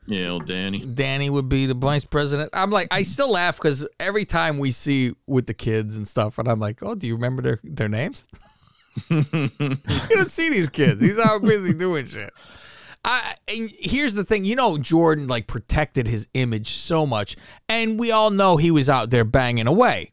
Yeah, 0.08 0.30
old 0.30 0.48
Dany. 0.48 0.94
Dany 0.94 1.30
would 1.30 1.50
be 1.50 1.66
the 1.66 1.74
vice 1.74 2.06
president. 2.06 2.52
I'm 2.54 2.70
like, 2.70 2.88
I 2.92 3.02
still 3.02 3.32
laugh 3.32 3.58
because 3.58 3.88
every 4.00 4.26
time 4.26 4.60
we 4.60 4.72
see 4.72 5.16
with 5.26 5.48
the 5.48 5.54
kids 5.54 5.96
and 5.96 6.08
stuff, 6.08 6.38
and 6.38 6.48
I'm 6.48 6.60
like, 6.60 6.84
oh, 6.84 6.96
do 6.96 7.08
you 7.08 7.16
remember 7.16 7.42
their 7.42 7.60
their 7.64 7.90
names? 7.90 8.26
you 9.10 9.80
don't 10.10 10.32
see 10.32 10.50
these 10.50 10.70
kids. 10.70 11.02
He's 11.02 11.18
out 11.18 11.42
busy 11.42 11.74
doing 11.74 12.06
shit. 12.06 12.32
I 13.04 13.36
and 13.48 13.70
here's 13.80 14.14
the 14.14 14.24
thing, 14.24 14.46
you 14.46 14.56
know, 14.56 14.78
Jordan 14.78 15.28
like 15.28 15.48
protected 15.48 16.08
his 16.08 16.28
image 16.34 16.72
so 16.72 17.06
much, 17.06 17.36
and 17.68 18.00
we 18.00 18.12
all 18.12 18.30
know 18.30 18.58
he 18.58 18.72
was 18.72 18.90
out 18.90 19.10
there 19.10 19.24
banging 19.24 19.68
away, 19.68 20.12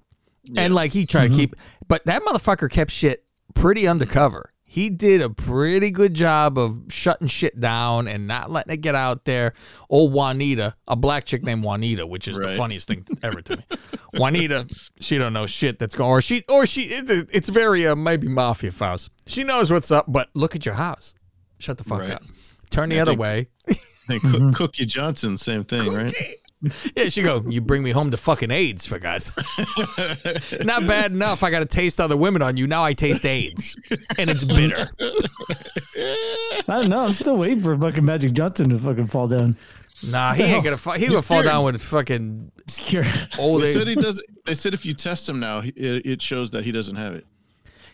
and 0.56 0.74
like 0.74 0.92
he 0.92 1.06
tried 1.06 1.24
to 1.24 1.28
mm-hmm. 1.30 1.38
keep, 1.38 1.56
but 1.86 2.04
that 2.06 2.22
motherfucker 2.22 2.70
kept 2.70 2.90
shit 2.90 3.24
pretty 3.54 3.86
undercover. 3.86 4.51
He 4.72 4.88
did 4.88 5.20
a 5.20 5.28
pretty 5.28 5.90
good 5.90 6.14
job 6.14 6.56
of 6.56 6.84
shutting 6.88 7.28
shit 7.28 7.60
down 7.60 8.08
and 8.08 8.26
not 8.26 8.50
letting 8.50 8.72
it 8.72 8.78
get 8.78 8.94
out 8.94 9.26
there. 9.26 9.52
Old 9.90 10.14
Juanita, 10.14 10.74
a 10.88 10.96
black 10.96 11.26
chick 11.26 11.42
named 11.42 11.62
Juanita, 11.62 12.06
which 12.06 12.26
is 12.26 12.38
the 12.38 12.52
funniest 12.52 12.88
thing 12.88 13.06
ever 13.22 13.42
to 13.42 13.58
me. 13.58 13.64
Juanita, 14.14 14.66
she 14.98 15.18
don't 15.18 15.34
know 15.34 15.44
shit 15.44 15.78
that's 15.78 15.94
going, 15.94 16.08
or 16.10 16.22
she, 16.22 16.42
or 16.48 16.64
she, 16.64 16.84
it's, 16.84 17.10
it's 17.34 17.48
very 17.50 17.86
uh, 17.86 17.94
maybe 17.94 18.28
mafia 18.28 18.70
Faust. 18.70 19.10
She 19.26 19.44
knows 19.44 19.70
what's 19.70 19.90
up, 19.90 20.06
but 20.08 20.30
look 20.32 20.56
at 20.56 20.64
your 20.64 20.76
house. 20.76 21.12
Shut 21.58 21.76
the 21.76 21.84
fuck 21.84 22.00
Right. 22.00 22.12
up. 22.12 22.22
Turn 22.70 22.88
the 22.88 22.96
I 22.96 23.02
other 23.02 23.10
think- 23.10 23.20
way. 23.20 23.48
I 23.68 23.74
think 24.08 24.22
Cook- 24.22 24.54
Cookie 24.54 24.86
Johnson, 24.86 25.36
same 25.36 25.64
thing, 25.64 25.86
right? 25.92 26.14
Yeah, 26.96 27.08
she 27.08 27.22
go. 27.22 27.42
You 27.48 27.60
bring 27.60 27.82
me 27.82 27.90
home 27.90 28.10
to 28.12 28.16
fucking 28.16 28.50
AIDS 28.50 28.86
for 28.86 28.98
guys. 28.98 29.32
Not 30.62 30.86
bad 30.86 31.12
enough. 31.12 31.42
I 31.42 31.50
got 31.50 31.58
to 31.60 31.66
taste 31.66 31.98
other 32.00 32.16
women 32.16 32.40
on 32.42 32.56
you. 32.56 32.66
Now 32.66 32.84
I 32.84 32.92
taste 32.92 33.24
AIDS, 33.26 33.76
and 34.18 34.30
it's 34.30 34.44
bitter. 34.44 34.90
I 35.98 36.62
don't 36.68 36.88
know. 36.88 37.04
I'm 37.04 37.12
still 37.14 37.36
waiting 37.36 37.60
for 37.60 37.76
fucking 37.76 38.04
Magic 38.04 38.32
Johnson 38.32 38.68
to 38.70 38.78
fucking 38.78 39.08
fall 39.08 39.26
down. 39.26 39.56
Nah, 40.04 40.34
he 40.34 40.42
ain't 40.44 40.64
gonna. 40.64 40.76
Fu- 40.76 40.92
he 40.92 41.10
would 41.10 41.24
fall 41.24 41.42
down 41.42 41.64
with 41.64 41.80
fucking 41.80 42.50
Scared. 42.66 43.06
old 43.38 43.62
They 43.62 43.72
said 43.72 43.86
he 43.86 43.94
does. 43.94 44.22
They 44.46 44.54
said 44.54 44.74
if 44.74 44.84
you 44.84 44.94
test 44.94 45.28
him 45.28 45.38
now, 45.40 45.60
it, 45.60 45.74
it 45.76 46.22
shows 46.22 46.50
that 46.52 46.64
he 46.64 46.72
doesn't 46.72 46.96
have 46.96 47.14
it. 47.14 47.26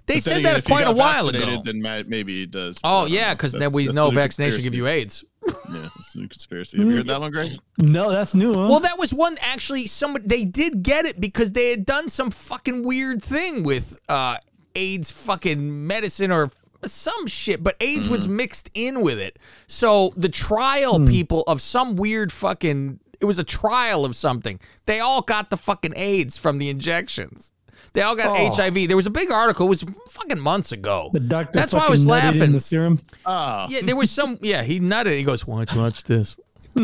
They 0.07 0.15
But 0.15 0.23
said 0.23 0.33
again, 0.39 0.43
that 0.55 0.59
if 0.59 0.65
quite 0.65 0.87
a 0.87 0.93
while 0.93 1.29
ago. 1.29 1.61
Then 1.63 1.83
ma- 1.83 2.03
maybe 2.07 2.35
he 2.41 2.47
does. 2.47 2.79
Oh 2.83 3.05
yeah, 3.05 3.35
because 3.35 3.53
then 3.53 3.73
we 3.73 3.89
know 3.89 4.11
vaccination 4.11 4.63
give 4.63 4.75
you. 4.75 4.87
AIDS. 4.87 5.25
Yeah, 5.47 5.89
it's 5.97 6.15
a 6.15 6.19
new 6.19 6.29
conspiracy. 6.29 6.79
Have 6.79 6.87
you 6.89 6.97
heard 6.97 7.07
that 7.07 7.21
one, 7.21 7.31
Greg? 7.31 7.49
No, 7.79 8.11
that's 8.11 8.35
new. 8.35 8.53
Huh? 8.55 8.69
Well, 8.69 8.81
that 8.81 8.99
was 8.99 9.13
one 9.15 9.37
actually. 9.41 9.87
Somebody 9.87 10.27
they 10.27 10.45
did 10.45 10.83
get 10.83 11.07
it 11.07 11.21
because 11.21 11.53
they 11.53 11.71
had 11.71 11.87
done 11.87 12.09
some 12.09 12.31
fucking 12.31 12.85
weird 12.85 13.23
thing 13.23 13.63
with 13.63 13.99
uh, 14.09 14.39
AIDS 14.75 15.11
fucking 15.11 15.87
medicine 15.87 16.31
or 16.31 16.51
some 16.85 17.27
shit, 17.27 17.63
but 17.63 17.77
AIDS 17.81 18.09
was 18.09 18.29
mixed 18.29 18.71
in 18.75 19.03
with 19.03 19.19
it. 19.19 19.39
So 19.67 20.13
the 20.17 20.29
trial 20.29 21.05
people 21.07 21.43
of 21.47 21.61
some 21.61 21.97
weird 21.97 22.33
fucking 22.33 23.01
it 23.21 23.25
was 23.25 23.39
a 23.39 23.45
trial 23.45 24.05
of 24.05 24.15
something. 24.15 24.61
They 24.87 25.01
all 25.01 25.23
got 25.23 25.51
the 25.51 25.57
fucking 25.57 25.95
AIDS 25.97 26.39
from 26.39 26.59
the 26.59 26.69
injections. 26.69 27.53
They 27.95 28.03
all 28.03 28.15
got 28.17 28.29
Oh. 28.39 28.51
HIV. 28.55 28.87
There 28.89 28.97
was 28.97 29.07
a 29.07 29.11
big 29.11 29.31
article. 29.31 29.67
It 29.67 29.71
was 29.71 29.85
fucking 30.11 30.39
months 30.41 30.73
ago. 30.73 31.11
the 31.13 31.21
doctor. 31.21 31.59
That's 31.59 31.73
why 31.73 31.87
I 31.87 31.91
was 31.91 32.07
nutted 32.07 32.33
in 32.33 32.39
laughing. 32.39 32.53
the 32.53 32.61
serum. 32.61 32.99
Ah, 33.27 33.67
Yeah, 33.71 33.81
there 33.83 33.97
was 33.97 34.11
some. 34.11 34.39
Yeah, 34.43 34.63
he 34.63 34.79
nutted. 34.81 35.17
He 35.17 35.23
goes, 35.25 35.47
"Why 35.47 35.65
don't 35.65 35.73
you 35.75 35.81
watch 35.83 36.05
this?" 36.05 36.37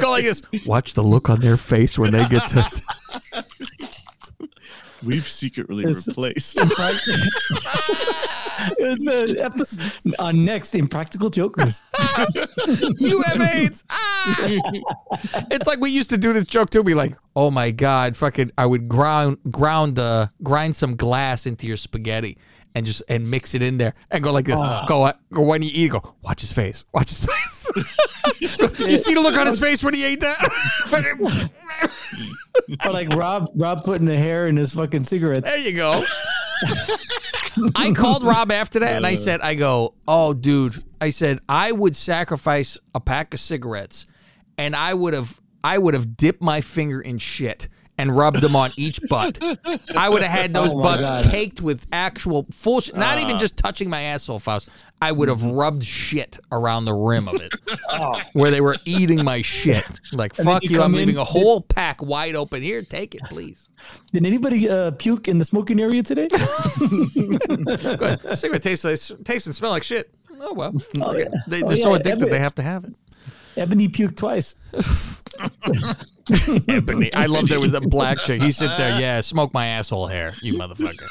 Go 0.00 0.10
like 0.10 0.24
this. 0.24 0.42
Watch 0.66 0.94
the 0.94 1.02
look 1.02 1.28
on 1.30 1.40
their 1.40 1.56
face 1.56 1.98
when 1.98 2.12
they 2.12 2.26
get 2.28 2.48
tested. 2.48 2.84
we've 5.04 5.28
secretly 5.28 5.84
It's- 5.84 6.06
replaced. 6.06 6.58
it 6.60 6.68
was 8.78 9.06
an 9.06 9.38
episode 9.38 10.14
on 10.18 10.44
next 10.44 10.74
Impractical 10.74 11.30
Jokers. 11.30 11.82
you 12.98 13.22
have 13.22 13.40
AIDS. 13.40 13.84
Ah! 13.90 14.36
it's 15.50 15.66
like 15.66 15.80
we 15.80 15.90
used 15.90 16.10
to 16.10 16.18
do 16.18 16.32
this 16.32 16.44
joke 16.44 16.70
too. 16.70 16.82
Be 16.82 16.94
like, 16.94 17.16
oh 17.34 17.50
my 17.50 17.70
god, 17.70 18.16
fucking, 18.16 18.52
I 18.58 18.66
would 18.66 18.88
ground 18.88 19.38
ground 19.50 19.98
uh 19.98 20.28
grind 20.42 20.76
some 20.76 20.96
glass 20.96 21.46
into 21.46 21.66
your 21.66 21.76
spaghetti 21.76 22.38
and 22.74 22.86
just 22.86 23.02
and 23.08 23.30
mix 23.30 23.54
it 23.54 23.62
in 23.62 23.78
there 23.78 23.94
and 24.10 24.22
go 24.22 24.32
like 24.32 24.46
this. 24.46 24.54
Go 24.54 25.04
uh, 25.04 25.12
go 25.32 25.42
when 25.42 25.62
you 25.62 25.70
eat. 25.72 25.90
Go 25.90 26.14
watch 26.22 26.40
his 26.40 26.52
face. 26.52 26.84
Watch 26.92 27.10
his 27.10 27.20
face. 27.20 27.70
you 28.78 28.98
see 28.98 29.14
the 29.14 29.20
look 29.20 29.36
on 29.36 29.46
his 29.46 29.60
face 29.60 29.82
when 29.82 29.94
he 29.94 30.04
ate 30.04 30.20
that. 30.20 30.38
or 32.84 32.92
like 32.92 33.12
Rob, 33.14 33.50
Rob 33.54 33.84
putting 33.84 34.06
the 34.06 34.16
hair 34.16 34.46
in 34.48 34.56
his 34.56 34.72
fucking 34.74 35.04
cigarettes. 35.04 35.48
There 35.48 35.58
you 35.58 35.72
go. 35.72 36.04
I 37.74 37.92
called 37.92 38.22
Rob 38.22 38.52
after 38.52 38.80
that 38.80 38.96
and 38.96 39.06
I 39.06 39.14
said, 39.14 39.40
I 39.40 39.54
go, 39.54 39.94
oh, 40.06 40.32
dude. 40.32 40.82
I 41.00 41.10
said, 41.10 41.40
I 41.48 41.72
would 41.72 41.96
sacrifice 41.96 42.78
a 42.94 43.00
pack 43.00 43.34
of 43.34 43.40
cigarettes 43.40 44.06
and 44.58 44.76
I 44.76 44.94
would 44.94 45.14
have 45.14 45.40
I 45.62 45.78
would 45.78 45.94
have 45.94 46.16
dipped 46.16 46.42
my 46.42 46.60
finger 46.60 47.00
in 47.00 47.18
shit 47.18 47.68
and 48.00 48.16
rubbed 48.16 48.40
them 48.40 48.56
on 48.56 48.70
each 48.76 48.98
butt. 49.08 49.38
I 49.94 50.08
would 50.08 50.22
have 50.22 50.30
had 50.30 50.54
those 50.54 50.72
Oh 50.72 50.82
butts 50.82 51.06
God. 51.06 51.24
caked 51.30 51.60
with 51.60 51.86
actual 51.92 52.46
full 52.50 52.80
shit, 52.80 52.96
not 52.96 53.18
even 53.18 53.38
just 53.38 53.56
touching 53.56 53.90
my 53.90 54.00
asshole, 54.00 54.38
Faust. 54.38 54.68
I 55.02 55.12
would 55.12 55.28
have 55.28 55.42
rubbed 55.42 55.84
shit 55.84 56.38
around 56.52 56.84
the 56.86 56.92
rim 56.94 57.28
of 57.28 57.40
it 57.40 57.52
where 58.32 58.50
they 58.50 58.60
were 58.60 58.76
eating 58.84 59.24
my 59.24 59.42
shit. 59.42 59.86
Like, 60.12 60.38
And 60.38 60.46
fuck 60.46 60.62
you 60.64 60.70
you, 60.70 60.82
I'm 60.82 60.92
in- 60.92 60.98
leaving 60.98 61.16
a 61.16 61.24
whole 61.24 61.60
pack 61.60 62.02
wide 62.02 62.34
open. 62.34 62.62
Here, 62.62 62.82
take 62.82 63.14
it, 63.14 63.22
please. 63.28 63.68
Did 64.12 64.24
anybody 64.26 64.68
uh, 64.68 64.90
puke 64.92 65.28
in 65.28 65.38
the 65.38 65.44
smoking 65.44 65.80
area 65.80 66.02
today? 66.02 66.28
Go 67.08 68.06
ahead. 68.06 68.38
Cigarette 68.38 68.62
tastes 68.62 68.84
like, 68.84 69.24
tastes 69.24 69.46
and 69.46 69.54
smell 69.54 69.70
like 69.70 69.82
shit. 69.82 70.12
Oh 70.40 70.54
well. 70.54 70.72
Oh, 71.00 71.12
yeah. 71.16 71.28
They, 71.46 71.62
Oh, 71.62 71.68
they're 71.68 71.76
so 71.76 71.90
yeah, 71.90 71.96
addicted 71.96 72.22
Ebony- 72.22 72.30
they 72.30 72.38
have 72.38 72.54
to 72.56 72.62
have 72.62 72.84
it. 72.84 72.94
Ebony 73.56 73.88
puked 73.88 74.16
twice. 74.16 74.54
Ebony. 76.68 77.12
I 77.14 77.26
love 77.26 77.48
there 77.48 77.60
was 77.60 77.74
a 77.74 77.80
black 77.80 78.18
chick. 78.18 78.42
He 78.42 78.52
sit 78.52 78.70
there, 78.76 79.00
yeah, 79.00 79.20
smoke 79.20 79.52
my 79.52 79.66
asshole 79.66 80.06
hair, 80.06 80.34
you 80.40 80.54
motherfucker. 80.54 81.08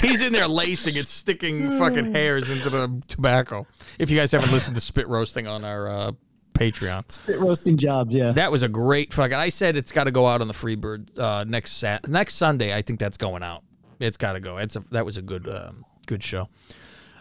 He's 0.00 0.22
in 0.22 0.32
there 0.32 0.48
lacing 0.48 0.96
it, 0.96 1.08
sticking 1.08 1.78
fucking 1.78 2.14
hairs 2.14 2.50
into 2.50 2.70
the 2.70 3.02
tobacco. 3.08 3.66
If 3.98 4.10
you 4.10 4.16
guys 4.16 4.32
haven't 4.32 4.52
listened 4.52 4.76
to 4.76 4.80
spit 4.80 5.08
roasting 5.08 5.46
on 5.46 5.64
our 5.64 5.88
uh, 5.88 6.12
Patreon. 6.54 7.10
Spit 7.10 7.38
roasting 7.38 7.76
jobs, 7.76 8.14
yeah. 8.14 8.32
That 8.32 8.52
was 8.52 8.62
a 8.62 8.68
great 8.68 9.12
fucking. 9.12 9.34
I 9.34 9.48
said 9.48 9.76
it's 9.76 9.92
got 9.92 10.04
to 10.04 10.10
go 10.10 10.26
out 10.26 10.40
on 10.40 10.48
the 10.48 10.54
Freebird 10.54 11.18
uh, 11.18 11.44
next 11.44 11.72
sat 11.72 12.06
next 12.06 12.34
Sunday. 12.34 12.74
I 12.74 12.82
think 12.82 13.00
that's 13.00 13.16
going 13.16 13.42
out. 13.42 13.62
It's 13.98 14.16
got 14.16 14.34
to 14.34 14.40
go. 14.40 14.58
It's 14.58 14.76
a 14.76 14.80
that 14.90 15.06
was 15.06 15.16
a 15.16 15.22
good 15.22 15.48
um, 15.48 15.84
good 16.06 16.22
show. 16.22 16.48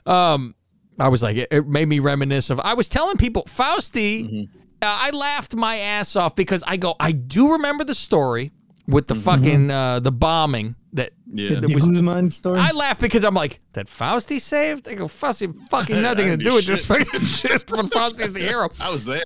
Um, 0.05 0.55
I 0.99 1.07
was 1.07 1.23
like, 1.23 1.37
it, 1.37 1.47
it 1.51 1.67
made 1.67 1.87
me 1.87 1.99
reminisce 1.99 2.49
of. 2.49 2.59
I 2.59 2.73
was 2.73 2.87
telling 2.89 3.17
people, 3.17 3.43
Fausti. 3.43 4.47
Uh, 4.81 4.85
I 4.85 5.09
laughed 5.09 5.55
my 5.55 5.75
ass 5.77 6.15
off 6.15 6.35
because 6.37 6.63
I 6.65 6.77
go, 6.77 6.95
I 6.99 7.11
do 7.11 7.51
remember 7.51 7.83
the 7.83 7.93
story 7.95 8.51
with 8.87 9.07
the 9.07 9.15
fucking 9.15 9.69
uh, 9.69 9.99
the 9.99 10.11
bombing 10.11 10.75
that, 10.93 11.11
Yeah. 11.27 11.49
that 11.59 11.67
The 11.67 11.73
was. 11.75 11.85
Guzman 11.85 12.31
story. 12.31 12.59
I 12.59 12.71
laugh 12.71 12.97
because 12.99 13.25
I'm 13.25 13.33
like, 13.35 13.59
that 13.73 13.87
Fausti 13.87 14.39
saved? 14.39 14.87
I 14.87 14.93
go, 14.93 15.05
Fausti 15.07 15.53
fucking 15.69 16.01
nothing 16.01 16.27
to 16.27 16.37
do 16.37 16.43
do 16.45 16.53
with 16.55 16.65
this 16.65 16.85
shit. 16.85 17.05
fucking 17.05 17.19
shit, 17.25 17.67
but 17.67 17.87
Fausti's 17.87 18.31
the 18.31 18.39
hero. 18.39 18.69
I 18.79 18.89
was 18.89 19.03
there. 19.03 19.23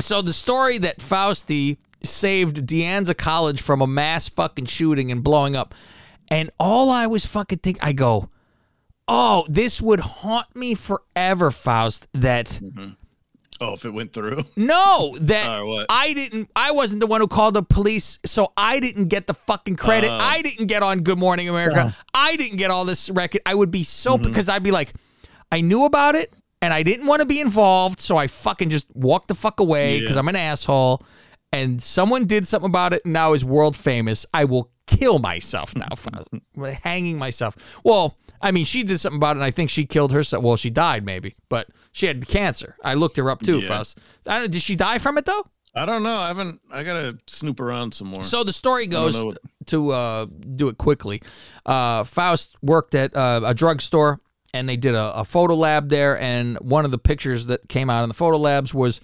So 0.00 0.22
the 0.22 0.32
story 0.32 0.78
that 0.78 0.98
Fausti 1.00 1.76
saved 2.02 2.64
De 2.66 2.82
Anza 2.82 3.14
College 3.16 3.60
from 3.60 3.82
a 3.82 3.86
mass 3.86 4.28
fucking 4.30 4.64
shooting 4.64 5.12
and 5.12 5.22
blowing 5.22 5.54
up, 5.56 5.74
and 6.28 6.50
all 6.58 6.88
I 6.90 7.06
was 7.06 7.26
fucking 7.26 7.58
think, 7.58 7.76
I 7.82 7.92
go, 7.92 8.30
oh, 9.10 9.44
this 9.48 9.82
would 9.82 10.00
haunt 10.00 10.46
me 10.54 10.74
forever, 10.74 11.50
Faust. 11.50 12.08
That 12.14 12.58
Oh, 13.62 13.74
if 13.74 13.84
it 13.84 13.90
went 13.90 14.14
through. 14.14 14.44
no, 14.56 15.18
that 15.20 15.60
Or 15.60 15.66
what? 15.66 15.86
I 15.90 16.14
didn't. 16.14 16.50
I 16.56 16.70
wasn't 16.70 17.00
the 17.00 17.06
one 17.06 17.20
who 17.20 17.26
called 17.28 17.52
the 17.54 17.62
police, 17.62 18.18
so 18.24 18.52
I 18.56 18.80
didn't 18.80 19.08
get 19.08 19.26
the 19.26 19.34
fucking 19.34 19.76
credit. 19.76 20.08
Oh. 20.08 20.18
I 20.18 20.40
didn't 20.40 20.66
get 20.66 20.82
on 20.82 21.00
Good 21.00 21.18
Morning 21.18 21.46
America. 21.50 21.94
I 22.14 22.36
didn't 22.36 22.56
get 22.56 22.70
all 22.70 22.86
this 22.86 23.10
record. 23.10 23.42
I 23.44 23.54
would 23.54 23.70
be 23.70 23.82
so 23.82 24.14
Mm-hmm. 24.14 24.22
because 24.22 24.48
I'd 24.48 24.62
be 24.62 24.70
like, 24.70 24.94
I 25.52 25.60
knew 25.60 25.84
about 25.84 26.14
it 26.14 26.32
and 26.62 26.72
I 26.72 26.82
didn't 26.82 27.06
want 27.06 27.20
to 27.20 27.26
be 27.26 27.38
involved, 27.40 28.00
so 28.00 28.16
I 28.16 28.28
fucking 28.28 28.70
just 28.70 28.86
walked 28.94 29.28
the 29.28 29.34
fuck 29.34 29.60
away 29.60 30.00
because 30.00 30.16
Yeah. 30.16 30.20
I'm 30.20 30.28
an 30.28 30.36
asshole. 30.36 31.02
And 31.52 31.82
someone 31.82 32.26
did 32.26 32.46
something 32.46 32.68
about 32.70 32.92
it, 32.94 33.02
and 33.04 33.12
now 33.12 33.32
is 33.32 33.44
world 33.44 33.74
famous. 33.76 34.24
I 34.32 34.44
will 34.44 34.70
kill 34.86 35.18
myself 35.18 35.74
now, 35.76 35.88
Faust. 35.96 36.28
hanging 36.84 37.18
myself. 37.18 37.56
Well, 37.84 38.16
I 38.40 38.50
mean, 38.52 38.64
she 38.64 38.82
did 38.82 38.98
something 38.98 39.18
about 39.18 39.36
it, 39.36 39.40
and 39.40 39.44
I 39.44 39.50
think 39.50 39.70
she 39.70 39.84
killed 39.86 40.12
herself. 40.12 40.42
Well, 40.42 40.56
she 40.56 40.70
died 40.70 41.04
maybe, 41.04 41.36
but 41.48 41.68
she 41.92 42.06
had 42.06 42.26
cancer. 42.26 42.76
I 42.82 42.94
looked 42.94 43.16
her 43.18 43.30
up 43.30 43.42
too, 43.42 43.58
Yeah. 43.58 43.68
Faust. 43.68 43.98
I 44.26 44.38
don't, 44.38 44.50
did 44.50 44.62
she 44.62 44.76
die 44.76 44.98
from 44.98 45.18
it 45.18 45.26
though? 45.26 45.46
I 45.74 45.86
don't 45.86 46.02
know. 46.02 46.16
I 46.16 46.28
haven't. 46.28 46.60
I 46.72 46.82
gotta 46.82 47.18
snoop 47.28 47.60
around 47.60 47.94
some 47.94 48.08
more. 48.08 48.24
So 48.24 48.42
the 48.42 48.52
story 48.52 48.86
goes 48.86 49.22
what- 49.22 49.38
to 49.66 49.90
uh, 49.90 50.26
do 50.56 50.68
it 50.68 50.78
quickly. 50.78 51.22
Uh, 51.64 52.02
Faust 52.04 52.56
worked 52.60 52.94
at 52.96 53.14
uh, 53.16 53.40
a 53.44 53.54
drugstore, 53.54 54.20
and 54.52 54.68
they 54.68 54.76
did 54.76 54.94
a, 54.96 55.18
a 55.20 55.24
photo 55.24 55.54
lab 55.54 55.88
there. 55.88 56.18
And 56.18 56.56
one 56.58 56.84
of 56.84 56.90
the 56.90 56.98
pictures 56.98 57.46
that 57.46 57.68
came 57.68 57.88
out 57.88 58.02
in 58.02 58.08
the 58.08 58.14
photo 58.14 58.36
labs 58.36 58.74
was 58.74 59.00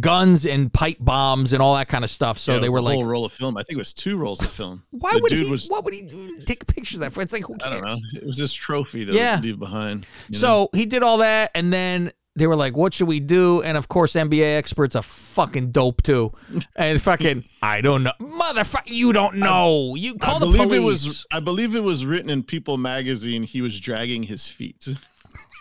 guns 0.00 0.44
and 0.46 0.72
pipe 0.72 0.96
bombs 1.00 1.52
and 1.52 1.62
all 1.62 1.74
that 1.76 1.88
kind 1.88 2.04
of 2.04 2.10
stuff. 2.10 2.38
So 2.38 2.54
Yeah, 2.54 2.58
they 2.60 2.68
were 2.68 2.78
a 2.78 2.82
like, 2.82 2.94
whole 2.96 3.04
roll 3.04 3.24
of 3.24 3.32
film. 3.32 3.56
I 3.56 3.62
think 3.62 3.74
it 3.74 3.78
was 3.78 3.92
two 3.94 4.16
rolls 4.16 4.42
of 4.42 4.50
film. 4.50 4.82
"Why 4.90 5.12
The 5.14 5.20
would 5.20 5.32
he? 5.32 5.50
Was, 5.50 5.68
what 5.68 5.84
would 5.84 5.94
he 5.94 6.02
do? 6.02 6.38
Take 6.46 6.66
pictures 6.66 6.94
of 6.94 7.00
that 7.00 7.12
for? 7.12 7.22
It's 7.22 7.32
like 7.32 7.44
who 7.44 7.56
cares? 7.56 7.72
I 7.72 7.76
don't 7.80 7.84
know. 7.86 7.96
It 8.20 8.26
was 8.26 8.36
this 8.36 8.52
trophy 8.52 9.04
to 9.04 9.12
Yeah. 9.12 9.40
leave 9.42 9.58
behind. 9.58 10.06
you 10.28 10.34
know? 10.34 10.38
So 10.38 10.68
he 10.72 10.86
did 10.86 11.02
all 11.02 11.18
that, 11.18 11.50
and 11.54 11.72
then 11.72 12.10
they 12.36 12.48
were 12.48 12.56
like, 12.56 12.76
"What 12.76 12.92
should 12.94 13.06
we 13.06 13.20
do?" 13.20 13.62
And 13.62 13.76
of 13.76 13.86
course, 13.88 14.14
NBA 14.14 14.56
experts 14.58 14.96
are 14.96 15.02
fucking 15.02 15.70
dope 15.70 16.02
too, 16.02 16.32
and 16.76 17.00
fucking 17.00 17.44
I 17.62 17.80
don't 17.80 18.02
know, 18.02 18.12
motherfucker, 18.20 18.86
you 18.90 19.12
don't 19.12 19.36
know. 19.36 19.94
You 19.94 20.16
call 20.16 20.36
I 20.36 20.38
the 20.40 20.46
believe 20.46 20.62
police. 20.68 21.04
it 21.04 21.06
was. 21.08 21.26
I 21.32 21.38
believe 21.40 21.76
it 21.76 21.82
was 21.84 22.04
written 22.04 22.30
in 22.30 22.42
People 22.42 22.76
magazine. 22.78 23.44
He 23.44 23.60
was 23.60 23.78
dragging 23.78 24.24
his 24.24 24.48
feet. 24.48 24.88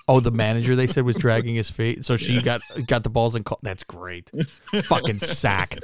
Oh, 0.08 0.20
the 0.20 0.32
manager 0.32 0.76
they 0.76 0.88
said 0.88 1.06
was 1.06 1.16
dragging 1.18 1.56
his 1.56 1.70
feet, 1.70 2.06
so 2.06 2.18
she 2.18 2.42
got 2.42 2.62
got 2.88 3.04
the 3.04 3.10
balls 3.10 3.36
and 3.36 3.46
call. 3.46 3.60
That's 3.62 3.84
great, 3.84 4.32
fucking 4.86 5.20
sack, 5.20 5.80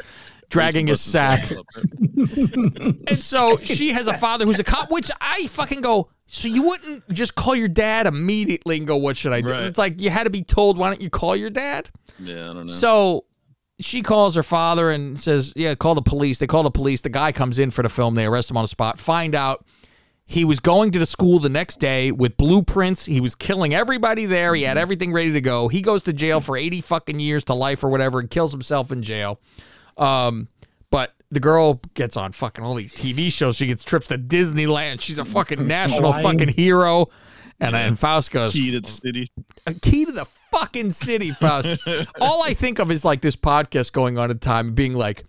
dragging 0.50 0.88
his 0.88 1.02
sack. 1.02 1.42
And 3.08 3.22
so 3.24 3.58
she 3.58 3.90
has 3.90 4.08
a 4.08 4.14
father 4.18 4.46
who's 4.46 4.60
a 4.60 4.64
cop, 4.64 4.92
which 4.92 5.10
I 5.22 5.48
fucking 5.48 5.82
go. 5.82 6.10
So 6.28 6.48
you 6.48 6.64
wouldn't 6.64 7.10
just 7.10 7.36
call 7.36 7.56
your 7.56 7.68
dad 7.68 8.08
immediately 8.08 8.78
and 8.78 8.86
go, 8.86 8.98
"What 8.98 9.18
should 9.18 9.34
I 9.34 9.42
do?" 9.42 9.50
Right. 9.52 9.64
It's 9.64 9.78
like 9.78 10.00
you 10.02 10.10
had 10.10 10.26
to 10.26 10.30
be 10.30 10.44
told. 10.44 10.78
Why 10.78 10.90
don't 10.90 11.02
you 11.02 11.10
call 11.10 11.36
your 11.36 11.50
dad? 11.50 11.90
Yeah, 12.20 12.52
I 12.52 12.54
don't 12.54 12.68
know. 12.68 12.74
So 12.74 13.26
she 13.80 14.02
calls 14.02 14.36
her 14.36 14.44
father 14.44 14.92
and 14.92 15.20
says, 15.20 15.54
"Yeah, 15.56 15.74
call 15.76 15.96
the 15.96 16.02
police." 16.02 16.40
They 16.40 16.48
call 16.48 16.64
the 16.64 16.72
police. 16.72 17.02
The 17.02 17.10
guy 17.10 17.32
comes 17.32 17.58
in 17.58 17.72
for 17.72 17.82
the 17.82 17.90
film. 17.90 18.16
They 18.16 18.26
arrest 18.26 18.52
him 18.52 18.58
on 18.58 18.64
the 18.64 18.68
spot. 18.70 19.00
Find 19.00 19.34
out 19.34 19.66
he 20.32 20.46
was 20.46 20.60
going 20.60 20.92
to 20.92 21.00
the 21.00 21.08
school 21.08 21.40
the 21.40 21.50
next 21.50 21.80
day 21.80 22.12
with 22.12 22.38
blueprints. 22.38 23.06
He 23.08 23.20
was 23.20 23.34
killing 23.34 23.74
everybody 23.74 24.28
there. 24.28 24.54
He 24.54 24.62
had 24.62 24.78
everything 24.78 25.12
ready 25.12 25.32
to 25.32 25.42
go. 25.42 25.70
He 25.70 25.82
goes 25.82 26.04
to 26.04 26.14
jail 26.14 26.40
for 26.40 26.56
80 26.56 26.82
fucking 26.82 27.20
years 27.20 27.44
to 27.46 27.56
life 27.56 27.84
or 27.84 27.90
whatever 27.90 28.20
and 28.20 28.30
kills 28.30 28.52
himself 28.52 28.92
in 28.92 29.02
jail. 29.02 29.40
Um, 29.98 30.48
but 30.92 31.16
the 31.32 31.40
girl 31.40 31.82
gets 31.96 32.16
on 32.16 32.32
fucking 32.32 32.64
all 32.64 32.76
these 32.76 32.96
TV 32.96 33.32
shows. 33.34 33.56
She 33.56 33.66
gets 33.66 33.84
trips 33.84 34.06
to 34.10 34.20
Disneyland. 34.20 35.02
She's 35.02 35.18
a 35.18 35.26
fucking 35.26 35.68
national 35.68 36.14
Hawaii. 36.14 36.38
fucking 36.38 36.50
hero. 36.50 37.08
And 37.60 37.74
then 37.74 37.96
Faust 37.96 38.30
goes, 38.30 38.54
Key 38.54 38.70
to 38.70 38.82
the 38.82 38.88
city. 38.88 39.32
a 39.66 39.74
key 39.74 40.06
to 40.06 40.12
the 40.12 40.26
fucking 40.52 40.92
city, 40.92 41.32
Faust. 41.32 41.72
All 42.22 42.44
I 42.44 42.54
think 42.54 42.78
of 42.78 42.92
is 42.92 43.04
like 43.04 43.22
this 43.22 43.36
podcast 43.36 43.94
going 43.94 44.20
on 44.20 44.30
at 44.30 44.42
time, 44.42 44.76
being 44.76 44.94
like 44.94 45.26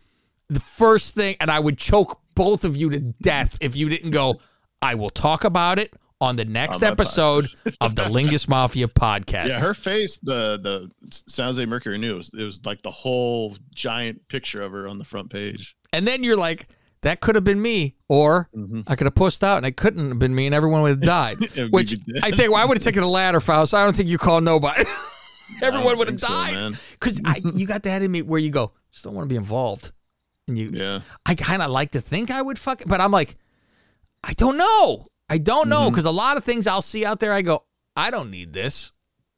the 0.50 0.60
first 0.60 1.14
thing, 1.14 1.36
and 1.40 1.50
I 1.50 1.58
would 1.58 1.78
choke 1.78 2.20
both 2.34 2.64
of 2.64 2.76
you 2.76 2.90
to 2.90 3.00
death 3.00 3.56
if 3.62 3.74
you 3.76 3.88
didn't 3.88 4.10
go. 4.10 4.40
I 4.82 4.94
will 4.94 5.10
talk 5.10 5.44
about 5.44 5.78
it 5.78 5.92
on 6.20 6.36
the 6.36 6.44
next 6.44 6.82
On 6.82 6.84
episode 6.84 7.46
of 7.80 7.94
the 7.94 8.02
Lingus 8.02 8.46
Mafia 8.48 8.88
podcast. 8.88 9.48
Yeah, 9.48 9.60
her 9.60 9.74
face. 9.74 10.18
The 10.22 10.58
the 10.58 10.90
San 11.10 11.46
Jose 11.46 11.64
Mercury 11.64 11.98
News, 11.98 12.30
it 12.38 12.44
was, 12.44 12.64
like 12.64 12.82
the 12.82 12.90
whole 12.90 13.56
giant 13.74 14.26
picture 14.28 14.62
of 14.62 14.72
her 14.72 14.86
on 14.86 14.98
the 14.98 15.04
front 15.04 15.30
page. 15.30 15.74
and 15.92 16.06
then 16.06 16.22
you're 16.22 16.36
like, 16.36 16.68
that 17.02 17.20
could 17.20 17.34
have 17.34 17.44
been 17.44 17.60
me, 17.62 17.96
or 18.08 18.50
mm-hmm. 18.54 18.82
I 18.86 18.94
could 18.94 19.06
have 19.06 19.14
pushed 19.14 19.42
out 19.42 19.56
and 19.56 19.66
it 19.66 19.76
couldn't 19.76 20.08
have 20.08 20.18
been 20.18 20.34
me, 20.34 20.46
and 20.46 20.54
everyone 20.54 20.82
would 20.82 20.90
have 20.90 21.00
died. 21.00 21.38
Which. 21.70 21.96
I 22.22 22.30
think 22.30 22.52
well, 22.52 22.62
I 22.62 22.64
would 22.66 22.76
have 22.76 22.84
taken 22.84 23.02
a 23.02 23.08
ladder, 23.08 23.40
Faust. 23.40 23.70
So 23.70 23.78
I 23.78 23.84
don't 23.84 23.96
think 23.96 24.08
you 24.08 24.18
call 24.18 24.40
nobody. 24.40 24.84
Everyone 25.62 25.98
would 25.98 26.08
have 26.08 26.20
died. 26.20 26.74
Because 26.92 27.20
you 27.54 27.66
got 27.66 27.82
that 27.82 28.02
in 28.02 28.10
me 28.10 28.22
where 28.22 28.38
you 28.38 28.50
go, 28.50 28.72
just 28.92 29.04
don't 29.04 29.14
want 29.14 29.24
to 29.24 29.28
be 29.28 29.36
involved. 29.36 29.92
And 30.46 30.58
you, 30.58 30.70
Yeah. 30.72 31.00
I 31.26 31.34
kind 31.34 31.62
of 31.62 31.70
like 31.70 31.92
to 31.92 32.00
think 32.00 32.30
I 32.30 32.40
would 32.42 32.58
fuck, 32.58 32.82
but 32.86 33.00
I'm 33.00 33.10
like, 33.10 33.36
I 34.22 34.32
don't 34.34 34.56
know. 34.56 35.08
I 35.28 35.38
don't 35.38 35.68
know 35.68 35.82
Mm-hmm. 35.82 35.90
because 35.90 36.04
a 36.04 36.10
lot 36.10 36.36
of 36.36 36.44
things 36.44 36.66
I'll 36.66 36.82
see 36.82 37.04
out 37.04 37.20
there, 37.20 37.32
I 37.32 37.42
go, 37.42 37.64
I 37.96 38.10
don't 38.10 38.30
need 38.30 38.52
this, 38.52 38.92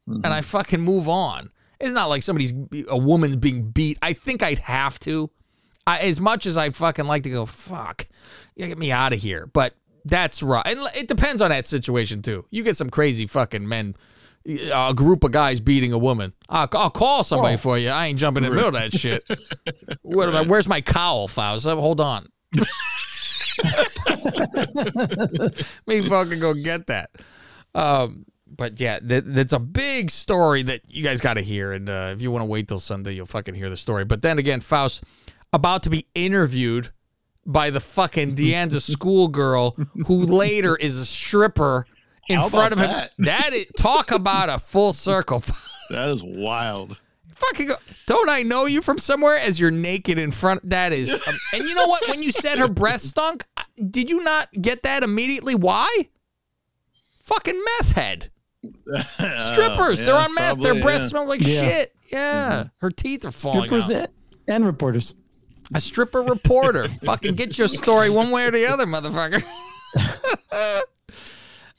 and 0.07 0.27
I 0.27 0.41
fucking 0.41 0.81
move 0.81 1.09
on. 1.09 1.51
It's 1.81 1.93
not 1.93 2.07
like 2.07 2.23
somebody's 2.23 2.53
a 2.89 2.97
woman's 2.97 3.37
being 3.37 3.71
beat. 3.71 3.99
I 4.03 4.13
think 4.13 4.43
I'd 4.43 4.61
have 4.61 4.99
to, 5.01 5.31
I, 5.87 5.99
as 6.01 6.21
much 6.21 6.47
as 6.47 6.57
I'd 6.57 6.77
fucking 6.77 7.07
like 7.07 7.25
to 7.25 7.31
go, 7.31 7.45
fuck, 7.47 8.07
yeah, 8.57 8.67
get 8.69 8.79
me 8.79 8.91
out 8.93 9.13
of 9.13 9.21
here. 9.21 9.47
But 9.47 9.75
that's 10.05 10.43
right, 10.43 10.67
and 10.67 10.81
it 10.97 11.09
depends 11.09 11.43
on 11.43 11.51
that 11.51 11.67
situation 11.67 12.23
too. 12.23 12.45
You 12.51 12.63
get 12.63 12.77
some 12.77 12.91
crazy 12.91 13.27
fucking 13.27 13.67
men. 13.69 13.95
A 14.75 14.93
group 14.93 15.23
of 15.23 15.31
guys 15.31 15.61
beating 15.61 15.93
a 15.93 15.99
woman. 15.99 16.33
I'll, 16.49 16.69
I'll 16.73 16.91
call 16.91 17.23
somebody 17.23 17.57
for 17.57 17.79
you. 17.79 17.91
I 17.91 18.07
ain't 18.07 18.19
jumping 18.19 18.43
in 18.43 18.51
the 18.51 18.57
middle 18.57 18.75
of 18.75 18.75
that 18.75 18.93
shit. 18.93 19.23
Where's 20.03 20.67
my 20.67 20.81
cowl, 20.81 21.29
Faust? 21.29 21.65
Hold 21.67 22.01
on. 22.01 22.27
me 25.87 26.09
fucking 26.09 26.41
go 26.41 26.55
get 26.55 26.87
that. 26.87 27.11
Um, 27.75 28.27
but 28.47 28.81
yeah, 28.81 28.99
that, 29.03 29.35
that's 29.35 29.53
a 29.53 29.59
big 29.59 30.11
story 30.11 30.63
that 30.65 30.83
you 30.87 31.03
guys 31.03 31.21
got 31.21 31.35
to 31.35 31.43
hear. 31.43 31.73
And 31.73 31.89
uh, 31.89 32.13
if 32.15 32.23
you 32.23 32.31
want 32.31 32.43
to 32.43 32.47
wait 32.47 32.69
till 32.69 32.79
Sunday, 32.79 33.13
you'll 33.13 33.27
fucking 33.27 33.55
hear 33.55 33.71
the 33.71 33.77
story. 33.77 34.05
But 34.05 34.23
then 34.23 34.39
again, 34.39 34.61
Faust 34.61 35.05
about 35.53 35.83
to 35.85 35.91
be 35.91 36.07
interviewed 36.15 36.91
by 37.47 37.71
the 37.71 37.81
fucking 37.81 38.35
De 38.35 38.53
Anza 38.53 38.81
schoolgirl 38.81 39.77
who 40.07 40.27
later 40.27 40.77
is 40.77 40.99
a 40.99 41.07
stripper 41.07 41.87
in 42.29 42.41
front 42.43 42.73
of 42.73 42.79
him. 42.79 42.89
that? 42.89 43.13
That 43.19 43.53
is 43.53 43.67
talk 43.77 44.11
about 44.11 44.49
a 44.49 44.59
full 44.59 44.93
circle. 44.93 45.43
That 45.91 46.09
is 46.09 46.23
wild. 46.23 46.99
Fucking 47.49 47.69
go, 47.69 47.75
don't 48.07 48.29
I 48.29 48.43
know 48.43 48.67
you 48.67 48.83
from 48.83 48.99
somewhere? 48.99 49.37
As 49.37 49.59
you're 49.61 49.71
naked 49.71 50.19
in 50.19 50.31
front 50.33 50.69
that 50.71 50.93
is 50.93 51.13
um, 51.27 51.35
and 51.53 51.65
you 51.69 51.75
know 51.75 51.87
what? 51.87 52.09
When 52.09 52.23
you 52.23 52.31
said 52.33 52.59
her 52.59 52.69
breath 52.69 53.01
stunk 53.03 53.45
did 53.91 54.11
you 54.11 54.23
not 54.23 54.49
get 54.61 54.83
that 54.85 55.03
immediately? 55.03 55.55
Why? 55.55 56.09
Fucking 57.25 57.63
meth 57.79 57.93
head. 57.93 58.31
Strippers 59.39 60.05
they're 60.05 60.15
Oh, 60.15 60.19
on 60.19 60.35
meth 60.35 60.55
probably, 60.55 60.71
their 60.73 60.83
breath 60.83 61.01
yeah. 61.03 61.07
smells 61.07 61.29
like 61.29 61.41
Yeah. 61.47 61.61
shit. 61.61 61.95
Yeah. 62.13 62.65
Her 62.79 62.91
teeth 62.91 63.25
are 63.25 63.33
falling 63.33 63.67
Strippers 63.67 63.91
out. 63.91 63.97
and- 63.97 64.09
and 64.49 64.67
reporters. 64.67 65.15
a 65.75 65.81
stripper 65.81 66.21
reporter. 66.23 66.87
Fucking 66.89 67.35
get 67.35 67.57
your 67.57 67.69
story 67.69 68.11
one 68.11 68.31
way 68.33 68.45
or 68.47 68.51
the 68.51 68.67
other 68.67 68.87
motherfucker 68.87 69.43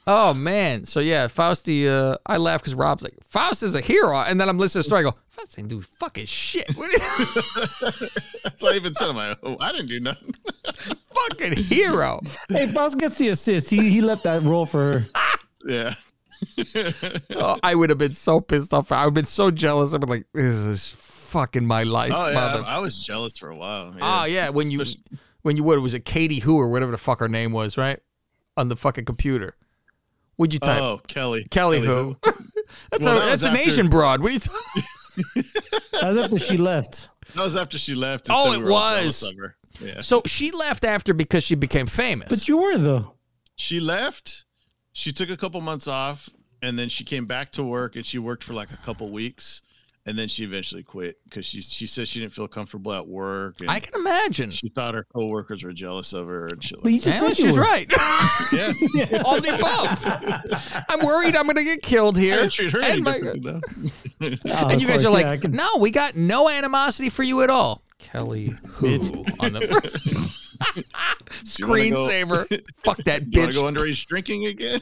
Oh 0.05 0.33
man, 0.33 0.85
so 0.85 0.99
yeah, 0.99 1.27
Fausti. 1.27 1.87
Uh, 1.87 2.17
I 2.25 2.37
laugh 2.37 2.61
because 2.61 2.75
Rob's 2.75 3.03
like, 3.03 3.15
Faust 3.27 3.63
is 3.63 3.73
a 3.75 3.81
hero, 3.81 4.17
and 4.17 4.39
then 4.39 4.49
I'm 4.49 4.57
listening 4.57 4.81
to 4.83 4.89
the 4.89 4.89
story. 4.89 4.99
I 5.05 5.09
go, 5.11 5.17
Faust 5.29 5.55
didn't 5.55 5.69
do 5.69 5.81
fucking 5.81 6.25
shit. 6.25 6.67
That's 6.67 8.61
what 8.61 8.73
I 8.73 8.75
even 8.75 8.93
said. 8.93 9.09
I'm 9.09 9.15
like, 9.15 9.37
oh, 9.43 9.57
I 9.59 9.71
didn't 9.71 9.87
do 9.87 9.99
nothing. 9.99 10.35
fucking 11.13 11.53
hero. 11.55 12.19
Hey, 12.49 12.67
Faust 12.67 12.97
gets 12.97 13.17
the 13.17 13.29
assist. 13.29 13.69
He 13.69 13.89
he 13.89 14.01
left 14.01 14.23
that 14.25 14.43
role 14.43 14.65
for 14.65 14.93
her. 14.93 15.05
yeah. 15.65 15.95
Oh, 17.35 17.57
I 17.63 17.73
would 17.75 17.89
have 17.89 17.97
been 17.99 18.13
so 18.13 18.41
pissed 18.41 18.73
off. 18.73 18.91
I 18.91 19.05
would 19.05 19.09
have 19.09 19.13
been 19.13 19.25
so 19.25 19.51
jealous. 19.51 19.93
I'd 19.93 20.01
be 20.01 20.07
like, 20.07 20.25
this 20.33 20.55
is 20.55 20.91
fucking 20.97 21.65
my 21.65 21.83
life, 21.83 22.11
Oh 22.13 22.27
yeah, 22.27 22.33
mother. 22.33 22.63
I, 22.65 22.75
I 22.75 22.79
was 22.79 23.03
jealous 23.03 23.37
for 23.37 23.49
a 23.49 23.55
while. 23.55 23.95
Oh 24.01 24.25
yeah, 24.25 24.49
when 24.49 24.69
you 24.69 24.81
Especially- 24.81 25.19
when 25.43 25.57
you 25.57 25.63
what 25.63 25.81
was 25.81 25.93
it 25.93 26.05
Katie 26.05 26.39
Who 26.39 26.57
or 26.57 26.69
whatever 26.69 26.91
the 26.91 26.97
fuck 26.97 27.19
her 27.19 27.27
name 27.29 27.51
was, 27.53 27.77
right? 27.77 27.99
On 28.57 28.69
the 28.69 28.75
fucking 28.75 29.05
computer. 29.05 29.55
Would 30.37 30.53
you 30.53 30.59
type 30.59 30.81
Oh, 30.81 30.99
Kelly. 31.07 31.45
Kelly, 31.51 31.79
who? 31.79 32.17
that's 32.23 32.37
Well, 33.03 33.17
a, 33.17 33.19
that 33.19 33.25
that's 33.25 33.31
was 33.31 33.43
an 33.43 33.49
after- 33.55 33.69
Asian 33.69 33.89
broad. 33.89 34.21
What 34.21 34.31
are 34.31 34.33
you 34.33 34.39
talking? 34.39 34.83
That 35.93 36.07
was 36.07 36.17
after 36.17 36.39
she 36.39 36.57
left. 36.57 37.09
That 37.35 37.43
was 37.43 37.55
after 37.55 37.77
she 37.77 37.93
left. 37.93 38.27
Oh, 38.31 38.51
it 38.53 38.57
we 38.57 38.63
were 38.63 38.71
all 38.71 38.95
jealous 38.95 39.21
was. 39.21 39.33
Yeah. 39.79 40.01
So 40.01 40.21
she 40.25 40.49
left 40.51 40.83
after 40.83 41.13
because 41.13 41.43
she 41.43 41.53
became 41.55 41.85
famous. 41.87 42.29
But 42.29 42.47
you 42.47 42.57
were 42.57 42.77
though. 42.77 43.13
she 43.55 43.79
left. 43.79 44.43
She 44.93 45.11
took 45.11 45.29
a 45.29 45.37
couple 45.37 45.61
months 45.61 45.87
off, 45.87 46.29
and 46.63 46.77
then 46.77 46.89
she 46.89 47.03
came 47.03 47.25
back 47.27 47.51
to 47.53 47.63
work, 47.63 47.95
and 47.95 48.05
she 48.05 48.17
worked 48.19 48.43
for 48.43 48.53
like 48.53 48.71
a 48.71 48.77
couple 48.77 49.09
weeks, 49.11 49.61
and 50.05 50.17
then 50.17 50.27
she 50.27 50.43
eventually 50.43 50.83
quit 50.83 51.17
because 51.23 51.45
she 51.45 51.61
she 51.61 51.87
said 51.87 52.07
she 52.07 52.19
didn't 52.19 52.33
feel 52.33 52.47
comfortable 52.47 52.91
at 52.93 53.07
work. 53.07 53.55
And 53.61 53.69
I 53.71 53.79
can 53.79 53.95
imagine. 53.99 54.51
She 54.51 54.67
thought 54.67 54.93
her 54.95 55.05
coworkers 55.13 55.63
were 55.63 55.73
jealous 55.73 56.11
of 56.13 56.27
her 56.27 56.45
and 56.47 56.61
shit. 56.63 56.79
But 56.83 56.91
you 56.91 56.97
Like 56.97 57.03
just 57.03 57.21
Yeah, 57.21 57.27
said 57.29 57.39
you 57.39 57.45
she's 57.45 57.55
were. 57.55 57.61
right. 57.63 57.89
yeah. 58.53 58.73
All 59.25 59.39
the 59.39 59.55
above. 59.55 60.85
I'm 60.89 60.99
worried 61.05 61.35
I'm 61.35 61.47
gonna 61.47 61.63
get 61.63 61.81
killed 61.81 62.17
here. 62.17 62.35
didn't 62.35 62.51
treat 62.51 62.71
her 62.71 62.81
any 62.81 62.93
And 62.95 63.03
my- 63.03 63.19
differently. 63.19 63.61
Oh, 64.21 64.69
and 64.69 64.81
you 64.81 64.87
guys 64.87 65.03
course, 65.03 65.05
are 65.05 65.11
like, 65.11 65.25
yeah, 65.25 65.31
I 65.31 65.37
can- 65.37 65.51
no, 65.53 65.77
we 65.79 65.91
got 65.91 66.15
no 66.15 66.49
animosity 66.49 67.09
for 67.09 67.23
you 67.23 67.41
at 67.41 67.49
all. 67.49 67.81
Kelly 67.99 68.53
who 68.67 68.95
on 69.39 69.53
the 69.53 69.61
you 69.61 69.67
go- 71.65 71.73
screensaver. 71.73 72.61
Fuck 72.83 72.97
that 73.05 73.29
Do 73.29 73.39
you 73.39 73.45
want 73.45 73.51
bitch. 73.51 73.55
to 73.55 73.61
go 73.61 73.67
underage 73.83 74.05
drinking 74.07 74.45
again? 74.47 74.81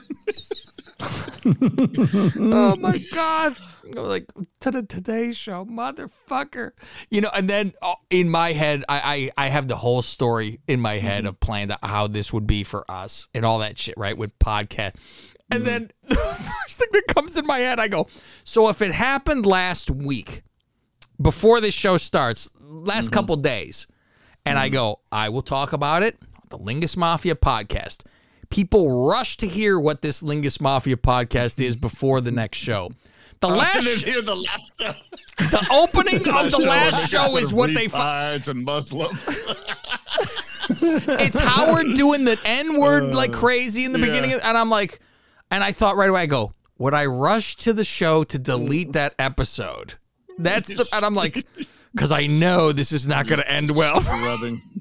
oh 2.39 2.76
my 2.78 2.97
god. 3.13 3.55
Go 3.93 4.03
like 4.03 4.26
to 4.62 4.72
the 4.72 4.84
Today 4.84 5.32
Show, 5.32 5.66
motherfucker. 5.66 6.72
You 7.09 7.22
know, 7.22 7.30
and 7.36 7.49
then 7.49 7.74
uh, 7.82 7.95
in 8.09 8.30
my 8.30 8.53
head, 8.53 8.84
I, 8.88 9.32
I 9.38 9.45
I 9.45 9.49
have 9.49 9.68
the 9.68 9.76
whole 9.76 10.01
story 10.01 10.62
in 10.68 10.80
my 10.80 10.97
head 10.97 11.24
mm-hmm. 11.24 11.30
of 11.30 11.39
planned 11.39 11.76
how 11.84 12.07
this 12.07 12.32
would 12.32 12.47
be 12.47 12.64
for 12.64 12.89
us 12.89 13.28
and 13.34 13.45
all 13.45 13.59
that 13.59 13.78
shit, 13.78 13.95
right? 13.97 14.18
With 14.18 14.38
podcast. 14.39 14.95
And 15.51 15.66
then 15.66 15.91
mm-hmm. 16.05 16.07
the 16.09 16.16
first 16.16 16.80
thing 16.80 16.88
that 16.93 17.07
comes 17.07 17.36
in 17.36 17.45
my 17.45 17.59
head, 17.59 17.80
I 17.80 17.88
go, 17.88 18.07
so 18.43 18.70
if 18.70 18.82
it 18.82 18.93
happened 18.93 19.45
last 19.45 19.91
week, 19.91 20.43
before 21.22 21.59
this 21.59 21.74
show 21.74 21.97
starts, 21.97 22.49
last 22.59 23.05
mm-hmm. 23.05 23.14
couple 23.14 23.36
days, 23.36 23.88
and 24.45 24.57
I 24.57 24.70
go, 24.70 25.01
I 25.12 25.30
will 25.30 25.43
talk 25.43 25.74
about 25.74 26.03
it. 26.03 26.18
The 26.49 26.57
Lingus 26.57 26.97
Mafia 26.97 27.36
podcast. 27.36 28.03
People 28.49 29.07
rush 29.07 29.38
to 29.38 29.47
hear 29.47 29.80
what 29.80 30.01
this 30.01 30.22
Lingus 30.22 30.59
Mafia 30.59 30.97
podcast 30.97 31.64
is 31.64 31.76
before 31.76 32.22
the 32.22 32.32
next 32.32 32.57
show. 32.57 32.91
The 33.41 33.47
I 33.47 33.55
last, 33.55 33.83
didn't 33.83 34.03
hear 34.03 34.21
the 34.21 34.35
last 34.35 34.71
show. 34.79 34.93
the 35.37 35.67
opening 35.73 36.27
of 36.31 36.51
the 36.51 36.59
last 36.59 37.09
show 37.09 37.37
is 37.37 37.51
what 37.51 37.73
they. 37.73 37.87
Retards 37.87 38.47
and 38.47 38.63
Muslims. 38.63 39.19
it's 41.19 41.39
Howard 41.39 41.95
doing 41.95 42.23
the 42.23 42.39
N 42.45 42.79
word 42.79 43.05
uh, 43.05 43.17
like 43.17 43.33
crazy 43.33 43.83
in 43.83 43.93
the 43.93 43.99
yeah. 43.99 44.05
beginning, 44.05 44.31
and 44.33 44.57
I'm 44.57 44.69
like, 44.69 44.99
and 45.49 45.63
I 45.63 45.71
thought 45.71 45.95
right 45.95 46.09
away, 46.09 46.21
I 46.21 46.25
go, 46.27 46.53
would 46.77 46.93
I 46.93 47.07
rush 47.07 47.55
to 47.57 47.73
the 47.73 47.83
show 47.83 48.23
to 48.25 48.37
delete 48.37 48.89
mm. 48.89 48.93
that 48.93 49.15
episode? 49.17 49.95
That's 50.37 50.67
the, 50.73 50.87
and 50.93 51.03
I'm 51.03 51.15
like, 51.15 51.47
because 51.93 52.11
I 52.11 52.27
know 52.27 52.71
this 52.71 52.91
is 52.91 53.07
not 53.07 53.25
going 53.25 53.39
to 53.39 53.51
end 53.51 53.71
well. 53.71 54.01
Rubbing. 54.01 54.61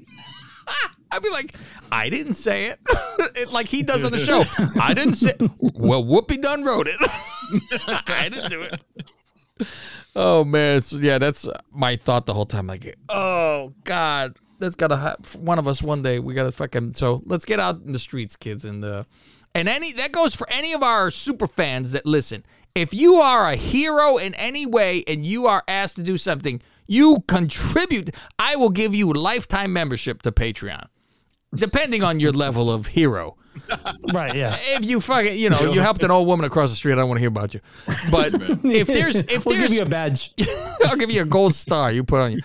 I'd 1.11 1.21
be 1.21 1.29
like, 1.29 1.53
I 1.91 2.09
didn't 2.09 2.35
say 2.35 2.65
it. 2.67 2.79
it 3.35 3.51
like 3.51 3.67
he 3.67 3.83
does 3.83 4.03
on 4.03 4.11
the 4.11 4.17
show. 4.17 4.43
I 4.81 4.93
didn't 4.93 5.15
say. 5.15 5.33
Well, 5.73 6.03
Whoopi 6.03 6.41
done 6.41 6.63
wrote 6.63 6.87
it. 6.87 6.97
I 8.07 8.29
didn't 8.29 8.49
do 8.49 8.61
it. 8.61 8.81
Oh 10.15 10.43
man, 10.43 10.81
so 10.81 10.97
yeah, 10.97 11.17
that's 11.17 11.47
my 11.71 11.95
thought 11.95 12.25
the 12.25 12.33
whole 12.33 12.45
time. 12.45 12.67
Like, 12.67 12.97
oh 13.09 13.73
god, 13.83 14.37
that's 14.59 14.75
gotta 14.75 14.97
ha- 14.97 15.15
one 15.37 15.59
of 15.59 15.67
us 15.67 15.81
one 15.81 16.01
day. 16.01 16.19
We 16.19 16.33
gotta 16.33 16.51
fucking 16.51 16.93
so 16.95 17.21
let's 17.25 17.45
get 17.45 17.59
out 17.59 17.81
in 17.85 17.93
the 17.93 17.99
streets, 17.99 18.35
kids, 18.35 18.65
and 18.65 18.83
uh, 18.83 19.03
and 19.55 19.67
any 19.67 19.91
that 19.93 20.11
goes 20.11 20.35
for 20.35 20.47
any 20.49 20.73
of 20.73 20.83
our 20.83 21.11
super 21.11 21.47
fans 21.47 21.91
that 21.91 22.05
listen. 22.05 22.45
If 22.73 22.93
you 22.93 23.15
are 23.15 23.49
a 23.51 23.55
hero 23.57 24.17
in 24.17 24.33
any 24.35 24.65
way 24.65 25.03
and 25.07 25.25
you 25.25 25.45
are 25.45 25.63
asked 25.67 25.97
to 25.97 26.03
do 26.03 26.15
something, 26.15 26.61
you 26.87 27.17
contribute. 27.27 28.15
I 28.39 28.55
will 28.55 28.69
give 28.69 28.95
you 28.95 29.11
lifetime 29.11 29.73
membership 29.73 30.21
to 30.21 30.31
Patreon, 30.31 30.87
depending 31.55 32.03
on 32.03 32.19
your 32.19 32.31
level 32.31 32.71
of 32.71 32.87
hero. 32.87 33.37
Right, 34.13 34.35
yeah. 34.35 34.57
If 34.61 34.85
you 34.85 35.01
fucking, 35.01 35.37
you 35.37 35.49
know, 35.49 35.71
you 35.73 35.81
helped 35.81 36.03
an 36.03 36.11
old 36.11 36.27
woman 36.27 36.45
across 36.45 36.69
the 36.69 36.75
street, 36.75 36.93
I 36.93 36.95
don't 36.95 37.09
want 37.09 37.17
to 37.17 37.21
hear 37.21 37.29
about 37.29 37.53
you. 37.53 37.61
But 38.11 38.33
if 38.63 38.87
there's, 38.87 39.15
if 39.27 39.45
we'll 39.45 39.55
there's, 39.55 39.69
give 39.69 39.77
you 39.77 39.83
a 39.83 39.89
badge. 39.89 40.33
I'll 40.85 40.97
give 40.97 41.11
you 41.11 41.21
a 41.21 41.25
gold 41.25 41.55
star. 41.55 41.91
You 41.91 42.03
put 42.03 42.19
on 42.19 42.31
you. 42.33 42.39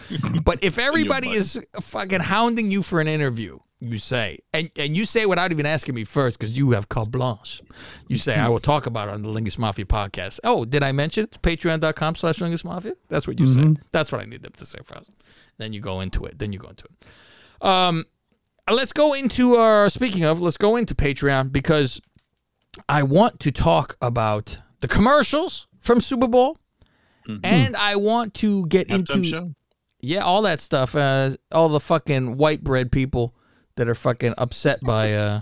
But 0.44 0.62
if 0.62 0.78
everybody 0.78 1.30
is 1.30 1.60
fucking 1.80 2.20
hounding 2.20 2.70
you 2.70 2.82
for 2.82 3.00
an 3.00 3.08
interview, 3.08 3.58
you 3.78 3.98
say, 3.98 4.38
and 4.54 4.70
and 4.76 4.96
you 4.96 5.04
say 5.04 5.26
without 5.26 5.52
even 5.52 5.66
asking 5.66 5.94
me 5.94 6.04
first, 6.04 6.38
because 6.38 6.56
you 6.56 6.70
have 6.70 6.88
carte 6.88 7.10
blanche. 7.10 7.60
You 8.08 8.16
say, 8.16 8.34
I 8.36 8.48
will 8.48 8.60
talk 8.60 8.86
about 8.86 9.08
it 9.08 9.14
on 9.14 9.22
the 9.22 9.28
Lingus 9.28 9.58
Mafia 9.58 9.84
podcast. 9.84 10.40
Oh, 10.44 10.64
did 10.64 10.82
I 10.82 10.92
mention 10.92 11.24
it? 11.24 11.38
Patreon.com 11.42 12.14
slash 12.14 12.38
Lingus 12.38 12.64
Mafia? 12.64 12.94
That's 13.08 13.26
what 13.26 13.38
you 13.38 13.46
say. 13.46 13.76
That's 13.92 14.10
what 14.10 14.22
I 14.22 14.24
need 14.24 14.42
them 14.42 14.52
to 14.56 14.64
say 14.64 14.78
first. 14.82 15.10
Then 15.58 15.74
you 15.74 15.80
go 15.80 16.00
into 16.00 16.24
it. 16.24 16.38
Then 16.38 16.52
you 16.54 16.58
go 16.58 16.68
into 16.68 16.84
it. 16.84 17.66
Um, 17.66 18.06
let's 18.74 18.92
go 18.92 19.12
into 19.12 19.54
our, 19.56 19.88
speaking 19.88 20.24
of, 20.24 20.40
let's 20.40 20.56
go 20.56 20.76
into 20.76 20.94
Patreon 20.94 21.52
because 21.52 22.00
I 22.88 23.02
want 23.02 23.40
to 23.40 23.50
talk 23.50 23.96
about 24.00 24.58
the 24.80 24.88
commercials 24.88 25.66
from 25.80 26.00
Super 26.00 26.26
Bowl. 26.28 26.58
And 27.42 27.74
I 27.76 27.96
want 27.96 28.34
to 28.34 28.66
get 28.68 28.86
Halftime 28.86 29.14
into 29.16 29.24
show. 29.24 29.54
yeah, 30.00 30.20
all 30.20 30.42
that 30.42 30.60
stuff. 30.60 30.94
Uh, 30.94 31.30
all 31.50 31.68
the 31.68 31.80
fucking 31.80 32.36
white 32.36 32.62
bread 32.62 32.92
people 32.92 33.34
that 33.74 33.88
are 33.88 33.96
fucking 33.96 34.34
upset 34.38 34.80
by. 34.82 35.12
Uh, 35.12 35.40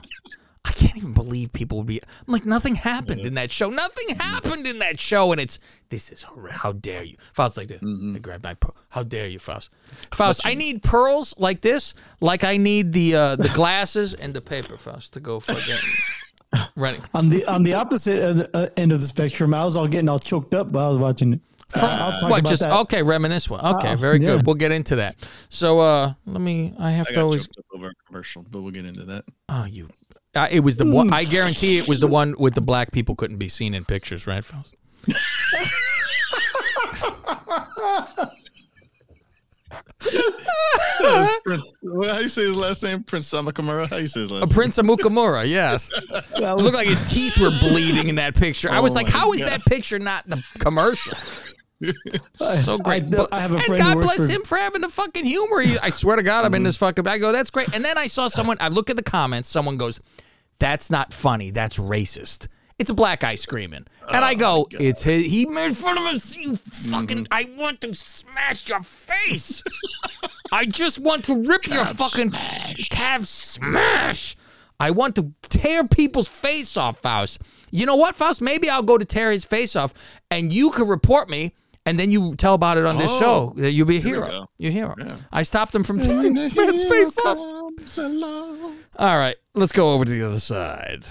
I 0.66 0.72
can't 0.72 0.96
even 0.96 1.12
believe 1.12 1.52
people 1.52 1.78
would 1.78 1.86
be. 1.86 2.00
I'm 2.02 2.32
like, 2.32 2.46
nothing 2.46 2.74
happened 2.74 3.20
in 3.20 3.34
that 3.34 3.50
show. 3.50 3.68
Nothing 3.68 4.16
happened 4.16 4.66
in 4.66 4.78
that 4.78 4.98
show, 4.98 5.30
and 5.30 5.40
it's 5.40 5.58
this 5.90 6.10
is. 6.10 6.24
How 6.50 6.72
dare 6.72 7.02
you, 7.02 7.16
Faust? 7.34 7.56
Like 7.58 7.68
this. 7.68 7.80
I 7.82 8.18
grab 8.18 8.42
my 8.42 8.54
pearl. 8.54 8.74
How 8.88 9.02
dare 9.02 9.26
you, 9.28 9.38
Faust? 9.38 9.68
Faust, 10.14 10.40
I 10.44 10.54
need 10.54 10.82
pearls 10.82 11.34
like 11.38 11.60
this, 11.60 11.92
like 12.20 12.44
I 12.44 12.56
need 12.56 12.92
the 12.92 13.14
uh, 13.14 13.36
the 13.36 13.48
glasses 13.54 14.14
and 14.14 14.32
the 14.32 14.40
paper, 14.40 14.78
Faust, 14.78 15.12
to 15.12 15.20
go 15.20 15.38
for 15.40 15.54
fucking 15.54 16.68
running. 16.76 17.02
On 17.12 17.28
the 17.28 17.44
on 17.46 17.62
the 17.62 17.74
opposite 17.74 18.18
of 18.22 18.36
the, 18.38 18.56
uh, 18.56 18.68
end 18.78 18.92
of 18.92 19.00
the 19.00 19.06
spectrum, 19.06 19.52
I 19.52 19.64
was 19.64 19.76
all 19.76 19.86
getting 19.88 20.08
all 20.08 20.18
choked 20.18 20.54
up 20.54 20.68
while 20.68 20.86
I 20.86 20.90
was 20.90 20.98
watching 20.98 21.34
it. 21.34 21.40
Uh, 21.74 21.80
I'll 21.80 22.20
talk 22.20 22.30
What? 22.30 22.40
about 22.40 22.48
Just 22.50 22.62
that. 22.62 22.72
okay, 22.82 23.02
reminisce 23.02 23.50
one. 23.50 23.60
Okay, 23.76 23.88
Uh, 23.92 23.96
very 23.96 24.20
yeah. 24.20 24.28
good. 24.36 24.46
We'll 24.46 24.54
get 24.54 24.70
into 24.70 24.96
that. 24.96 25.16
So 25.48 25.80
uh, 25.80 26.14
let 26.24 26.40
me. 26.40 26.72
I 26.78 26.92
have 26.92 27.08
I 27.08 27.14
to 27.14 27.20
always. 27.22 27.48
over 27.74 27.88
a 27.88 27.92
commercial, 28.06 28.44
but 28.50 28.62
we'll 28.62 28.70
get 28.70 28.84
into 28.84 29.04
that. 29.06 29.24
Oh, 29.48 29.64
you. 29.64 29.88
Uh, 30.34 30.48
it 30.50 30.60
was 30.60 30.76
the 30.76 30.86
one. 30.86 31.12
I 31.12 31.24
guarantee 31.24 31.78
it 31.78 31.86
was 31.88 32.00
the 32.00 32.06
one 32.08 32.34
with 32.38 32.54
the 32.54 32.60
black 32.60 32.90
people 32.92 33.14
couldn't 33.14 33.36
be 33.38 33.48
seen 33.48 33.74
in 33.74 33.84
pictures, 33.84 34.26
right, 34.26 34.44
Faust? 34.44 34.76
Prince, 41.44 41.62
how 41.82 42.16
do 42.16 42.22
you 42.22 42.28
say 42.28 42.44
his 42.46 42.56
last 42.56 42.82
name? 42.82 43.02
Prince 43.02 43.28
Samakamura? 43.30 43.88
How 43.88 43.96
do 43.96 44.02
you 44.02 44.06
say 44.08 44.20
his 44.20 44.30
last 44.30 44.42
A 44.44 44.46
name? 44.46 44.54
Prince 44.54 44.78
Amukamara, 44.78 45.48
yes. 45.48 45.90
That 46.10 46.24
It 46.36 46.62
looked 46.62 46.76
like 46.76 46.86
his 46.88 47.08
teeth 47.10 47.38
were 47.38 47.50
bleeding 47.60 48.08
in 48.08 48.16
that 48.16 48.34
picture. 48.34 48.70
I 48.70 48.80
was 48.80 48.92
Oh 48.92 48.96
like, 48.96 49.06
my 49.06 49.12
how 49.12 49.32
is 49.32 49.40
God. 49.40 49.50
that 49.50 49.64
picture 49.66 49.98
not 49.98 50.28
the 50.28 50.42
commercial? 50.58 51.16
So 52.62 52.78
great. 52.78 53.04
I, 53.04 53.06
But- 53.08 53.32
I 53.32 53.40
have 53.40 53.52
a 53.52 53.56
and 53.56 53.64
friend 53.64 53.82
God 53.82 53.92
who 53.94 53.98
works 54.00 54.16
bless 54.16 54.26
for, 54.28 54.32
him 54.32 54.42
for 54.42 54.58
having 54.58 54.80
the 54.80 54.88
fucking 54.88 55.26
humor. 55.26 55.62
I 55.82 55.90
swear 55.90 56.16
to 56.16 56.22
God, 56.22 56.44
I'm 56.44 56.54
in 56.54 56.62
this 56.62 56.76
fucking. 56.76 57.06
I 57.06 57.18
go, 57.18 57.32
that's 57.32 57.50
great. 57.50 57.74
And 57.74 57.84
then 57.84 57.98
I 57.98 58.06
saw 58.06 58.28
someone. 58.28 58.56
I 58.60 58.68
look 58.68 58.90
at 58.90 58.96
the 58.96 59.02
comments. 59.02 59.48
Someone 59.48 59.76
goes, 59.76 60.00
"That's 60.58 60.90
not 60.90 61.12
funny. 61.12 61.50
That's 61.50 61.78
racist." 61.78 62.48
It's 62.78 62.90
a 62.90 62.94
black 62.94 63.20
guy 63.20 63.36
screaming, 63.36 63.86
and 64.10 64.24
I 64.24 64.34
go, 64.34 64.66
"It's 64.70 65.02
his." 65.04 65.30
He 65.30 65.46
made 65.46 65.76
fun 65.76 65.96
of 65.96 66.04
him. 66.04 66.20
You 66.42 66.56
fucking! 66.56 67.28
I 67.30 67.48
want 67.56 67.80
to 67.82 67.94
smash 67.94 68.68
your 68.68 68.82
face. 68.82 69.62
I 70.50 70.64
just 70.66 70.98
want 70.98 71.24
to 71.26 71.36
rip 71.46 71.66
your 71.68 71.84
fucking 71.84 72.32
calf 72.90 73.24
smash. 73.26 74.36
I 74.80 74.90
want 74.90 75.14
to 75.16 75.32
tear 75.42 75.86
people's 75.86 76.28
face 76.28 76.76
off, 76.76 76.98
Faust. 76.98 77.40
You 77.70 77.86
know 77.86 77.94
what, 77.96 78.16
Faust? 78.16 78.42
Maybe 78.42 78.68
I'll 78.68 78.82
go 78.82 78.98
to 78.98 79.04
tear 79.04 79.30
his 79.30 79.44
face 79.44 79.76
off, 79.76 79.94
and 80.32 80.52
you 80.52 80.70
can 80.70 80.88
report 80.88 81.30
me, 81.30 81.54
and 81.86 81.98
then 81.98 82.10
you 82.10 82.34
tell 82.34 82.54
about 82.54 82.76
it 82.76 82.84
on 82.84 82.98
this 82.98 83.10
Oh, 83.12 83.20
show. 83.20 83.52
That 83.56 83.70
you'll 83.70 83.86
be 83.86 83.98
a 83.98 84.00
hero. 84.00 84.48
You're 84.58 84.70
a 84.70 84.74
hero. 84.74 84.94
Yeah. 84.98 85.16
I 85.32 85.42
stopped 85.44 85.74
him 85.76 85.84
from 85.84 86.00
tearing 86.00 86.34
this 86.34 86.54
man's 86.56 86.82
face 86.84 87.16
off. 87.24 87.38
All 88.96 89.18
right, 89.18 89.36
let's 89.54 89.72
go 89.72 89.92
over 89.92 90.04
to 90.04 90.10
the 90.10 90.22
other 90.22 90.40
side. 90.40 91.06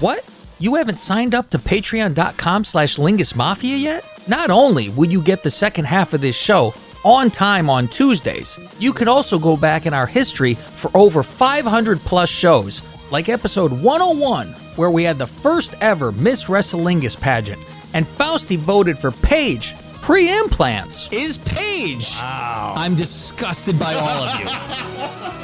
What? 0.00 0.24
You 0.58 0.74
haven't 0.76 0.98
signed 0.98 1.34
up 1.34 1.50
to 1.50 1.58
patreon.com 1.58 2.64
slash 2.64 2.96
Lingus 2.96 3.34
Mafia 3.34 3.76
yet? 3.76 4.04
Not 4.28 4.50
only 4.50 4.88
will 4.90 5.10
you 5.10 5.22
get 5.22 5.42
the 5.42 5.50
second 5.50 5.84
half 5.86 6.14
of 6.14 6.20
this 6.20 6.36
show 6.36 6.74
on 7.04 7.30
time 7.30 7.68
on 7.68 7.88
Tuesdays, 7.88 8.58
you 8.78 8.92
could 8.92 9.08
also 9.08 9.38
go 9.38 9.56
back 9.56 9.86
in 9.86 9.94
our 9.94 10.06
history 10.06 10.54
for 10.54 10.90
over 10.94 11.22
500 11.22 11.98
plus 12.00 12.30
shows, 12.30 12.82
like 13.10 13.28
episode 13.28 13.72
101 13.72 14.54
where 14.76 14.90
we 14.90 15.04
had 15.04 15.18
the 15.18 15.26
first 15.26 15.74
ever 15.80 16.12
Miss 16.12 16.44
Wrestlingus 16.44 17.18
pageant, 17.20 17.62
and 17.92 18.06
Fausti 18.06 18.56
voted 18.56 18.98
for 18.98 19.10
Paige 19.10 19.74
pre-implants. 20.04 21.08
Is 21.10 21.38
Paige? 21.38 22.18
I'm 22.20 22.94
disgusted 22.94 23.78
by 23.78 23.94
all 23.94 24.24
of 24.24 24.38
you. 24.38 24.46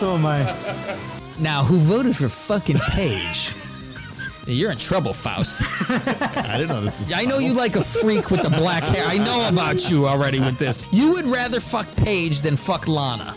So 0.00 0.14
am 0.14 0.24
I. 0.24 0.98
Now, 1.38 1.62
who 1.62 1.76
voted 1.76 2.16
for 2.16 2.30
fucking 2.30 2.78
Paige? 2.78 3.52
You're 4.46 4.70
in 4.70 4.78
trouble, 4.78 5.12
Faust. 5.12 5.62
I 5.90 6.56
didn't 6.56 6.68
know 6.68 6.80
this 6.80 7.00
was. 7.00 7.12
I 7.12 7.26
know 7.26 7.38
you 7.38 7.52
like 7.52 7.76
a 7.76 7.82
freak 7.82 8.30
with 8.30 8.40
the 8.42 8.48
black 8.48 8.82
hair. 8.82 9.04
I 9.04 9.18
know 9.18 9.46
about 9.46 9.90
you 9.90 10.06
already 10.08 10.40
with 10.40 10.56
this. 10.56 10.90
You 10.90 11.12
would 11.12 11.26
rather 11.26 11.61
fuck 11.61 11.86
Paige 11.96 12.40
than 12.40 12.56
fuck 12.56 12.88
Lana. 12.88 13.34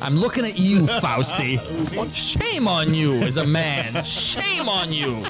I'm 0.00 0.16
looking 0.16 0.44
at 0.44 0.56
you, 0.56 0.82
Fausti. 0.82 1.58
Shame 2.14 2.68
on 2.68 2.94
you 2.94 3.14
as 3.22 3.36
a 3.36 3.44
man. 3.44 4.04
Shame 4.04 4.68
on 4.68 4.92
you. 4.92 5.24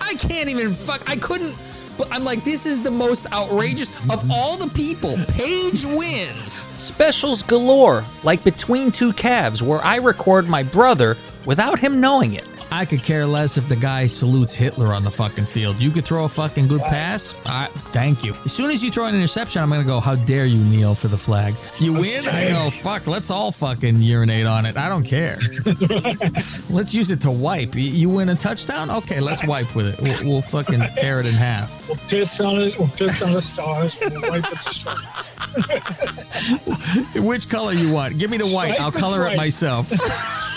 I 0.00 0.14
can't 0.14 0.48
even 0.48 0.74
fuck. 0.74 1.08
I 1.08 1.14
couldn't. 1.16 1.56
But 1.96 2.08
I'm 2.10 2.24
like, 2.24 2.44
this 2.44 2.66
is 2.66 2.82
the 2.82 2.90
most 2.90 3.30
outrageous 3.32 3.90
of 3.90 4.20
mm-hmm. 4.20 4.30
all 4.30 4.56
the 4.56 4.68
people. 4.74 5.16
Paige 5.28 5.84
wins. 5.84 6.66
Specials 6.76 7.42
galore, 7.42 8.04
like 8.22 8.42
Between 8.44 8.90
Two 8.90 9.12
Calves, 9.12 9.62
where 9.62 9.80
I 9.80 9.96
record 9.96 10.48
my 10.48 10.62
brother 10.62 11.16
without 11.44 11.78
him 11.78 12.00
knowing 12.00 12.34
it. 12.34 12.44
I 12.74 12.84
could 12.84 13.04
care 13.04 13.24
less 13.24 13.56
if 13.56 13.68
the 13.68 13.76
guy 13.76 14.08
salutes 14.08 14.52
Hitler 14.52 14.88
on 14.88 15.04
the 15.04 15.10
fucking 15.10 15.46
field. 15.46 15.76
You 15.80 15.92
could 15.92 16.04
throw 16.04 16.24
a 16.24 16.28
fucking 16.28 16.66
good 16.66 16.80
pass. 16.80 17.32
I, 17.46 17.68
thank 17.92 18.24
you. 18.24 18.34
As 18.44 18.52
soon 18.52 18.72
as 18.72 18.82
you 18.82 18.90
throw 18.90 19.04
an 19.06 19.14
interception, 19.14 19.62
I'm 19.62 19.70
gonna 19.70 19.84
go. 19.84 20.00
How 20.00 20.16
dare 20.16 20.44
you 20.44 20.58
kneel 20.58 20.96
for 20.96 21.06
the 21.06 21.16
flag? 21.16 21.54
You 21.78 21.92
win. 21.92 22.26
I 22.26 22.48
go. 22.48 22.70
Fuck. 22.70 23.06
Let's 23.06 23.30
all 23.30 23.52
fucking 23.52 24.02
urinate 24.02 24.46
on 24.46 24.66
it. 24.66 24.76
I 24.76 24.88
don't 24.88 25.04
care. 25.04 25.38
let's 26.68 26.92
use 26.92 27.12
it 27.12 27.20
to 27.20 27.30
wipe. 27.30 27.76
You- 27.76 28.08
win 28.08 28.28
a 28.28 28.34
touchdown. 28.34 28.90
Okay, 28.90 29.20
let's 29.20 29.44
wipe 29.44 29.72
with 29.76 29.86
it. 29.86 30.00
We'll, 30.00 30.24
we'll 30.28 30.42
fucking 30.42 30.80
tear 30.96 31.20
it 31.20 31.26
in 31.26 31.34
half. 31.34 31.86
We'll 31.86 31.96
piss 32.08 32.40
on 32.40 32.60
it. 32.60 32.76
We'll 32.76 32.88
piss 32.88 33.22
on 33.22 33.34
the 33.34 33.40
stars. 33.40 33.96
We'll 34.00 34.20
wipe 34.22 34.44
it 34.50 34.60
to 34.60 34.74
shreds. 34.74 35.28
Which 37.24 37.48
color 37.48 37.72
you 37.72 37.92
want? 37.92 38.18
Give 38.18 38.30
me 38.30 38.36
the 38.36 38.48
white. 38.48 38.80
I'll 38.80 38.90
color 38.90 39.28
it 39.28 39.36
myself. 39.36 39.92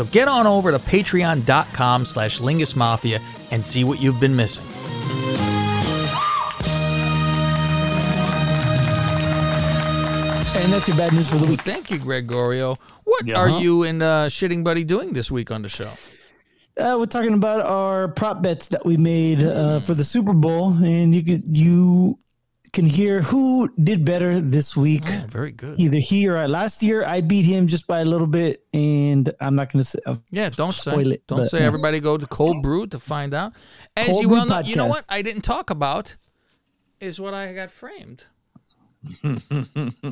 So 0.00 0.06
get 0.06 0.28
on 0.28 0.46
over 0.46 0.70
to 0.70 0.78
patreon.com 0.78 2.06
slash 2.06 2.38
Lingus 2.40 2.74
Mafia 2.74 3.20
and 3.50 3.62
see 3.62 3.84
what 3.84 4.00
you've 4.00 4.18
been 4.18 4.34
missing. 4.34 4.64
And 10.62 10.72
that's 10.72 10.88
your 10.88 10.96
bad 10.96 11.12
news 11.12 11.28
for 11.28 11.36
the 11.36 11.46
week. 11.48 11.60
Thank 11.60 11.90
you, 11.90 11.98
Gregorio. 11.98 12.76
What 13.04 13.26
Yeah. 13.26 13.36
are 13.36 13.48
you 13.60 13.82
and 13.82 14.02
uh, 14.02 14.26
Shitting 14.28 14.64
Buddy 14.64 14.84
doing 14.84 15.12
this 15.12 15.30
week 15.30 15.50
on 15.50 15.60
the 15.62 15.68
show? 15.68 15.90
Uh, 16.78 16.96
we're 16.98 17.06
talking 17.06 17.34
about 17.34 17.60
our 17.60 18.08
prop 18.08 18.40
bets 18.42 18.68
that 18.68 18.84
we 18.86 18.96
made 18.96 19.42
uh, 19.42 19.80
for 19.80 19.94
the 19.94 20.04
Super 20.04 20.32
Bowl, 20.32 20.72
and 20.82 21.14
you 21.14 21.22
can 21.22 21.42
you 21.46 22.18
can 22.72 22.86
hear 22.86 23.22
who 23.22 23.68
did 23.82 24.04
better 24.04 24.40
this 24.40 24.76
week. 24.76 25.02
Oh, 25.08 25.24
very 25.28 25.52
good. 25.52 25.78
Either 25.80 25.98
he 25.98 26.28
or 26.28 26.36
I. 26.36 26.46
Last 26.46 26.82
year, 26.82 27.04
I 27.04 27.20
beat 27.20 27.44
him 27.44 27.66
just 27.66 27.86
by 27.86 28.00
a 28.00 28.04
little 28.04 28.26
bit, 28.26 28.64
and 28.72 29.32
I'm 29.40 29.54
not 29.54 29.72
going 29.72 29.82
to 29.82 29.88
say. 29.88 29.98
uh, 30.06 30.14
Yeah, 30.30 30.50
don't 30.50 30.72
say 30.72 30.90
spoil 30.92 31.12
it, 31.12 31.26
don't 31.26 31.38
but, 31.38 31.48
say 31.48 31.58
everybody 31.60 32.00
go 32.00 32.16
to 32.16 32.26
Cold 32.26 32.62
Brew 32.62 32.86
to 32.88 32.98
find 32.98 33.34
out. 33.34 33.52
As 33.96 34.08
Cold 34.08 34.22
you 34.22 34.28
Brew 34.28 34.36
well 34.38 34.46
know, 34.46 34.58
you 34.60 34.76
know 34.76 34.86
what 34.88 35.04
I 35.08 35.22
didn't 35.22 35.42
talk 35.42 35.70
about 35.70 36.16
is 37.00 37.20
what 37.20 37.34
I 37.34 37.52
got 37.52 37.70
framed. 37.70 38.24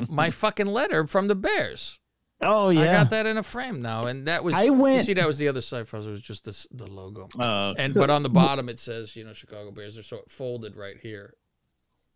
My 0.09 0.29
fucking 0.29 0.67
letter 0.67 1.05
from 1.05 1.27
the 1.27 1.35
Bears. 1.35 1.99
Oh 2.41 2.69
yeah, 2.69 2.81
I 2.81 2.85
got 2.85 3.09
that 3.09 3.25
in 3.25 3.37
a 3.37 3.43
frame 3.43 3.81
now, 3.81 4.05
and 4.05 4.27
that 4.27 4.43
was. 4.45 4.55
I 4.55 4.63
You 4.63 4.73
went- 4.73 5.05
see, 5.05 5.13
that 5.13 5.27
was 5.27 5.37
the 5.39 5.49
other 5.49 5.59
side. 5.59 5.89
For 5.89 5.97
us, 5.97 6.05
it 6.05 6.09
was 6.09 6.21
just 6.21 6.45
this, 6.45 6.65
the 6.71 6.87
logo. 6.87 7.27
Uh, 7.37 7.73
and 7.77 7.93
So- 7.93 7.99
but 7.99 8.09
on 8.09 8.23
the 8.23 8.29
bottom 8.29 8.69
it 8.69 8.79
says, 8.79 9.15
you 9.17 9.25
know, 9.25 9.33
Chicago 9.33 9.71
Bears. 9.71 9.97
Are 9.97 10.03
so 10.03 10.21
folded 10.29 10.77
right 10.77 10.95
here, 11.01 11.33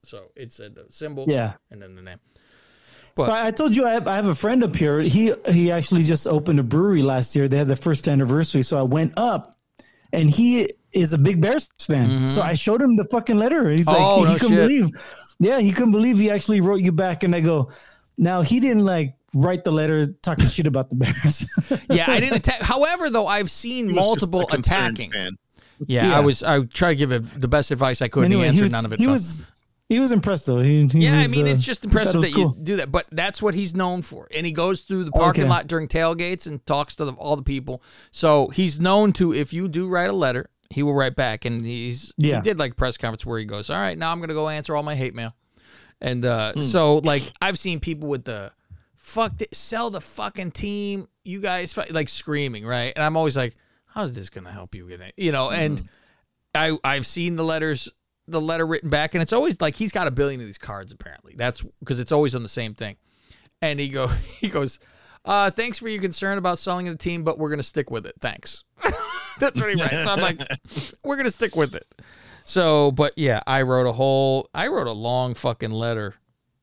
so 0.04 0.26
it 0.36 0.52
said 0.52 0.76
the 0.76 0.86
symbol. 0.90 1.26
Yeah. 1.28 1.54
and 1.72 1.82
then 1.82 1.96
the 1.96 2.02
name. 2.02 2.20
so 3.18 3.24
I, 3.24 3.48
I 3.48 3.52
told 3.52 3.76
you 3.76 3.86
I 3.86 3.92
have, 3.92 4.08
I 4.08 4.16
have 4.16 4.26
a 4.28 4.36
friend 4.36 4.64
up 4.64 4.76
here. 4.76 5.00
He 5.02 5.34
he 5.50 5.72
actually 5.72 6.04
just 6.04 6.28
opened 6.28 6.60
a 6.60 6.64
brewery 6.64 7.02
last 7.02 7.36
year. 7.36 7.48
They 7.48 7.58
had 7.58 7.68
the 7.68 7.76
first 7.76 8.08
anniversary, 8.08 8.64
so 8.64 8.78
I 8.78 8.82
went 8.84 9.14
up, 9.18 9.56
and 10.12 10.30
he 10.30 10.70
is 10.92 11.14
a 11.14 11.18
big 11.18 11.42
Bears 11.42 11.68
fan. 11.80 12.28
So 12.28 12.42
I 12.42 12.54
showed 12.54 12.82
him 12.82 12.96
the 12.96 13.06
fucking 13.06 13.38
letter. 13.38 13.68
and 13.70 13.78
He's 13.78 13.88
like, 13.88 13.98
Mm-hmm. 13.98 14.22
Oh, 14.22 14.26
he 14.26 14.34
no 14.34 14.40
couldn't 14.40 14.58
shit. 14.58 14.68
believe. 14.68 14.90
Yeah, 15.40 15.60
he 15.60 15.72
couldn't 15.72 15.92
believe 15.92 16.18
he 16.20 16.30
actually 16.30 16.62
wrote 16.62 16.82
you 16.82 16.92
back. 16.92 17.24
And 17.24 17.36
I 17.36 17.40
go, 17.40 17.72
now 18.18 18.42
he 18.44 18.60
didn't 18.60 18.86
like 18.86 19.16
write 19.34 19.64
the 19.64 19.72
letter 19.72 20.06
talking 20.22 20.46
shit 20.48 20.68
about 20.68 20.90
the 20.90 20.96
Bears. 20.96 21.86
yeah, 21.90 22.06
I 22.12 22.20
didn't 22.20 22.36
attack. 22.38 22.62
However, 22.62 23.10
though, 23.10 23.26
I've 23.28 23.50
seen 23.50 23.90
He 23.90 23.94
was 23.94 23.96
just 23.96 24.06
multiple 24.06 24.42
a 24.52 24.56
attacking. 24.58 25.12
Yeah, 25.14 25.30
Yeah. 26.10 26.18
I 26.18 26.20
was. 26.20 26.44
I 26.44 26.62
tried 26.66 26.90
to 26.90 26.96
give 26.96 27.12
it 27.12 27.42
the 27.42 27.48
best 27.48 27.72
advice 27.72 28.02
I 28.04 28.08
could, 28.08 28.24
Anyway, 28.26 28.46
and 28.48 28.54
he 28.56 28.62
answered 28.62 28.64
was, 28.66 28.72
none 28.72 28.86
of 28.86 28.94
it. 28.94 29.00
He 29.00 29.06
fell. 29.06 29.14
was 29.14 29.42
he 29.90 30.00
was 30.00 30.12
impressed 30.12 30.46
though. 30.46 30.60
He, 30.60 30.86
he 30.88 31.06
yeah, 31.06 31.20
I 31.20 31.28
mean, 31.28 31.46
uh, 31.48 31.52
it's 31.52 31.64
just 31.64 31.84
impressive 31.84 32.22
that 32.22 32.34
cool. 32.34 32.56
you 32.58 32.64
do 32.64 32.76
that. 32.78 32.92
But 32.92 33.08
that's 33.12 33.42
what 33.42 33.54
he's 33.54 33.76
known 33.76 34.02
for, 34.02 34.28
and 34.34 34.46
he 34.46 34.52
goes 34.52 34.82
through 34.82 35.04
the 35.04 35.12
parking 35.12 35.44
Okay. 35.44 35.50
lot 35.50 35.68
during 35.68 35.88
tailgates 35.88 36.48
and 36.48 36.66
talks 36.66 36.96
to 36.98 37.06
the, 37.06 37.14
all 37.14 37.36
the 37.36 37.44
people. 37.44 37.84
So 38.12 38.48
he's 38.48 38.80
known 38.80 39.14
to 39.14 39.34
if 39.34 39.54
you 39.54 39.68
do 39.68 39.88
write 39.88 40.10
a 40.10 40.14
letter, 40.14 40.50
he 40.70 40.82
will 40.84 40.94
write 40.96 41.16
back, 41.16 41.46
and 41.46 41.66
he's 41.66 42.14
Yeah. 42.18 42.38
he 42.38 42.42
did 42.42 42.58
like 42.58 42.72
a 42.72 42.76
press 42.76 42.98
conference 42.98 43.26
where 43.26 43.38
he 43.40 43.46
goes, 43.46 43.70
"All 43.70 43.78
right, 43.78 43.98
now 43.98 44.12
I'm 44.12 44.20
gonna 44.20 44.34
go 44.34 44.50
answer 44.50 44.76
all 44.76 44.84
my 44.84 44.96
hate 44.96 45.14
mail," 45.14 45.36
and 46.02 46.26
uh, 46.26 46.62
so 46.62 46.98
like 47.00 47.24
I've 47.42 47.60
seen 47.60 47.80
people 47.80 48.10
with 48.10 48.24
the 48.26 48.52
fuck 48.96 49.40
it, 49.42 49.54
sell 49.54 49.90
the 49.90 50.02
fucking 50.02 50.52
team, 50.52 51.08
you 51.24 51.40
guys 51.42 51.74
fu-" 51.74 51.84
like 51.92 52.10
screaming 52.10 52.66
right, 52.66 52.94
and 52.96 53.04
I'm 53.04 53.18
always 53.18 53.36
like, 53.38 53.56
how's 53.88 54.14
this 54.14 54.30
gonna 54.30 54.52
help 54.52 54.74
you? 54.74 54.88
Get, 54.88 55.02
it?" 55.02 55.14
you 55.18 55.32
know, 55.32 55.52
and 55.52 55.88
I 56.56 56.78
I've 56.84 57.06
seen 57.06 57.36
the 57.36 57.44
letters, 57.44 57.92
the 58.28 58.42
letter 58.42 58.66
written 58.66 58.90
back, 58.90 59.14
and 59.16 59.22
it's 59.22 59.34
always 59.34 59.60
like 59.60 59.76
he's 59.76 59.92
got 59.92 60.08
a 60.08 60.12
billion 60.12 60.40
of 60.40 60.46
these 60.46 60.58
cards. 60.58 60.92
Apparently, 60.92 61.34
that's 61.36 61.64
because 61.80 62.00
it's 62.00 62.12
always 62.12 62.36
on 62.36 62.44
the 62.44 62.50
same 62.50 62.74
thing. 62.74 62.98
And 63.62 63.80
he 63.80 63.90
go 63.90 64.08
he 64.40 64.50
goes, 64.50 64.80
uh, 65.26 65.52
thanks 65.52 65.78
for 65.78 65.88
your 65.88 66.02
concern 66.02 66.38
about 66.38 66.60
selling 66.60 66.86
the 66.86 66.96
team, 66.96 67.24
but 67.24 67.38
we're 67.38 67.50
gonna 67.50 67.64
stick 67.64 67.90
with 67.90 68.06
it. 68.06 68.16
Thanks. 68.20 68.64
that's 69.40 69.60
what 69.60 69.70
he 69.70 69.82
writes. 69.82 70.04
So 70.04 70.12
I'm 70.12 70.22
like, 70.22 70.42
we're 71.04 71.18
gonna 71.18 71.32
stick 71.32 71.56
with 71.56 71.76
it. 71.76 71.88
So, 72.46 72.92
but 72.92 73.14
yeah, 73.16 73.40
I 73.48 73.62
wrote 73.62 73.88
a 73.88 73.94
whole, 73.94 74.50
I 74.54 74.68
wrote 74.68 74.88
a 74.88 74.92
long 74.92 75.34
fucking 75.34 75.72
letter 75.72 76.16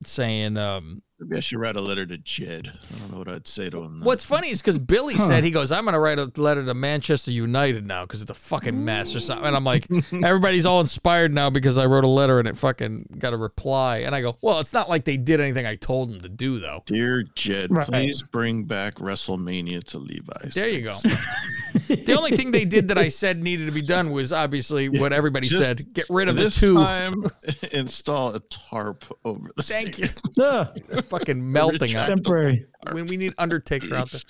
saying, 0.04 0.58
um, 0.58 1.02
Maybe 1.20 1.36
I 1.36 1.40
should 1.40 1.58
write 1.58 1.76
a 1.76 1.80
letter 1.82 2.06
to 2.06 2.16
Jed. 2.16 2.70
I 2.94 2.98
don't 2.98 3.12
know 3.12 3.18
what 3.18 3.28
I'd 3.28 3.46
say 3.46 3.68
to 3.68 3.82
him. 3.82 4.00
What's 4.02 4.24
funny 4.24 4.48
is 4.48 4.62
because 4.62 4.78
Billy 4.78 5.16
said 5.18 5.44
he 5.44 5.50
goes, 5.50 5.70
"I'm 5.70 5.84
going 5.84 5.92
to 5.92 5.98
write 5.98 6.18
a 6.18 6.32
letter 6.40 6.64
to 6.64 6.72
Manchester 6.72 7.30
United 7.30 7.86
now 7.86 8.04
because 8.06 8.22
it's 8.22 8.30
a 8.30 8.34
fucking 8.34 8.82
mess 8.84 9.14
or 9.14 9.20
something." 9.20 9.46
And 9.46 9.54
I'm 9.54 9.64
like, 9.64 9.86
everybody's 10.24 10.64
all 10.64 10.80
inspired 10.80 11.34
now 11.34 11.50
because 11.50 11.76
I 11.76 11.84
wrote 11.84 12.04
a 12.04 12.08
letter 12.08 12.38
and 12.38 12.48
it 12.48 12.56
fucking 12.56 13.16
got 13.18 13.34
a 13.34 13.36
reply. 13.36 13.98
And 13.98 14.14
I 14.14 14.22
go, 14.22 14.38
"Well, 14.40 14.60
it's 14.60 14.72
not 14.72 14.88
like 14.88 15.04
they 15.04 15.18
did 15.18 15.40
anything 15.40 15.66
I 15.66 15.76
told 15.76 16.10
them 16.10 16.20
to 16.22 16.28
do, 16.30 16.58
though." 16.58 16.82
Dear 16.86 17.24
Jed, 17.34 17.70
Right. 17.70 17.86
please 17.86 18.22
bring 18.22 18.64
back 18.64 18.94
WrestleMania 18.94 19.84
to 19.84 19.98
Levi's. 19.98 20.54
There 20.54 20.68
you 20.70 20.82
go. 20.82 20.92
the 21.88 22.14
only 22.16 22.36
thing 22.36 22.50
they 22.50 22.64
did 22.64 22.88
that 22.88 22.96
I 22.98 23.08
said 23.08 23.42
needed 23.42 23.66
to 23.66 23.72
be 23.72 23.82
done 23.82 24.10
was 24.10 24.32
obviously 24.32 24.88
what 24.88 25.12
everybody 25.12 25.48
said: 25.48 25.92
get 25.92 26.06
rid 26.08 26.28
of 26.30 26.36
the 26.36 26.50
two. 26.50 26.74
time, 26.76 27.26
install 27.72 28.34
a 28.34 28.40
tarp 28.40 29.04
over 29.24 29.50
the 29.56 29.62
Thank 29.62 29.98
you. 29.98 30.06
stadium. 30.32 30.68
They're 30.88 31.02
fucking 31.10 31.52
melting 31.52 31.94
out. 31.96 32.06
temporary. 32.08 32.64
When 32.92 33.06
we 33.06 33.16
need 33.16 33.34
Undertaker 33.36 33.94
out 33.94 34.10
there. 34.10 34.20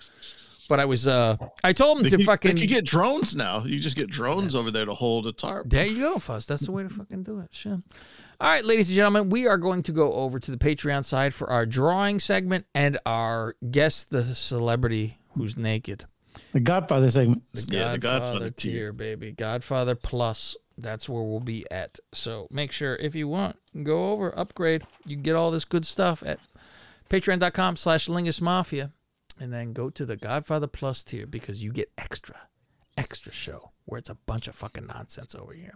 But 0.68 0.78
I 0.78 0.84
was, 0.84 1.06
uh, 1.08 1.36
I 1.64 1.72
told 1.72 1.98
him 1.98 2.04
They 2.04 2.10
to 2.10 2.16
could- 2.18 2.26
fucking 2.26 2.54
They 2.54 2.60
could 2.62 2.68
get 2.70 2.84
drones 2.84 3.34
now. 3.34 3.64
You 3.64 3.80
just 3.80 3.96
get 3.96 4.08
drones 4.08 4.54
over 4.54 4.70
there 4.70 4.84
to 4.84 4.94
hold 4.94 5.26
a 5.26 5.32
tarp. 5.32 5.68
There 5.68 5.84
you 5.84 5.98
go, 5.98 6.18
Fuss. 6.20 6.46
That's 6.46 6.64
the 6.66 6.70
way 6.72 6.84
to 6.84 6.88
fucking 6.88 7.24
do 7.24 7.40
it. 7.40 7.48
Sure. 7.50 7.80
All 8.40 8.48
right, 8.48 8.64
ladies 8.64 8.88
and 8.88 8.94
gentlemen, 8.96 9.30
we 9.30 9.48
are 9.48 9.58
going 9.58 9.82
to 9.82 9.92
go 9.92 10.12
over 10.12 10.38
to 10.38 10.50
the 10.50 10.56
Patreon 10.56 11.04
side 11.04 11.34
for 11.34 11.50
our 11.50 11.66
drawing 11.66 12.20
segment 12.20 12.66
and 12.72 12.98
our 13.04 13.56
guess 13.70 14.04
the 14.04 14.22
celebrity 14.24 15.18
who's 15.34 15.56
naked. 15.56 16.04
The 16.52 16.60
Godfather 16.60 17.10
segment. 17.10 17.42
Yeah, 17.52 17.92
the 17.92 17.98
Godfather 17.98 18.50
tier. 18.50 18.72
tier, 18.72 18.92
baby. 18.92 19.32
Godfather 19.32 19.96
Plus. 19.96 20.56
That's 20.78 21.08
where 21.10 21.22
we'll 21.22 21.40
be 21.40 21.66
at. 21.70 21.98
So 22.14 22.46
make 22.50 22.72
sure 22.72 22.96
if 22.96 23.14
you 23.14 23.28
want, 23.28 23.56
go 23.82 24.12
over, 24.12 24.32
upgrade. 24.38 24.82
You 25.04 25.16
can 25.16 25.22
get 25.22 25.34
all 25.36 25.50
this 25.50 25.66
good 25.66 25.84
stuff 25.84 26.22
at 26.24 26.38
patreon.com 27.10 27.76
slash 27.76 28.06
lingus 28.06 28.40
mafia. 28.40 28.92
And 29.38 29.52
then 29.52 29.72
go 29.72 29.90
to 29.90 30.04
the 30.06 30.16
Godfather 30.16 30.66
Plus 30.66 31.02
tier 31.02 31.26
because 31.26 31.62
you 31.62 31.72
get 31.72 31.90
extra, 31.96 32.48
extra 32.96 33.32
show 33.32 33.72
where 33.86 33.98
it's 33.98 34.10
a 34.10 34.14
bunch 34.14 34.48
of 34.48 34.54
fucking 34.54 34.86
nonsense 34.86 35.34
over 35.34 35.52
here. 35.52 35.74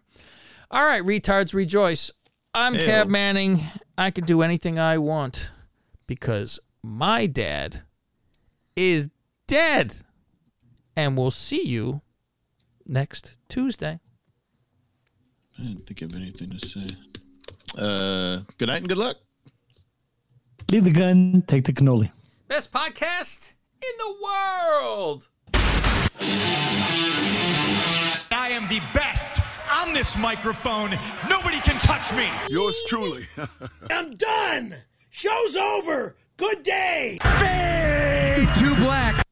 All 0.71 0.85
right, 0.85 1.03
retards, 1.03 1.55
rejoice. 1.55 2.11
I'm 2.53 2.75
Ew. 2.75 2.81
Cab 2.81 3.09
Manning. 3.09 3.65
I 3.99 4.11
can 4.11 4.25
do 4.25 4.43
anything 4.43 4.79
I 4.79 4.99
want 4.99 5.51
because 6.07 6.61
my 6.83 7.27
dad 7.27 7.83
is 8.77 9.09
dead. 9.47 9.97
And 10.95 11.17
we'll 11.17 11.33
see 11.33 11.67
you 11.67 12.03
next 12.87 13.37
Tuesday. 13.49 13.99
I 15.59 15.63
didn't 15.63 15.87
think 15.87 16.03
of 16.03 16.15
anything 16.15 16.51
to 16.51 16.67
say. 16.67 16.89
Uh, 17.77 18.41
good 18.59 18.69
night 18.69 18.79
and 18.79 18.89
good 18.89 18.99
luck. 18.99 19.17
Leave 20.71 20.85
the 20.85 20.91
gun, 20.91 21.43
take 21.47 21.65
the 21.65 21.73
cannoli. 21.73 22.11
Best 22.49 22.73
podcast 22.73 23.53
in 23.83 23.91
the 23.99 24.15
world. 24.23 25.29
I 28.31 28.49
am 28.51 28.69
the 28.69 28.81
best 28.93 29.41
on 29.73 29.93
this 29.93 30.17
microphone. 30.19 30.99
Nobody 31.29 31.61
can 31.61 31.81
touch 31.81 32.13
me. 32.15 32.29
Yours 32.49 32.77
truly. 32.89 33.27
I'm 33.91 34.11
done. 34.13 34.77
Show's 35.11 35.57
over. 35.57 36.17
Good 36.37 36.63
day. 36.63 37.19
Too 38.59 38.75
black. 38.77 39.24